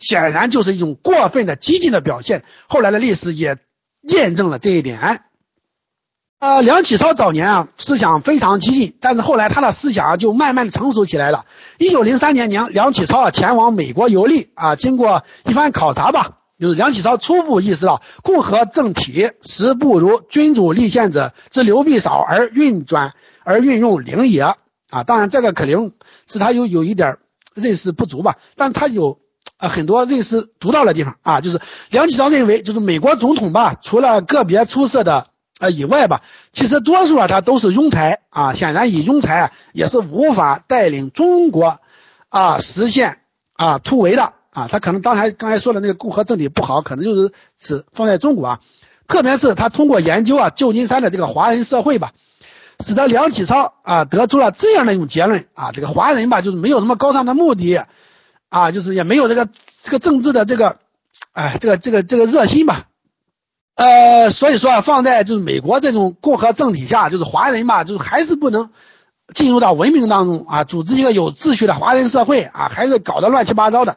[0.00, 2.42] 显然就是一种过分的激进的表现。
[2.68, 3.58] 后来的历史也
[4.00, 5.20] 验证了这一点。
[6.38, 11.44] 呃，梁启超早年啊，思想非常激进，但是后来他的思想就慢慢的成熟起来了。
[11.76, 23.14] 一九零三年，梁梁启超啊前往美国游历啊，经过一番考察吧，就是梁启超初步意识到，共和政体实不如君主立宪者之流弊少而运转
[23.44, 24.40] 而运用灵也
[24.90, 25.04] 啊。
[25.06, 25.92] 当然，这个可能
[26.26, 27.18] 是他有有一点
[27.54, 29.20] 认识不足吧，但他有
[29.58, 31.60] 呃很多认识独到的地方啊，就是
[31.90, 35.26] 梁启超认为，就是美国总统吧，除了个别出色的。
[35.60, 36.22] 啊，以外吧，
[36.52, 38.54] 其实多数啊，他都是庸才啊。
[38.54, 41.80] 显然，以庸才啊，也是无法带领中国
[42.28, 43.22] 啊实现
[43.54, 44.68] 啊突围的啊。
[44.70, 48.60] 他可能刚才刚才说的那个共和政体不好，可能就是指放在中国啊。
[49.06, 52.12] 特别是他通过研究啊旧金山的这个华人社会吧，
[52.78, 57.80] 使得梁启超啊得出了这样的一种结论啊：这个华人吧，就是没有什么高尚的目的
[58.50, 59.48] 啊，就是也没有这个
[59.82, 60.76] 这个政治的这个
[61.32, 62.84] 哎这个这个这个热心吧。
[63.76, 68.70] 呃，所以说啊，放在就是美国这种共和政体下，就是华人吧，就是还是不能
[69.32, 73.96] 进入到文明当中啊，组织一个有秩序的华人社会啊，还是搞得乱七八糟的。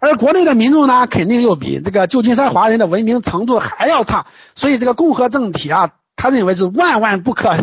[0.00, 7.56] 而国内的民众呢，肯定又比这个旧金山华人的文明程度还要差，所以这个共和政体啊，他认为是万万不可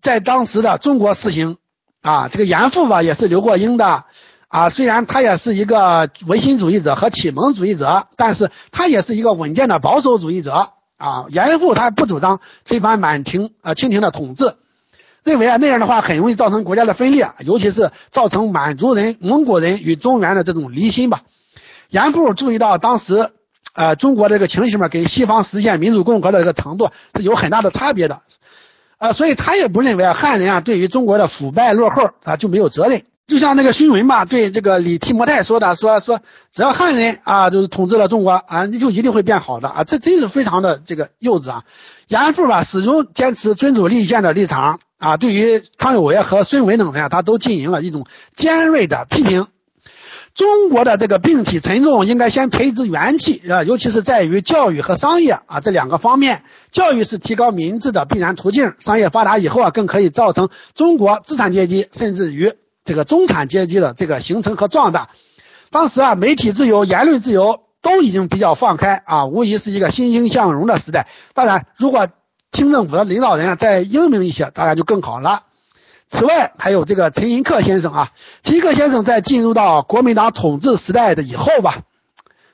[0.00, 1.56] 在当时的中国实行
[2.02, 2.28] 啊。
[2.28, 4.04] 这个严复吧，也是刘国英的。
[4.48, 11.26] 啊，虽然他也是一个唯心主义者和启蒙主义者，但是他也是一个稳健的保守主义者啊。
[11.30, 14.54] 严复他不主张推翻满清呃清廷的统治，
[15.22, 21.22] 认为啊那样的话很容易造成国家的分裂，尤其是造成满族人、蒙古人与中原的这种离心吧。
[21.90, 23.30] 严复注意到当时
[23.74, 28.22] 呃中国这个情形嘛，跟西方实现民主共和的这个程度是有很大的差别的，
[28.98, 33.02] 呃，所以他也不认为啊汉人啊对于中国的腐败落后啊就没有责任。
[33.26, 41.62] 就像那个孙文吧，对这个李提摩太说的，说说只要汉人啊，就是统治了中国啊，你就一定会变好的啊，这真是非常的这个幼稚啊。
[42.08, 48.04] 严复吧，始终坚持君主立宪的立场啊，对于康有为和孙文等人啊，他都进行了一种
[48.34, 49.46] 尖锐的批评。
[50.40, 56.44] 中国的这个病体沉重，应该先培植元气啊，尤其是在于教育和商业啊这两个方面。
[56.72, 62.54] 教育是提高民智的必然途径，商业发达以后啊，更可以造成中国资产阶级，甚至于。
[62.82, 65.10] 这个中产阶级的这个形成和壮大，
[65.70, 71.06] 当时啊，媒体自由、言论自由都已经比较放开啊，无疑是一个欣欣向荣的时代。
[71.34, 72.08] 当然，如果
[72.50, 75.42] 清政府的领导人啊再英明一些，当然就更好了。
[76.10, 78.12] 此外，还有这个陈寅恪先生啊，
[78.42, 81.84] 陈寅恪先生在进入到国民党统治时代的以后吧，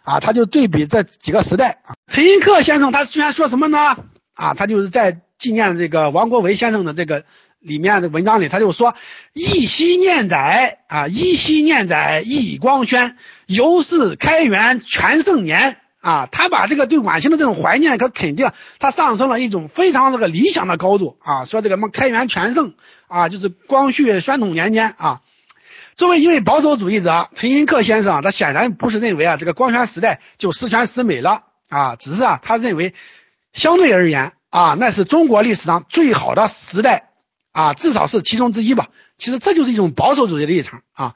[0.04, 1.96] 啊，他就对比这几个时代啊。
[2.06, 3.96] 陈寅恪先生他居然说什么呢？
[4.34, 7.24] 啊，他就是在纪念这个王国维先生的这个。
[7.58, 8.94] 里面的文章里，他就说
[9.34, 13.16] ：“一夕念载啊，一夕念载一光宣，
[13.46, 15.76] 犹是开元全盛年
[16.06, 21.44] 啊。”他把这个对晚清的这种怀念和肯定，他上升了一种非常这个理想的高度啊。
[21.44, 22.74] 说这个什么开元全盛
[23.08, 25.20] 啊，就是光绪宣统年间啊。
[25.96, 32.94] 作为一位保守主义者，陈寅恪先生他显然不是认为啊这个光绪时代就十全十美了啊，只是啊他认为
[33.52, 37.10] 相对而言啊那是中国历史上最好的时代。
[37.52, 38.88] 啊，至少是其中之一吧。
[39.16, 41.14] 其实这就是一种保守主义的立场啊。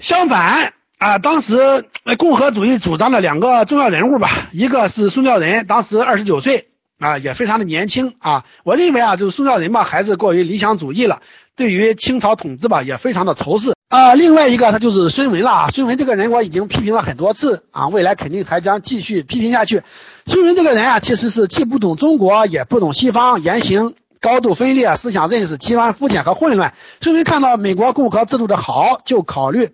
[0.00, 1.84] 相反啊，当时
[2.18, 8.44] 共和主义主张的两个重要人物吧，一个是宋教仁，当时二十九岁啊，也非常的年轻啊。
[8.64, 11.22] 我认为啊，就是宋教仁吧，还是过于理想主义了，
[11.54, 14.16] 对于清朝统治吧，也非常的仇视啊。
[14.16, 15.50] 另外一个他就是孙文了。
[15.52, 19.84] 啊孙文这个人我已经批评了很多次啊，未来肯定还将继续批评下去。
[20.26, 23.94] 孙文这个人啊，其实是既不懂中国，也不懂西方，言行。
[24.20, 26.74] 高度分裂，思想认识极端肤浅和混乱。
[27.00, 29.70] 孙文看到美国共和制度的好，就考虑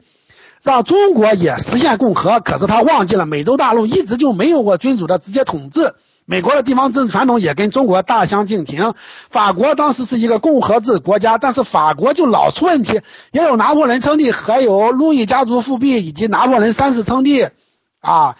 [0.64, 2.40] 让中国也实现共和。
[2.40, 8.94] 可是他忘记了美洲大陆一直就没有过君主的直接统治，美国的地方政治传统也跟中国大相径庭。
[9.28, 17.46] 法国当时是一个共和制国家，但是法国就老出问题，也有拿破仑称帝，还有路易家族复辟以及拿破仑三世称帝
[18.00, 18.36] 啊。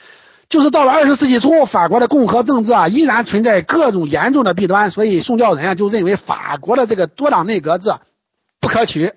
[0.49, 7.93] 就是到了二十世纪初，法国的共和政治啊，依然存在各种严重的弊端，所以宋教仁啊就认为法国的这个多党内阁制
[8.61, 9.13] 不可取。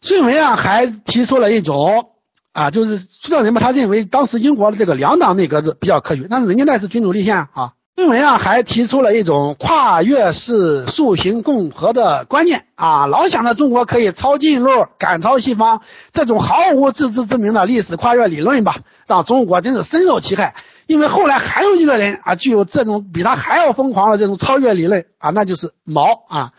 [0.00, 2.10] 孙文啊还提出了一种
[2.52, 7.72] 啊，就是宋教仁嘛，他认为当时英国的这个两党内阁制比较科学，但是人家那是君主立宪啊。
[7.98, 15.80] 孙文啊还提出了一种跨越式塑形共和的观念啊，老想着中国可以抄近路赶超西方，
[16.12, 20.54] 这种毫无自知之明的历史跨越理论吧，让中国真是深受其害。
[20.86, 26.52] 因为后来还有一个人啊，具有这种比他还要疯狂的这种超越理论啊，那就是毛啊。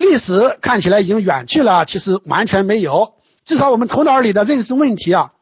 [0.00, 5.32] 历史看起来已经远去了，其实完全没有，至少我们头脑里的认识问题啊。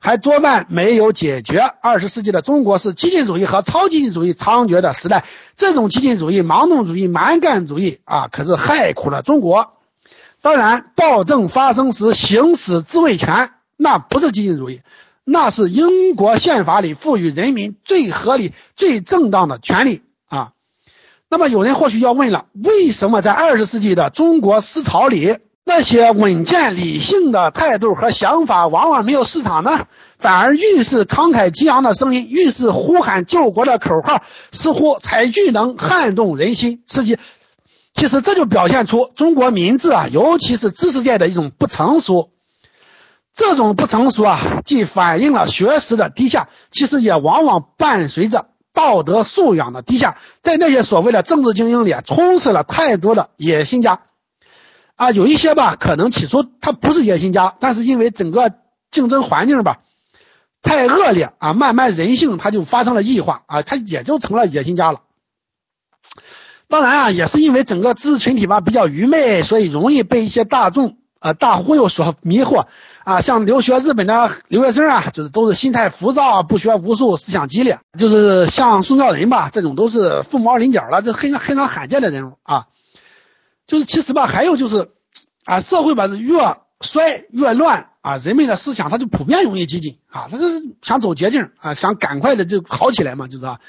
[0.00, 1.60] 还多半没有解决。
[1.60, 5.24] 二十世纪的中国是激进主义和超激进主义猖獗的时代，
[5.56, 9.74] 这种激进主义、盲动主义、蛮干主义啊，可是害苦了中国。
[10.40, 14.80] 当然，暴政发生时行使自卫权，那不是激进主义，
[15.22, 20.00] 那是英国宪法里赋予人民最合理、最正当的权利。
[21.32, 25.38] 那么，有人或许要问了：为什么在二十世纪的中国思潮里？
[25.64, 29.86] 那些稳健理性的态度和想法往往没有市场呢，
[30.18, 34.22] 反而越是慷慨激昂的声音，越是呼喊救国的口号，
[34.52, 36.82] 似乎才愈能撼动人心。
[36.86, 37.16] 刺激。
[37.94, 42.28] 其实这就表现出中国民智啊，尤其是知识界的一种不成熟。
[43.34, 50.16] 这种不成熟啊，既反映了学识的低下，其实也往往伴随着道德素养的低下。
[50.42, 54.00] 在那些所谓的政治精英里，啊，充斥了太多的野心家。
[54.96, 58.52] 啊，有一些吧，可能起初他不是野心家，但是因为整个
[58.90, 59.78] 竞争环境吧
[60.60, 65.00] 太恶劣啊，慢慢人性他就发生了异化啊，他也就成了野心家了。
[66.68, 72.66] 当然啊，也是因为整个知识群体吧比较愚昧，所以容易被一些大众啊大忽悠所迷惑
[73.04, 73.20] 啊。
[73.20, 82.66] 像留学日本的留学生啊，就是都是心态浮躁、不学无术、思想激烈，就是像宋教仁吧这种都是凤毛麟角了，这非常非常罕见的人物啊。
[83.66, 84.90] 就是其实吧，还有就是，
[85.44, 93.60] 啊，社会吧越衰越乱啊，人们的思想他就普遍容易激进啊，他就是想走捷径啊，想赶快的就好起来嘛，就是啊，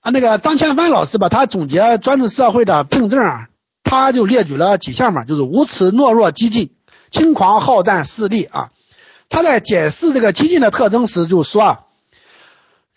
[0.00, 3.48] 啊那个张千帆老师吧，他总结专制社会的病症啊，
[3.84, 6.72] 他就列举了几项嘛，就是无耻懦弱激进、
[7.14, 8.70] 轻狂好战势力啊。
[9.28, 11.80] 他在解释这个激进的特征时就说啊，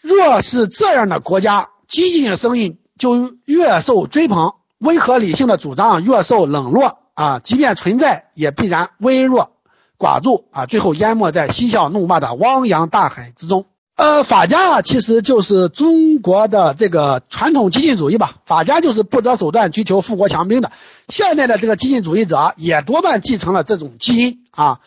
[0.02, 4.56] 若是这样的国家，激进的声音就越受追捧。
[4.80, 9.52] 温和理性的主张越受冷落啊，即便存在，也必然微弱
[10.00, 13.66] 寡助啊，最后淹没在嬉笑怒骂的汪洋大海之中。
[13.98, 20.72] 呃，法家啊，其实就是中国的这个传统激进主义吧，法家就是不择手段追求富国强兵的。
[21.10, 24.82] 现在的这个激进主义者也多半继承了这种基因啊，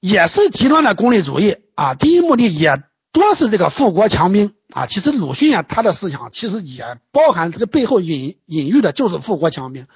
[0.00, 4.52] 也是极端的功利主义啊，第一目的也多是这个富国强兵。
[4.74, 9.86] 啊，其实鲁迅啊，他的思想其实也包含这个背后隐隐喻的，就是富国强兵，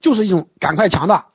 [0.00, 1.26] 就是一种赶快强大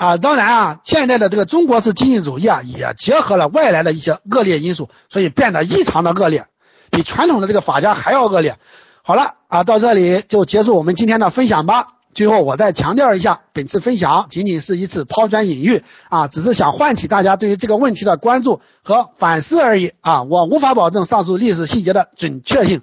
[0.00, 0.16] 啊。
[0.16, 6.46] 当然啊，现在的这个中国式激进主义啊，也结合了外来的一些恶劣因素，所以变得异常的恶劣，
[6.90, 8.56] 比传统的这个法家还要恶劣。
[9.02, 11.86] 好了啊，到这里就结束我们今天的分享吧。
[12.12, 20.24] 最后，我再强调一下，本次分享仅仅是一次抛砖引玉啊，只是想唤起大家对于这个问题的关注和反思而已啊。
[20.24, 22.82] 我无法保证上述历史细节的准确性，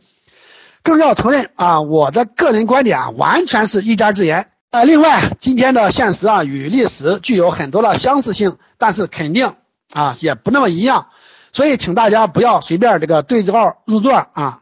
[0.82, 4.84] 更要承认啊，我的个人观点啊，完全是一家之言啊。
[4.84, 9.56] 另外，今天的现实啊，与历史具有很多的相似性，但是肯定
[9.94, 11.08] 啊，也不那么一样，
[11.52, 14.62] 所以请大家不要随便这个对号入座啊。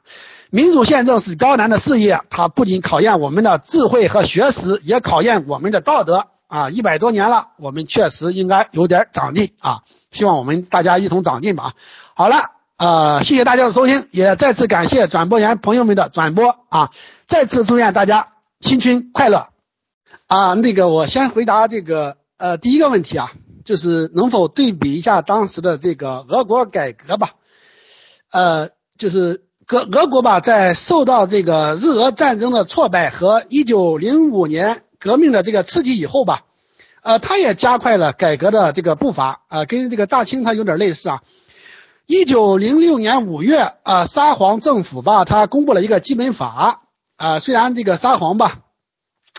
[0.51, 6.69] 民主宪政是高难的事业，它不仅考验我们的智慧和学识，也考验我们的道德啊！
[6.69, 9.81] 一百多年了，我们确实应该有点长进啊！
[10.11, 11.73] 希望我们大家一同长进吧。
[12.13, 16.91] 好了，呃，谢谢大家的收听，也再次感谢转播员朋友们的转播啊！
[17.27, 18.29] 再次祝愿大家
[18.61, 19.49] 新春快乐
[20.27, 20.53] 啊！
[20.53, 23.31] 那个，我先回答这个呃第一个问题啊，
[23.63, 27.31] 就是能否对比一下当时的这个俄国改革吧？
[28.31, 29.41] 呃，就是。
[29.67, 36.43] 俄俄国吧，在受到这个日俄战争的挫败和一九零五年革命的这个刺激以后吧，
[37.01, 41.23] 呃，他也加快了改革的这个步伐啊，跟这个大清它有点类似啊。
[42.05, 46.83] 一九零六年五月啊，沙皇政府吧，他公布了一个基本法
[47.15, 48.59] 啊，虽然这个沙皇吧，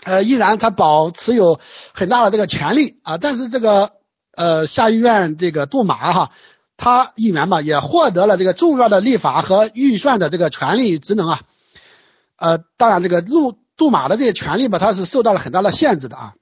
[0.07, 1.59] 呃，依然他保持有
[1.93, 3.91] 很大的这个权利啊，但是这个
[4.33, 6.31] 呃下议院这个杜马哈。
[6.79, 11.41] 他议员嘛，也获得了这个重要的立法和预算的这个权利与职能啊。
[12.35, 16.33] 呃，当然这个杜杜马的这些权利吧，他是受到了很大的限制的啊。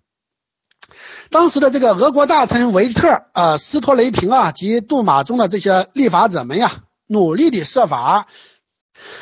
[1.30, 8.28] 当时的这个俄国大臣维特啊、斯托雷平啊及杜马中的这些立法者们呀，努力的设法，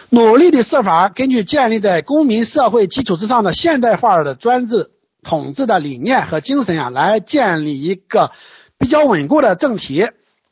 [0.09, 4.91] 努力的设法，根据建立在公民社会基础之上的现代化的专制
[5.23, 8.31] 统治的理念和精神啊，来建立一个
[8.77, 10.07] 比较稳固的政体。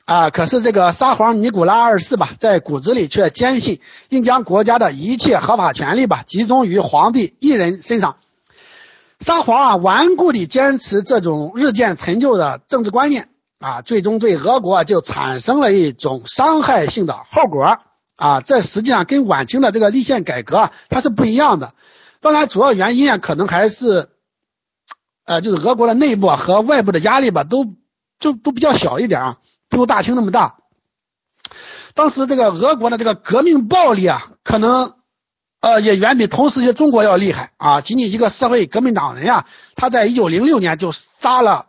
[0.05, 8.17] 啊，可是这个沙皇尼古拉二世吧，在骨子里却坚信应将国家的一切合法权利吧集中于皇帝一人身上。
[9.21, 17.77] 沙皇啊，顽固地坚持这种日渐陈旧的政治观念啊，最终对俄国就产生了一种伤害性的后果
[18.21, 18.41] 啊。
[18.41, 21.73] 这实际上跟晚清的这个立宪改革啊它是不一样的。
[22.19, 24.09] 当然，主要原因啊，可能还是
[25.25, 27.75] 呃，就是俄国的内部和外部的压力吧，都
[28.19, 29.37] 就都比较小一点啊，
[29.69, 30.57] 不如大清那么大。
[31.93, 34.93] 当时这个俄国的这个革命暴力啊，可能。
[35.63, 37.81] 呃，也远比同时期中国要厉害啊！
[37.81, 39.45] 仅仅一个社会革命党人呀，
[39.75, 41.67] 他在一九零六年就杀了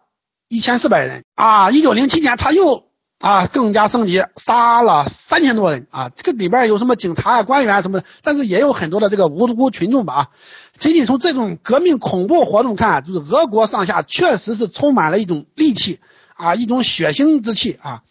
[0.49, 1.71] 一千四百人啊！
[1.71, 2.91] 一九零七年他又
[3.23, 6.11] 啊更加升级，杀了三千多人啊！
[6.17, 10.29] 这个里边有什么警察啊、官员什么的，但是也有很多的这个无辜群众吧啊！
[10.77, 16.01] 仅仅从这种革命恐怖活动看，就是俄国上下确实是充满了一种戾气
[16.35, 18.03] 啊，一种血腥之气啊！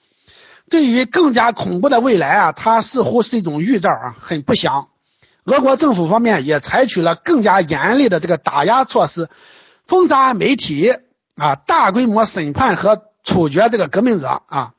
[0.69, 4.87] 对于更加恐怖的未来啊，它似乎是一种预兆啊，很不祥。
[5.43, 9.27] 俄国政府方面也采取了更加严厉的这个打压措施，
[9.85, 10.93] 封杀媒体
[11.35, 14.71] 啊，大规模审判和处决这个革命者啊，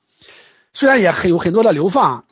[0.73, 2.25] 虽然也很有很多的流放，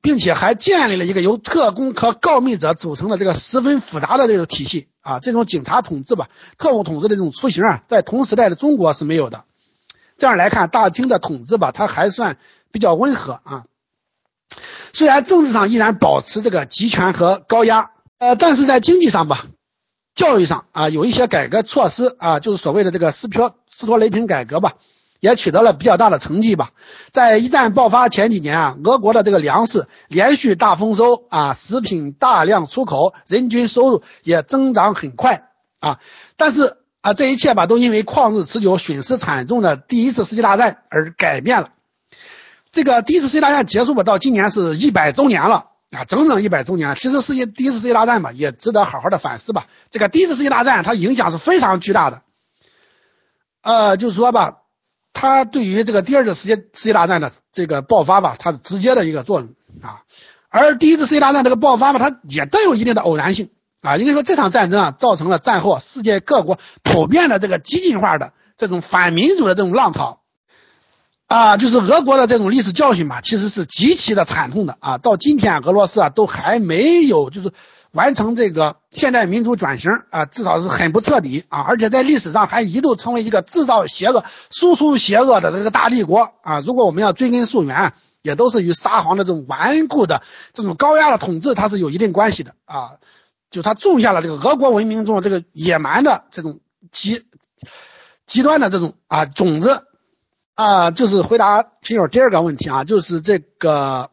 [0.00, 9.44] 并且还建立了一个由特工和告密者组成的这个十分复杂的这个体系啊，这种警察统治吧，特务统治的这种雏形啊，在同时代的中国是没有的。
[10.18, 12.36] 这样来看，大清的统治吧，它还算
[12.70, 13.64] 比较温和啊。
[14.92, 19.46] 虽然政治上依然保持这个集权和高压，呃，但是在经济上吧，
[20.14, 24.74] 教育上啊，有一些改革措施啊，就是所谓的这个斯托斯托雷平改革吧，
[25.24, 26.72] 也取得了比较大的成绩吧。
[27.10, 35.48] 在一战爆发前几年啊，俄国的这个粮食连续大丰收啊，食品大量出口，人均收入也增长很快
[35.80, 35.98] 啊。
[36.36, 41.70] 但是啊，这一切吧，都因为旷日持久、损失惨重的第一次世界大战而改变了。
[42.70, 46.96] 这个第一次世界大战结束吧，到今年是一百周年了啊，整整一百周年了。
[46.96, 49.68] 其实世界第一次世界大战吧，也值得好好的反思吧。
[49.90, 52.20] 这个第一次世界大战它影响是非常巨大的，
[53.62, 54.58] 呃，就是说吧，
[55.14, 59.48] 它对于这个第二次世界世界大战的这个爆发吧，它是直接的一个作用
[59.80, 60.02] 啊。
[60.50, 63.48] 而第一次世界大战这个爆发吧，它也带有一定的偶然性
[63.80, 63.96] 啊。
[63.96, 70.20] 应该说这场战争啊，造成了战后世界各国普遍的这个激进化的这种反民主的这种浪潮。
[71.26, 74.98] 啊，就是俄国的这种历史教训嘛，其实是极其的惨痛的啊。
[74.98, 77.50] 到今天，俄罗斯啊都还没有就是
[77.94, 81.60] 完成这个现代民主转型啊，至少是很不彻底啊。
[81.62, 86.60] 而且在历史上还一度成为一个制造邪恶、输出邪恶的这个大帝国啊。
[86.60, 90.22] 如果我们要追根溯源，也都是与沙皇的这种顽固的
[90.52, 92.98] 这种高压的统治，它是有一定关系的啊。
[93.50, 96.60] 就他种下了这个俄国文明中这个野蛮的这种
[96.90, 97.24] 极
[98.26, 99.86] 极端的这种啊种子。
[100.56, 104.10] 啊，就是回答群友第二个问题啊，就是这个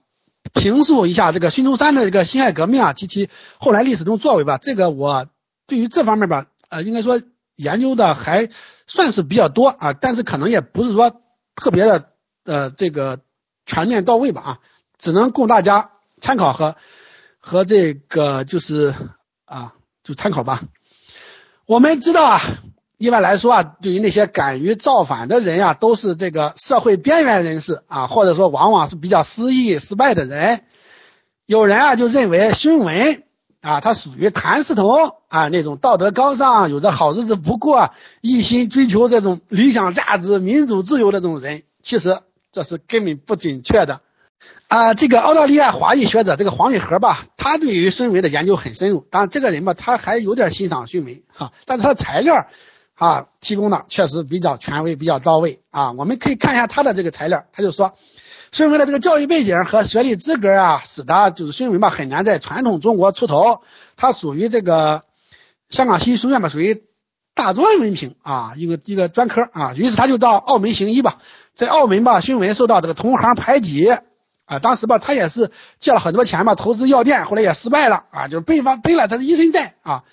[0.53, 4.57] 评述一下这个孙中山的这个辛亥革命啊及其后来历史中作为吧。
[4.57, 5.27] 这个我
[5.67, 7.21] 对于这方面吧，呃，应该说
[7.55, 8.49] 研究的还
[8.87, 11.21] 算是比较多啊，但是可能也不是说
[11.55, 12.09] 特别的
[12.43, 13.19] 呃这个
[13.65, 14.59] 全面到位吧啊，
[14.97, 16.75] 只能供大家参考和
[17.37, 18.93] 和这个就是
[19.45, 19.73] 啊
[20.03, 20.61] 就参考吧。
[21.65, 22.41] 我们知道啊。
[23.01, 30.61] 一般来说啊，对于那些敢于造反的人呀，都是这个社会边缘人士啊，或者说往往是比较失意失败的人。
[31.47, 33.23] 有人啊就认为孙文
[33.61, 37.89] 啊，他属于谭嗣同啊那种道德高尚、有着好日子不过、
[38.21, 41.63] 一心追求这种理想价值、民主自由的这种人。
[41.81, 42.19] 其实
[42.51, 44.01] 这是根本不准确的
[44.67, 44.93] 啊。
[44.93, 49.07] 这个澳大利亚华裔学者这个黄伟和吧，他对于孙文的研究很深入。
[49.09, 52.45] 当然，这个人吧，他还有点欣赏孙文哈，但是他的材料。
[53.01, 55.91] 啊，提供的确实比较权威，比较到位啊。
[55.93, 57.95] 我们可以看一下他的这个材料，他就说，
[58.51, 63.63] 孙文的这个教育背景和学历资格啊，使他就是孙文吧，很难在传统中国出头。
[63.97, 65.01] 他属于这个
[65.71, 66.83] 香港西医书院吧，属于
[67.33, 69.73] 大专文凭啊，一个一个专科啊。
[69.75, 71.17] 于是他就到澳门行医吧，
[71.55, 73.89] 在澳门吧，孙文受到这个同行排挤
[74.45, 74.59] 啊。
[74.61, 75.49] 当时吧，他也是
[75.79, 80.03] 借了很多钱吧，投资药店，后来也失败了啊，就是背方背了他的一身债啊。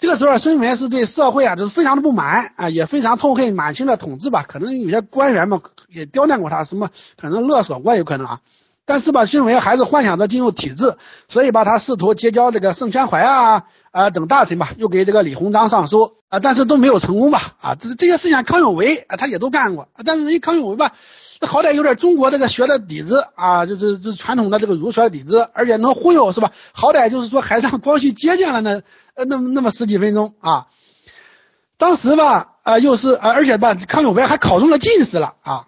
[0.00, 4.46] 这个时候，孙文是对社会啊，就是非常的不满啊，也非常痛恨满清的统治吧。
[4.48, 6.88] 可能有些官员们也刁难过他，什么
[7.20, 8.40] 可能勒索过，有可能啊。
[8.86, 10.96] 但是吧，孙文还是幻想着进入体制，
[11.28, 17.74] 所以吧，他试图结交这个盛宣怀啊啊等大臣吧，又给这个李鸿章上书啊，但是都没有成功吧啊。
[17.74, 20.92] 这这些事情，康有为啊，他也都干过，但是人康有为吧。
[21.40, 26.50] 这好歹有点中国这个学的底子啊，就是这传统的这个儒学的底子，而且能忽悠是吧？
[26.72, 28.82] 好歹就是说还让光绪接见了呢
[29.24, 30.66] 那么那么十几分钟啊。
[31.76, 35.66] 当时吧啊又是啊而且吧康有为还考中了进士了啊。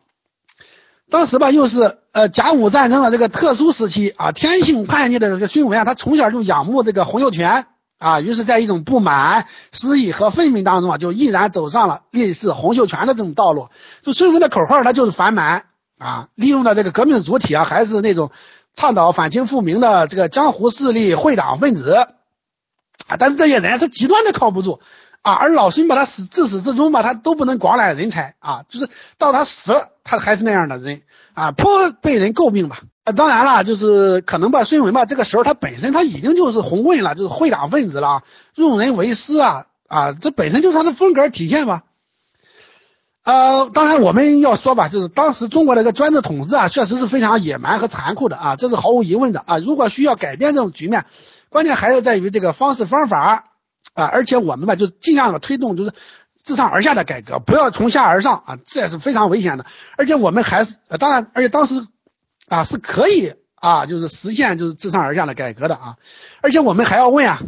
[1.10, 7.66] 当时吧，又是呃甲午战争的这个特殊时期啊，天性叛逆的这个孙文啊，他从小就仰慕这个洪秀全
[7.98, 13.68] 啊，于是，在一种不满、失意和愤懑当中啊，就毅然走上了类似洪秀全的这种道路。
[14.00, 15.66] 就孙文的口号，他就是反满
[15.98, 18.30] 啊，利用的这个革命主体啊，还是那种
[18.72, 22.08] 倡导反清复明的这个江湖势力、会党分子
[23.18, 24.80] 但是这些人是极端的靠不住。
[25.22, 31.02] 啊，而老孙把他死自始至终吧，他都不能广揽人才啊，就是到他死了，他还是那样的人
[31.34, 32.80] 啊，颇被人诟病吧。
[33.04, 38.24] 啊，当然了，就是可能吧，孙文吧，这个时候他本身他已经就是红棍了，就是会党分子了，
[38.56, 41.82] 用人为师啊啊，这本身就是他的风格体现吧。
[43.22, 49.58] 呃，当然我们要说吧，就是当时中国的这个专制统治啊，确实是非常野蛮和残酷的啊，这是毫无疑问的啊。
[49.58, 51.04] 如果需要改变这种局面，
[51.52, 53.50] 关键还是在于这个方式方法。
[53.94, 55.92] 啊，而且我们吧，就尽量的推动，就是
[56.34, 59.66] 自上而下的改革，不要从下而上啊，这也是非常危险的。
[59.98, 61.84] 而且我们还是，当然，而且当时
[62.48, 65.96] 啊是可以啊，就是实现就是自上而下的改革的啊。
[66.40, 67.42] 而且我们还要问啊，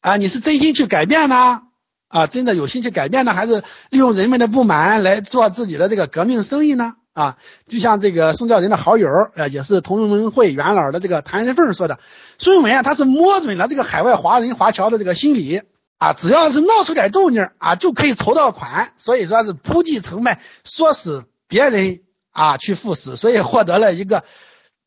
[0.00, 1.62] 啊，你是真心去改变呢？
[2.06, 6.94] 啊，真的有心去改变呢，还是利用人们的不满来做自己的这个革命生意呢？
[7.14, 7.36] 啊，
[7.68, 11.98] 就像这个宋教仁的好友，呃，也是同盟会元老的这个谭仁凤说的，
[12.38, 15.60] 孙文啊，他是摸准了这个海外华人华侨的这个心理
[15.98, 24.24] 啊，只要是闹出点动静啊，就可以筹到款，所以说是铺计成败，唆使别人啊去赴死，所以获得了一个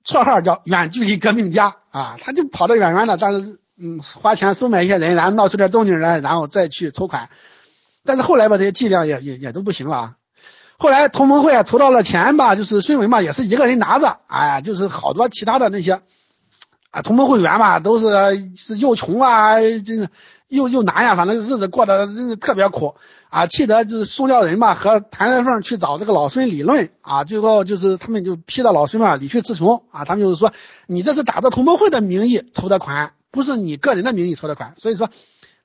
[0.03, 7.30] 绰号叫远距离革命家啊，他就跑得远远的，但是嗯，花钱收买一些人，然后闹出点动静来，然后再去筹款，
[8.03, 10.15] 但是后来吧，这些伎俩也也也都不行了啊。
[10.77, 16.02] 后来同盟会啊筹到了钱吧，就是孙文嘛也是一个人拿着，哎呀，就是好多其他的那些
[16.91, 18.07] 啊同盟会员嘛都是
[18.56, 20.10] 是又穷啊，就是
[20.47, 22.95] 又又难呀，反正日子过得真是特别苦。
[23.30, 26.89] 啊，气得就是宋教仁嘛和谭仁凤去找这个老孙理论。
[27.02, 30.53] 啊，最后就是他们就批到老孙嘛理屈词穷啊，他们就是说
[30.88, 35.10] 你这是打着同盟会的名义筹的款，不是你个人的名义筹的款，所以说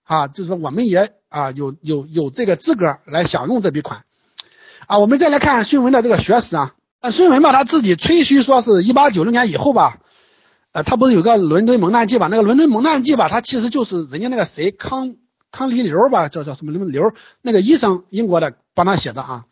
[0.02, 4.02] 啊，就是我们也啊有有有这个资格来享用这笔款。
[4.90, 6.74] 啊，我们再来看孙文的这个学史啊。
[7.12, 9.98] 孙文吧，他自己吹嘘说是一八九六年以后吧，
[10.72, 12.26] 呃，他不是有个伦敦蒙难记吧？
[12.26, 15.14] 那个伦敦蒙难记吧，他其实就是人家那个谁康
[15.52, 19.44] 康黎流吧，叫叫什么什么流那个医生，英国的帮他写的啊。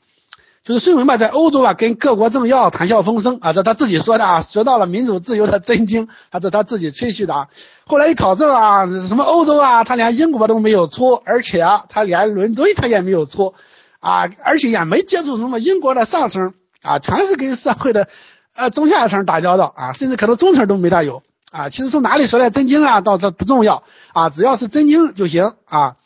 [0.64, 7.48] 就是孙文吧，在欧洲啊，跟各国政要谈笑风生啊，这他自己说的啊，学到了民主自由的真经，还是他自己吹嘘的啊。
[7.86, 13.54] 后来一考证啊，什么欧洲啊，他连英国都没有出，而且啊，他连伦敦他也没有出。
[14.00, 18.08] 啊，而且也没接触什么英国的上层啊，全是跟社会的
[18.54, 21.68] 呃中下层打交道啊，甚至可能中层都没大有啊。
[21.68, 25.96] 其实从哪里学来真经啊，倒这不重要啊，只要是真经就行啊。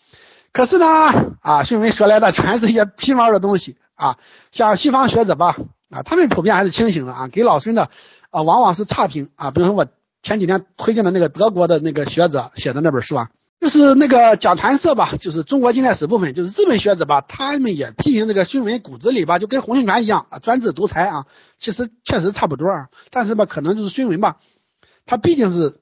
[0.52, 0.86] 可是呢
[1.40, 4.16] 啊，孙文学来的全是一些皮毛的东西啊，
[4.51, 5.56] 像西方学者吧
[5.90, 7.90] 啊，他们普遍还是清醒的啊，给老孙的
[8.31, 9.51] 啊往往是差评啊。
[9.51, 9.86] 比如说我
[10.23, 13.28] 前几天推荐的那个德国的那个学者写的那本书啊。
[13.62, 21.26] 就是那个讲坛社吧，就是中国近代史部分，就是日本学者吧，他们也批评这个孙文骨子里吧，就跟洪秀全一样啊，专制独裁啊，
[21.60, 24.39] 其实确实差不多啊，但是吧，可能就是孙文吧，
[25.06, 25.76] 他毕竟是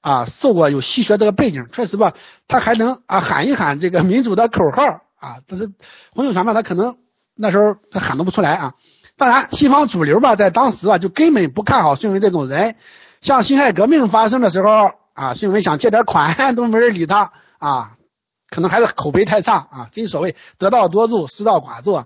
[0.00, 2.14] 啊，受过有西学这个背景，确实吧，
[2.46, 5.72] 他还能啊喊一喊这个民主的口号啊，但是
[6.12, 6.98] 洪秀全吧，他可能
[7.34, 8.74] 那时候他喊都不出来啊。
[9.16, 12.76] 当然，西方主流吧，在当时啊，就根本不看好孙文这种人，
[13.20, 14.92] 像辛亥革命发生的时候。
[15.14, 17.96] 啊，孙文想借点款 都没人理他啊，
[18.50, 19.88] 可能还是口碑太差啊。
[19.90, 22.04] 正所谓得道多助，失道寡助。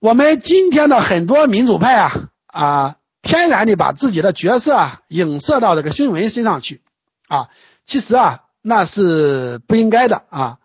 [0.00, 2.12] 我们今天的很多民主派啊
[2.46, 6.82] 啊，天然的把自己的角色啊影射到这个孙文身上去
[7.28, 7.48] 啊，
[7.86, 10.58] 其实啊那是不应该的啊。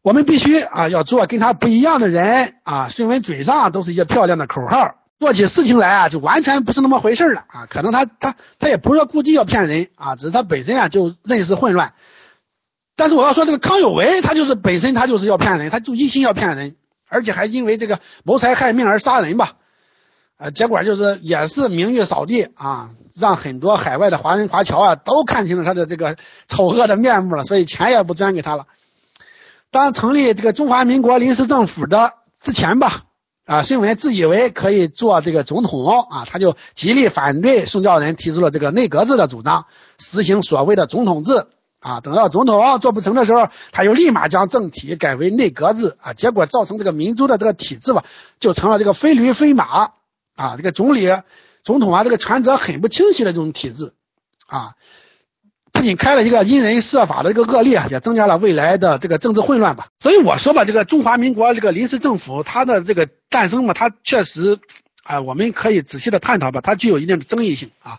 [0.00, 2.88] 我们必须啊要做跟他不一样的人啊。
[2.88, 4.94] 孙文嘴上都是一些漂亮的口号。
[5.18, 7.66] 做起事情来啊，就完全不是那么回事了啊！
[7.66, 11.92] 可能他他他也不是说故意要骗人啊，只是他本身啊就认识混乱。
[12.94, 16.76] 但是我要说这个康有为，他就是本身他就是要骗人，他就一心要骗人，
[17.08, 19.54] 而且还因为这个谋财害命而杀人吧？
[20.36, 26.16] 呃，结果就是也是名誉扫地啊，让很多海外的华人华侨啊都看清了他的这个
[26.46, 28.66] 丑恶的面目了，所以钱也不捐给他了。
[29.72, 33.02] 当成立这个中华民国临时政府的之前吧。
[33.48, 39.64] 啊，孙文自以为可以做这个总统啊，他就极力反对宋教仁提出了这个内阁制的主张，
[39.98, 41.46] 实行所谓的总统制
[41.80, 42.02] 啊。
[42.02, 46.12] 等到总统做不成的时候，他又立马将政体改为内阁制啊。
[46.12, 48.04] 结果造成这个民族的这个体制吧，
[48.38, 49.92] 就成了这个非驴非马
[50.36, 51.08] 啊，这个总理、
[51.64, 53.94] 总统啊，这个权责很不清晰的这种体制
[54.46, 54.74] 啊。
[55.78, 59.86] 不仅开了一个因人设法的一个恶例啊，也增加了未来的这个政治混乱吧。
[60.00, 64.58] 所以我说吧，这个中华民国这个临时政府它的这个诞生嘛，它确实
[65.04, 67.98] 啊，我们可以仔细的探讨吧，它具有一定的争议性啊。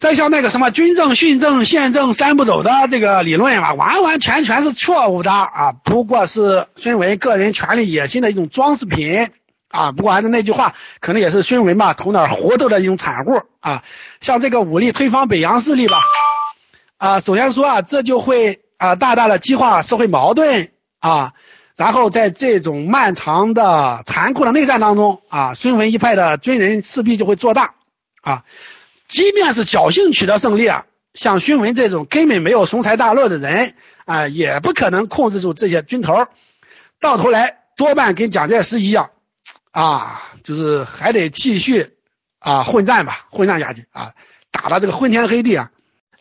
[0.00, 9.28] 再像那个什么军政、训政、宪政三步走的这个理论啊，完完全全是错误的啊，不过是孙文个人权力野心的一种装饰品
[9.68, 9.92] 啊。
[9.92, 13.84] 不过还是那句话，可能也是孙文吧头脑糊涂的一种产物啊。
[14.20, 16.00] 像这个武力推翻北洋势力吧，
[16.96, 21.32] 啊，首先说啊，这就会啊大大的激化社会矛盾啊，
[21.76, 27.74] 然后在这种漫长的残酷的内战当中啊，孙文一派的军人势必就会做大
[28.22, 28.44] 啊。
[29.08, 33.74] 即便是侥幸取得胜利啊，像孙文这种根本没有雄才大略的人
[34.06, 36.26] 啊，也不可能控制住这些军头，
[37.00, 39.10] 到头来多半跟蒋介石一样
[39.72, 41.96] 啊，就是还得继续
[42.38, 44.14] 啊混战吧，混战下去啊，
[44.50, 45.70] 打的这个昏天黑地啊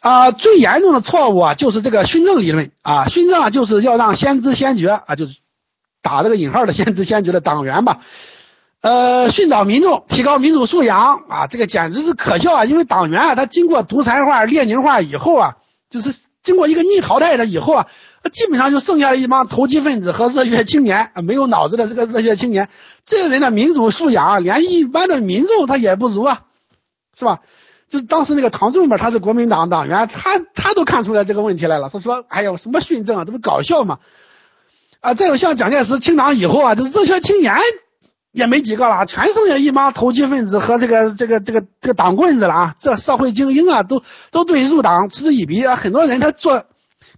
[0.03, 0.31] 啊！
[0.31, 5.37] 最严重的错误啊，就是这个训政理论啊，训政啊就是要让先知先觉啊，就是
[6.01, 8.01] 打这个引号的先知先觉的党员吧。
[8.81, 12.65] 呃，训导民众，提高民主素养啊，这个简直是可笑啊！
[12.65, 15.55] 因为党员啊，他经过独裁化、列宁化以后啊，
[15.89, 16.13] 就是
[16.43, 17.87] 经过一个逆淘汰的以后啊，
[18.29, 22.67] 基本上就剩下了一帮投机分子和热血青年啊，没有脑子的这个热血青年，
[23.05, 26.41] 这个人的民主素养啊连一般的民众他也不如啊，
[27.17, 27.39] 是吧？
[27.93, 33.99] 就当时那个唐仲嘛，他是国民党党员，他他都看出来这个问题来了，他说：“哎呦，什么训政啊，这不搞笑吗？”
[34.99, 37.55] 啊，再有像蒋介石清党以后啊，就是热血青年。
[38.31, 42.75] 也没几个了，全剩下一帮投机分子和这个这个这个这个党棍子了啊！
[42.79, 44.01] 这社会精英啊，都
[44.31, 45.75] 都对入党嗤之以鼻啊！
[45.75, 46.63] 很多人他做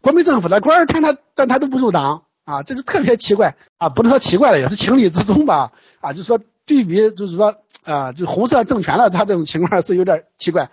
[0.01, 3.87] 国民政府的官，看他但他都不入党啊，这就特别奇怪啊！
[3.87, 5.71] 不能说奇怪了，也是情理之中吧？
[6.01, 10.69] 啊，就说对比，就是说啊，就红色政权了，他这种情况是有点奇怪。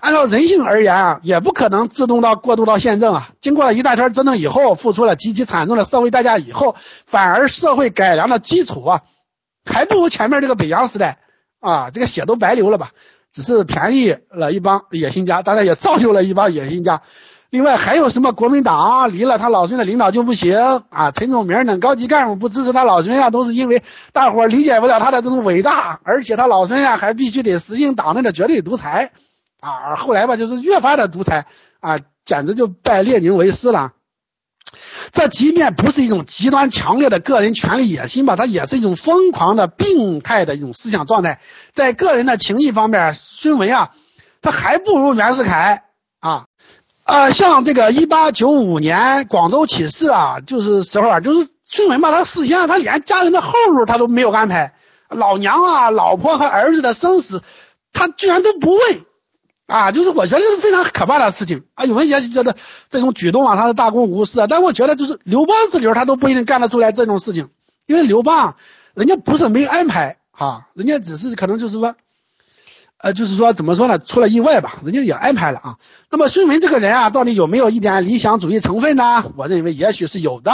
[0.00, 3.30] 按照人性而言啊，也不可能自动到过渡到宪政啊。
[3.40, 6.74] 经过了一大圈折腾以后，付出了极其惨重的社会代价以后，
[7.06, 9.02] 反而社会改良的基础啊。
[9.64, 11.18] 还不如前面这个北洋时代
[11.60, 12.90] 啊，这个血都白流了吧？
[13.32, 17.02] 只是便宜了一帮野心家，当然也造就了一帮野心家。
[17.50, 20.58] 另外还有什么国民党离了他老孙的领导就不行
[20.90, 21.10] 啊？
[21.12, 23.82] 陈忠明等高级干部不支持他老孙呀，都是因为
[24.12, 29.12] 大伙理解不了他的这种伟大，而且他老孙呀还必须得实行党内的绝对独裁
[29.60, 29.70] 啊。
[29.70, 31.46] 而后来吧，就是越发的独裁
[31.80, 33.92] 啊，简直就拜列宁为师了。
[35.12, 41.40] 这即便不是一种极端强烈的个人权利野心吧，它也是一种疯狂的病态的一种思想状态。
[41.72, 43.92] 在个人的情谊方面，孙文啊，
[44.42, 45.84] 他还不如袁世凯
[46.18, 46.46] 啊
[47.06, 47.30] 啊！
[47.30, 54.74] 像这个一八九五年广州起事啊，就是时候啊，就是孙文吧，他事先他连家人的后路他都没有安排，
[55.08, 57.42] 老娘啊、老婆和儿子的生死，
[57.92, 58.80] 他居然都不问。
[59.66, 61.84] 啊，就是我觉得是非常可怕的事情啊！
[61.84, 62.56] 有人也觉得
[62.90, 67.48] 这种举动啊，他是大公无私啊，但我觉得就是刘邦这流他都不一定干得出来这种事情，
[67.86, 68.56] 因为刘邦
[68.94, 71.94] 人家不是没安排啊，人家只是可能就是说，
[72.98, 75.76] 呃，就是说怎么说呢，出了意外吧，人家也安排了啊。
[76.10, 79.32] 那么孙文这个人啊，到底有没有一点理想主义成分呢？
[79.36, 80.52] 我认为也许是有的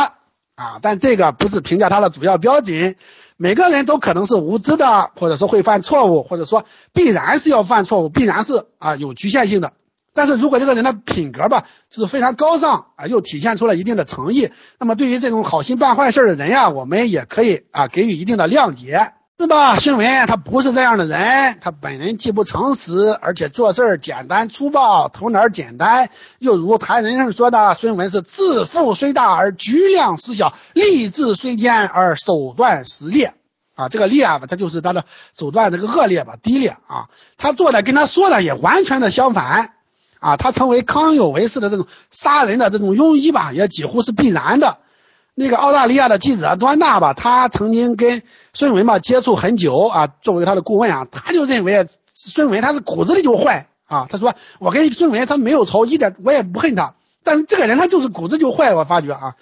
[0.56, 2.96] 啊，但这个不是评价他的主要标准。
[3.36, 9.72] 每个人都可能是无知的，或者说会犯错误，或者说必然是要犯错误，必然是啊有局限性的。
[10.14, 19.12] 但是如果这个人的品格吧，就是非常高尚啊，又体现出了一定的诚意，那么对于这种好心办坏事的人呀，我们也可以啊给予一定的谅解，
[19.42, 19.76] 是吧？
[19.76, 26.10] 孙文他不是这样的人，他本人既不诚实，而且做事简单粗暴，头脑简单。
[26.38, 33.34] 又如谭仁胜说的，孙文是自负虽大而局量实小，立志虽坚而手段实劣。
[33.74, 35.04] 啊，这个劣吧，他就是他的
[35.36, 37.08] 手段这个恶劣吧，低劣啊。
[37.36, 39.72] 他做的跟他说的也完全的相反
[40.20, 40.36] 啊。
[40.36, 44.78] 他成为康有为式的这种杀人的这种庸医吧，也几乎是必然的。
[45.34, 48.22] 那个澳大利亚的记者端纳吧，他曾经跟
[48.54, 54.06] 孙文吧接触很久啊，作为他的顾问啊，他就认为孙文他是骨子里就坏啊。
[54.10, 59.34] 他说我跟孙文他没有仇，一点我也不恨他，但是这个人他就是骨子就坏，我发觉啊。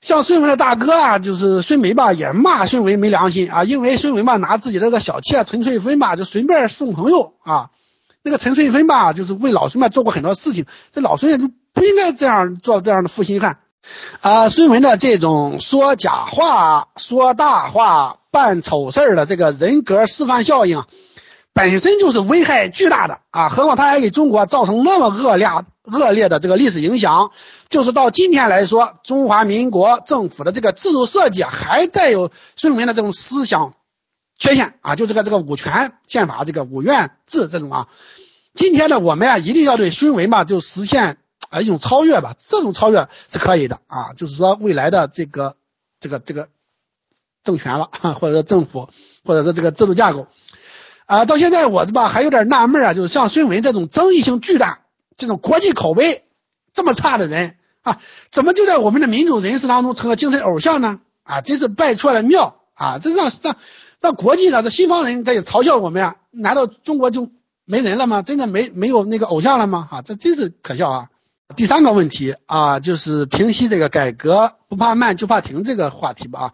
[0.00, 7.70] 像孙文的大哥啊，就是孙梅吧，也骂孙文没良心啊，因为孙文吧拿自己那个小妾陈翠芬吧，就随便送朋友啊。
[8.22, 13.58] 那个陈翠芬吧，就是为老孙吧做过很多事情，这老孙也就不应该这样做这样的负心汉
[14.20, 14.48] 啊。
[14.48, 20.84] 孙文的这种说假话、说大话、办丑事儿的这个人格示范效应。
[21.52, 25.48] 本身就是危害巨大的啊，何况他还给中国造成那么恶劣
[25.84, 27.30] 恶劣的这个历史影响。
[27.70, 33.72] 就是到今天来说，中华民国政府的这个制度设计还带有孙文的这种思想
[34.38, 37.86] 缺陷啊，就这个这个五权宪法这个五院制这种啊。
[38.54, 41.16] 今天呢，我们啊一定要对孙文吧就实现
[41.50, 45.56] 啊一种超越吧，这种超越是可以的啊，就是说未来的这个
[46.00, 46.48] 这个这个
[47.42, 47.90] 政权了，
[48.20, 48.88] 或者说政府，
[49.24, 50.26] 或者说这个制度架构。
[51.06, 54.80] 啊，到现在我这吧还有点纳闷啊，就是像孙文这种争议性巨大、
[55.16, 56.24] 这种国际口碑
[56.74, 58.00] 这么差的人啊，
[58.32, 61.00] 怎么就在我们的民主人士当中成了精神偶像呢？
[61.22, 62.98] 啊，真是拜错了庙啊！
[62.98, 63.56] 这让让
[64.00, 66.16] 让国际上这西方人在嘲笑我们呀？
[66.30, 67.30] 难道中国就
[67.64, 68.22] 没人了吗？
[68.22, 69.88] 真的没没有那个偶像了吗？
[69.90, 71.08] 啊，这真是可笑啊！
[71.54, 76.52] 第三个问题啊，就是平息这个改革不怕慢就怕停这个话题吧啊，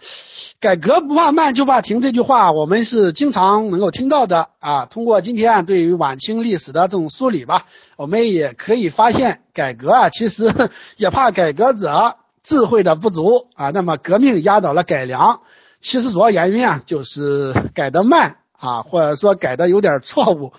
[0.61, 4.85] 改革不怕慢就怕停这句话，我们是经常能够听到的啊。
[4.85, 7.65] 通过今天对于晚清历史的这种梳理吧，
[7.97, 10.53] 我们也可以发现，改革啊，其实
[10.97, 13.71] 也怕改革者智慧的不足啊。
[13.71, 15.41] 那么革命压倒了改良，
[15.81, 20.53] 其实主要原因啊，就是改得慢啊，或者说改的有点错误。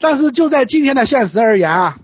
[0.00, 1.98] 但是就在今天的现实而言啊。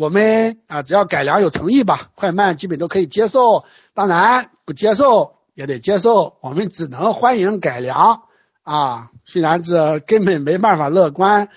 [0.00, 3.66] 我们啊，只要改良有诚意吧，快慢基本都可以接受。
[3.92, 8.22] 当然不接受也得接受，我们只能欢迎改良
[8.62, 9.10] 啊。
[9.26, 11.50] 虽然这根本没办法乐观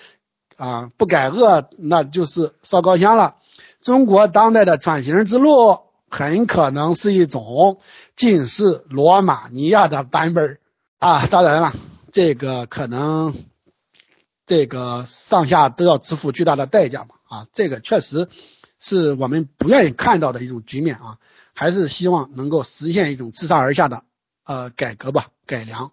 [0.58, 3.36] 啊，不改恶那就是烧高香了。
[3.80, 5.78] 中国当代的转型之路
[6.10, 7.80] 很可能是一种
[8.14, 10.58] 近似罗马尼亚的版本
[10.98, 11.26] 啊。
[11.30, 11.72] 当然了，
[12.12, 13.34] 这个可能
[14.46, 17.16] 这个上下都要支付巨大的代价吧。
[17.28, 18.28] 啊，这个确实
[18.78, 21.16] 是我们不愿意看到的一种局面啊，
[21.54, 24.04] 还是希望能够实现一种自上而下的
[24.44, 25.90] 呃改革吧，改良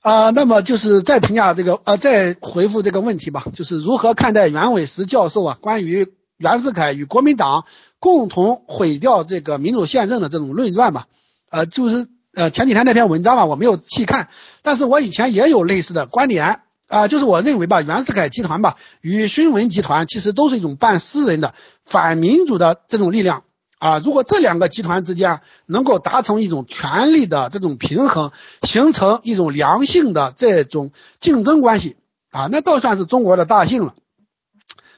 [0.00, 0.30] 啊。
[0.30, 7.64] 那么就是再评价这个呃，再回复这个问题吧，就是如何看待袁伟时教授啊关于袁世凯与国民党
[7.98, 11.06] 共同毁掉这个民主宪政的这种论断吧？
[11.50, 14.28] 呃，就是呃前几天那篇文章吧，我没有细看，
[14.62, 16.60] 但是我以前也有类似的观点。
[16.92, 23.44] 啊，就是我认为吧，袁世凯集团吧与孙文集团其实都是一种半私人的反民主的这种力量
[23.78, 23.98] 啊。
[24.04, 31.96] 如果这两个集团之间能够达成一种权力的这种平衡，形成一种良性的这种竞争关系
[32.30, 33.94] 啊，那倒算是中国的大幸了。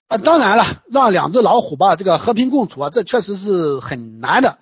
[0.08, 4.58] 啊，当然了，让两只老虎吧这个和平共处啊，这确实是很难的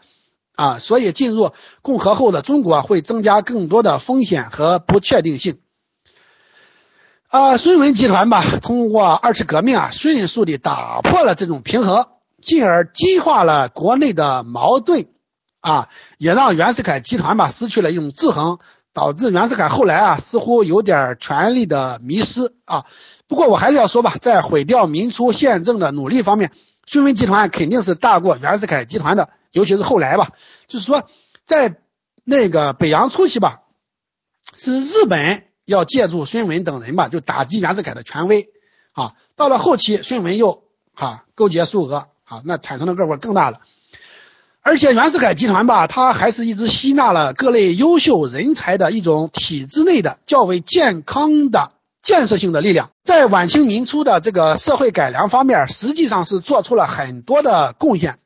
[0.55, 0.79] 啊。
[0.79, 5.61] 所以进入共和后的中国会增加更多的风险和不确定性。
[7.33, 12.07] 啊，孙文集团吧，通过二次革命啊，迅速地打破了这种平衡，
[12.43, 15.07] 进而激化了国内的矛盾，
[15.61, 15.89] 啊，
[16.19, 18.59] 也让袁世凯集团吧失去了一种制衡，
[18.93, 22.85] 导致袁世凯后来啊似乎有点权力的迷失啊。
[23.29, 26.53] 不过我还是要说吧，在毁掉民初宪政的努力方面，
[26.87, 30.33] 孙文集团肯定是大过袁世凯集团的，尤其是后来吧，
[30.67, 31.09] 就是说
[31.47, 31.79] 在
[32.25, 33.63] 那个北洋初期吧，
[34.55, 35.47] 是日本。
[35.65, 38.51] 要借助孙文等人吧，就打击袁世凯的权威
[38.93, 39.15] 啊。
[39.37, 40.65] 到了后期，孙文又
[40.95, 43.61] 啊勾结苏俄啊，那产生的恶果更大了。
[44.65, 58.21] 而且袁世凯集团吧，他还是一直吸纳了各类优秀人才的一种体制内的较为健康的建设性的力量，在晚清民初的这个社会改良方面，实际上是做出了很多的贡献。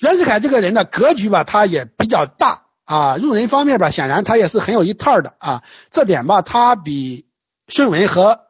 [0.00, 2.63] 袁世凯这个人的格局吧，他也比较大。
[2.84, 5.62] 啊，用人方面吧，显然他也是很有一套的啊。
[5.90, 7.24] 这点吧，他比
[7.66, 8.40] 孙文和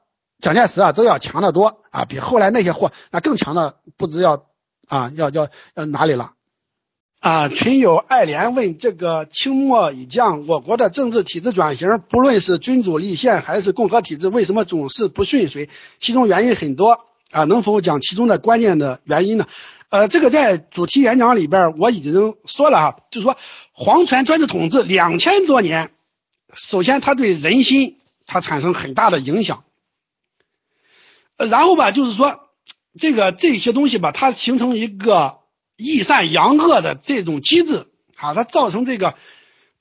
[0.40, 4.46] 蒋介石啊都要强得多啊，比后来那些货那更强的不知要
[4.88, 6.32] 啊要要要哪里了
[7.20, 7.48] 啊。
[7.48, 15.70] 群友爱莲问这个清末已降，我国的政治体制转型，不论是君主立宪还是共和体制，为什么总是不顺遂？
[16.00, 19.46] 其中原因很多啊，能否讲其中的关键的原因呢？
[19.90, 23.36] 呃，这个在主题演讲里边我已经说了哈，就是说。
[23.76, 25.90] 皇权专制统治两千多年，
[26.54, 29.64] 首先它对人心它产生很大的影响，
[31.36, 32.48] 呃，然后吧，就是说
[32.96, 35.40] 这个这些东西吧，它形成一个
[35.76, 39.16] 易善扬恶的这种机制啊，它造成这个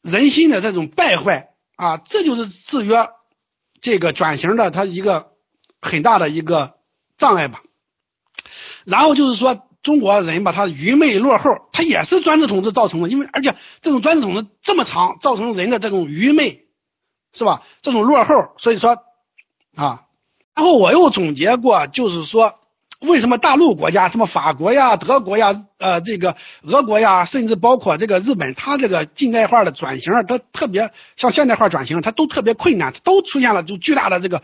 [0.02, 3.10] 人心的这种败坏啊，这就是制约
[3.80, 5.34] 这个转型的它一个
[5.80, 6.80] 很大的一个
[7.15, 7.61] 障碍吧。
[8.86, 9.70] 然后就是说。
[9.84, 13.10] 中国人吧，他愚昧落后，也是专制统治造成的。
[13.10, 16.66] 因为而且这种专制统治这么长，造成人的这种愚昧，
[17.34, 17.64] 是吧？
[17.82, 18.98] 这种落后，所以说
[19.76, 20.06] 啊，
[20.56, 22.60] 然后我又总结过，就是说
[23.00, 34.42] 为什么大陆国家，什么法国呀、德国呀、呃这个俄国呀，甚至包括这个日本，它这个近代化的转型，它特别像现代化转型，它都特别困难，都出现了就巨大的这个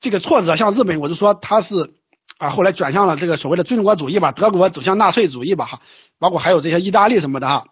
[0.00, 0.56] 这个挫折。
[0.56, 1.94] 像日本，我就说它是。
[2.38, 5.80] 啊，后来转向了这个所谓的军国主义吧，德国走向纳粹主义吧，哈，
[6.18, 7.68] 包括还有这些意大利什么的哈，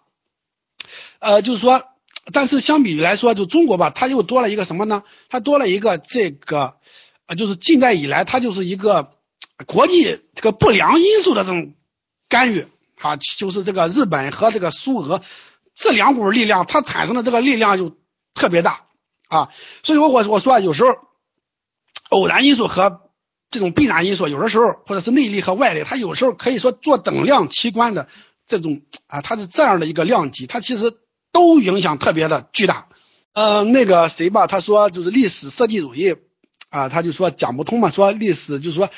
[1.19, 1.83] 呃，就是说，
[2.33, 5.03] 但是相比于来说，就中国吧，它又多了一个什么呢？
[5.29, 6.77] 它多了一个这个，
[7.27, 9.11] 呃，就是近代以来，它就是一个
[9.67, 11.75] 国际这个不良因素的这种
[12.27, 12.67] 干预，
[13.01, 15.21] 啊，就是这个日本和这个苏俄
[15.73, 17.95] 这两股力量，它产生的这个力量就
[18.33, 18.85] 特别大
[19.27, 19.49] 啊，
[19.83, 20.89] 所以我我我说啊有时候。
[22.09, 23.04] 偶然因素和
[23.55, 28.09] 这种必然因素，有的时候或者是内力和外力，它有时候可以说做等量奇观的
[28.45, 30.91] 这种啊，它是这样的一个量级，它其实
[31.31, 32.89] 都影响特别的巨大。
[33.31, 36.17] 呃，那个谁吧，他说就是历史设计主义
[36.67, 38.89] 啊，他就说讲不通嘛，说历史就是说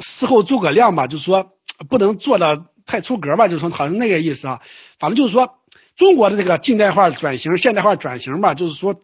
[0.00, 1.50] 事后诸葛亮吧，就是说
[1.88, 4.60] 不能做的太出格吧，就是说好像那个意思啊。
[5.00, 5.58] 反正就是说
[5.96, 8.94] 中国的这个近代化转型、现代化转型吧，就是说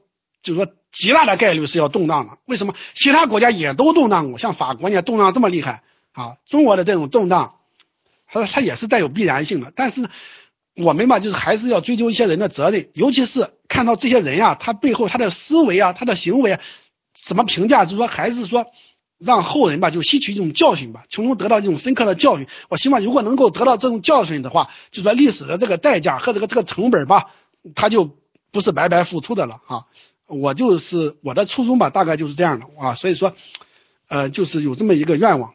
[0.41, 0.73] 就是说。
[0.95, 2.75] 极大的概率是要动荡的，为什么？
[2.95, 6.37] 其他国家也都动荡过，像法国呢动荡这么厉害啊！
[6.47, 7.57] 中国的这种动荡，
[8.29, 9.73] 它它也是带有必然性的。
[9.75, 10.09] 但是
[10.77, 16.61] 我们吧，就是还是要追究一些人的责任，尤其是看到这些人呀，他背后他的思维啊，他的行为啊
[17.13, 17.85] 怎么评价？
[17.85, 18.67] 就是说，还是说
[19.19, 22.47] 让后人吧，就吸取一种教训吧，从中得到一种深刻的教训。
[22.69, 27.31] 我希望如果能够得到这种教训的话，就说历史的这个代价和这个这个成本吧，
[27.75, 28.17] 他就
[28.53, 29.87] 不是白白付出的了啊。
[30.27, 33.35] 我就是我的初衷吧，大概就是这样的啊，所以说，
[34.09, 35.55] 呃，就是有这么一个愿望。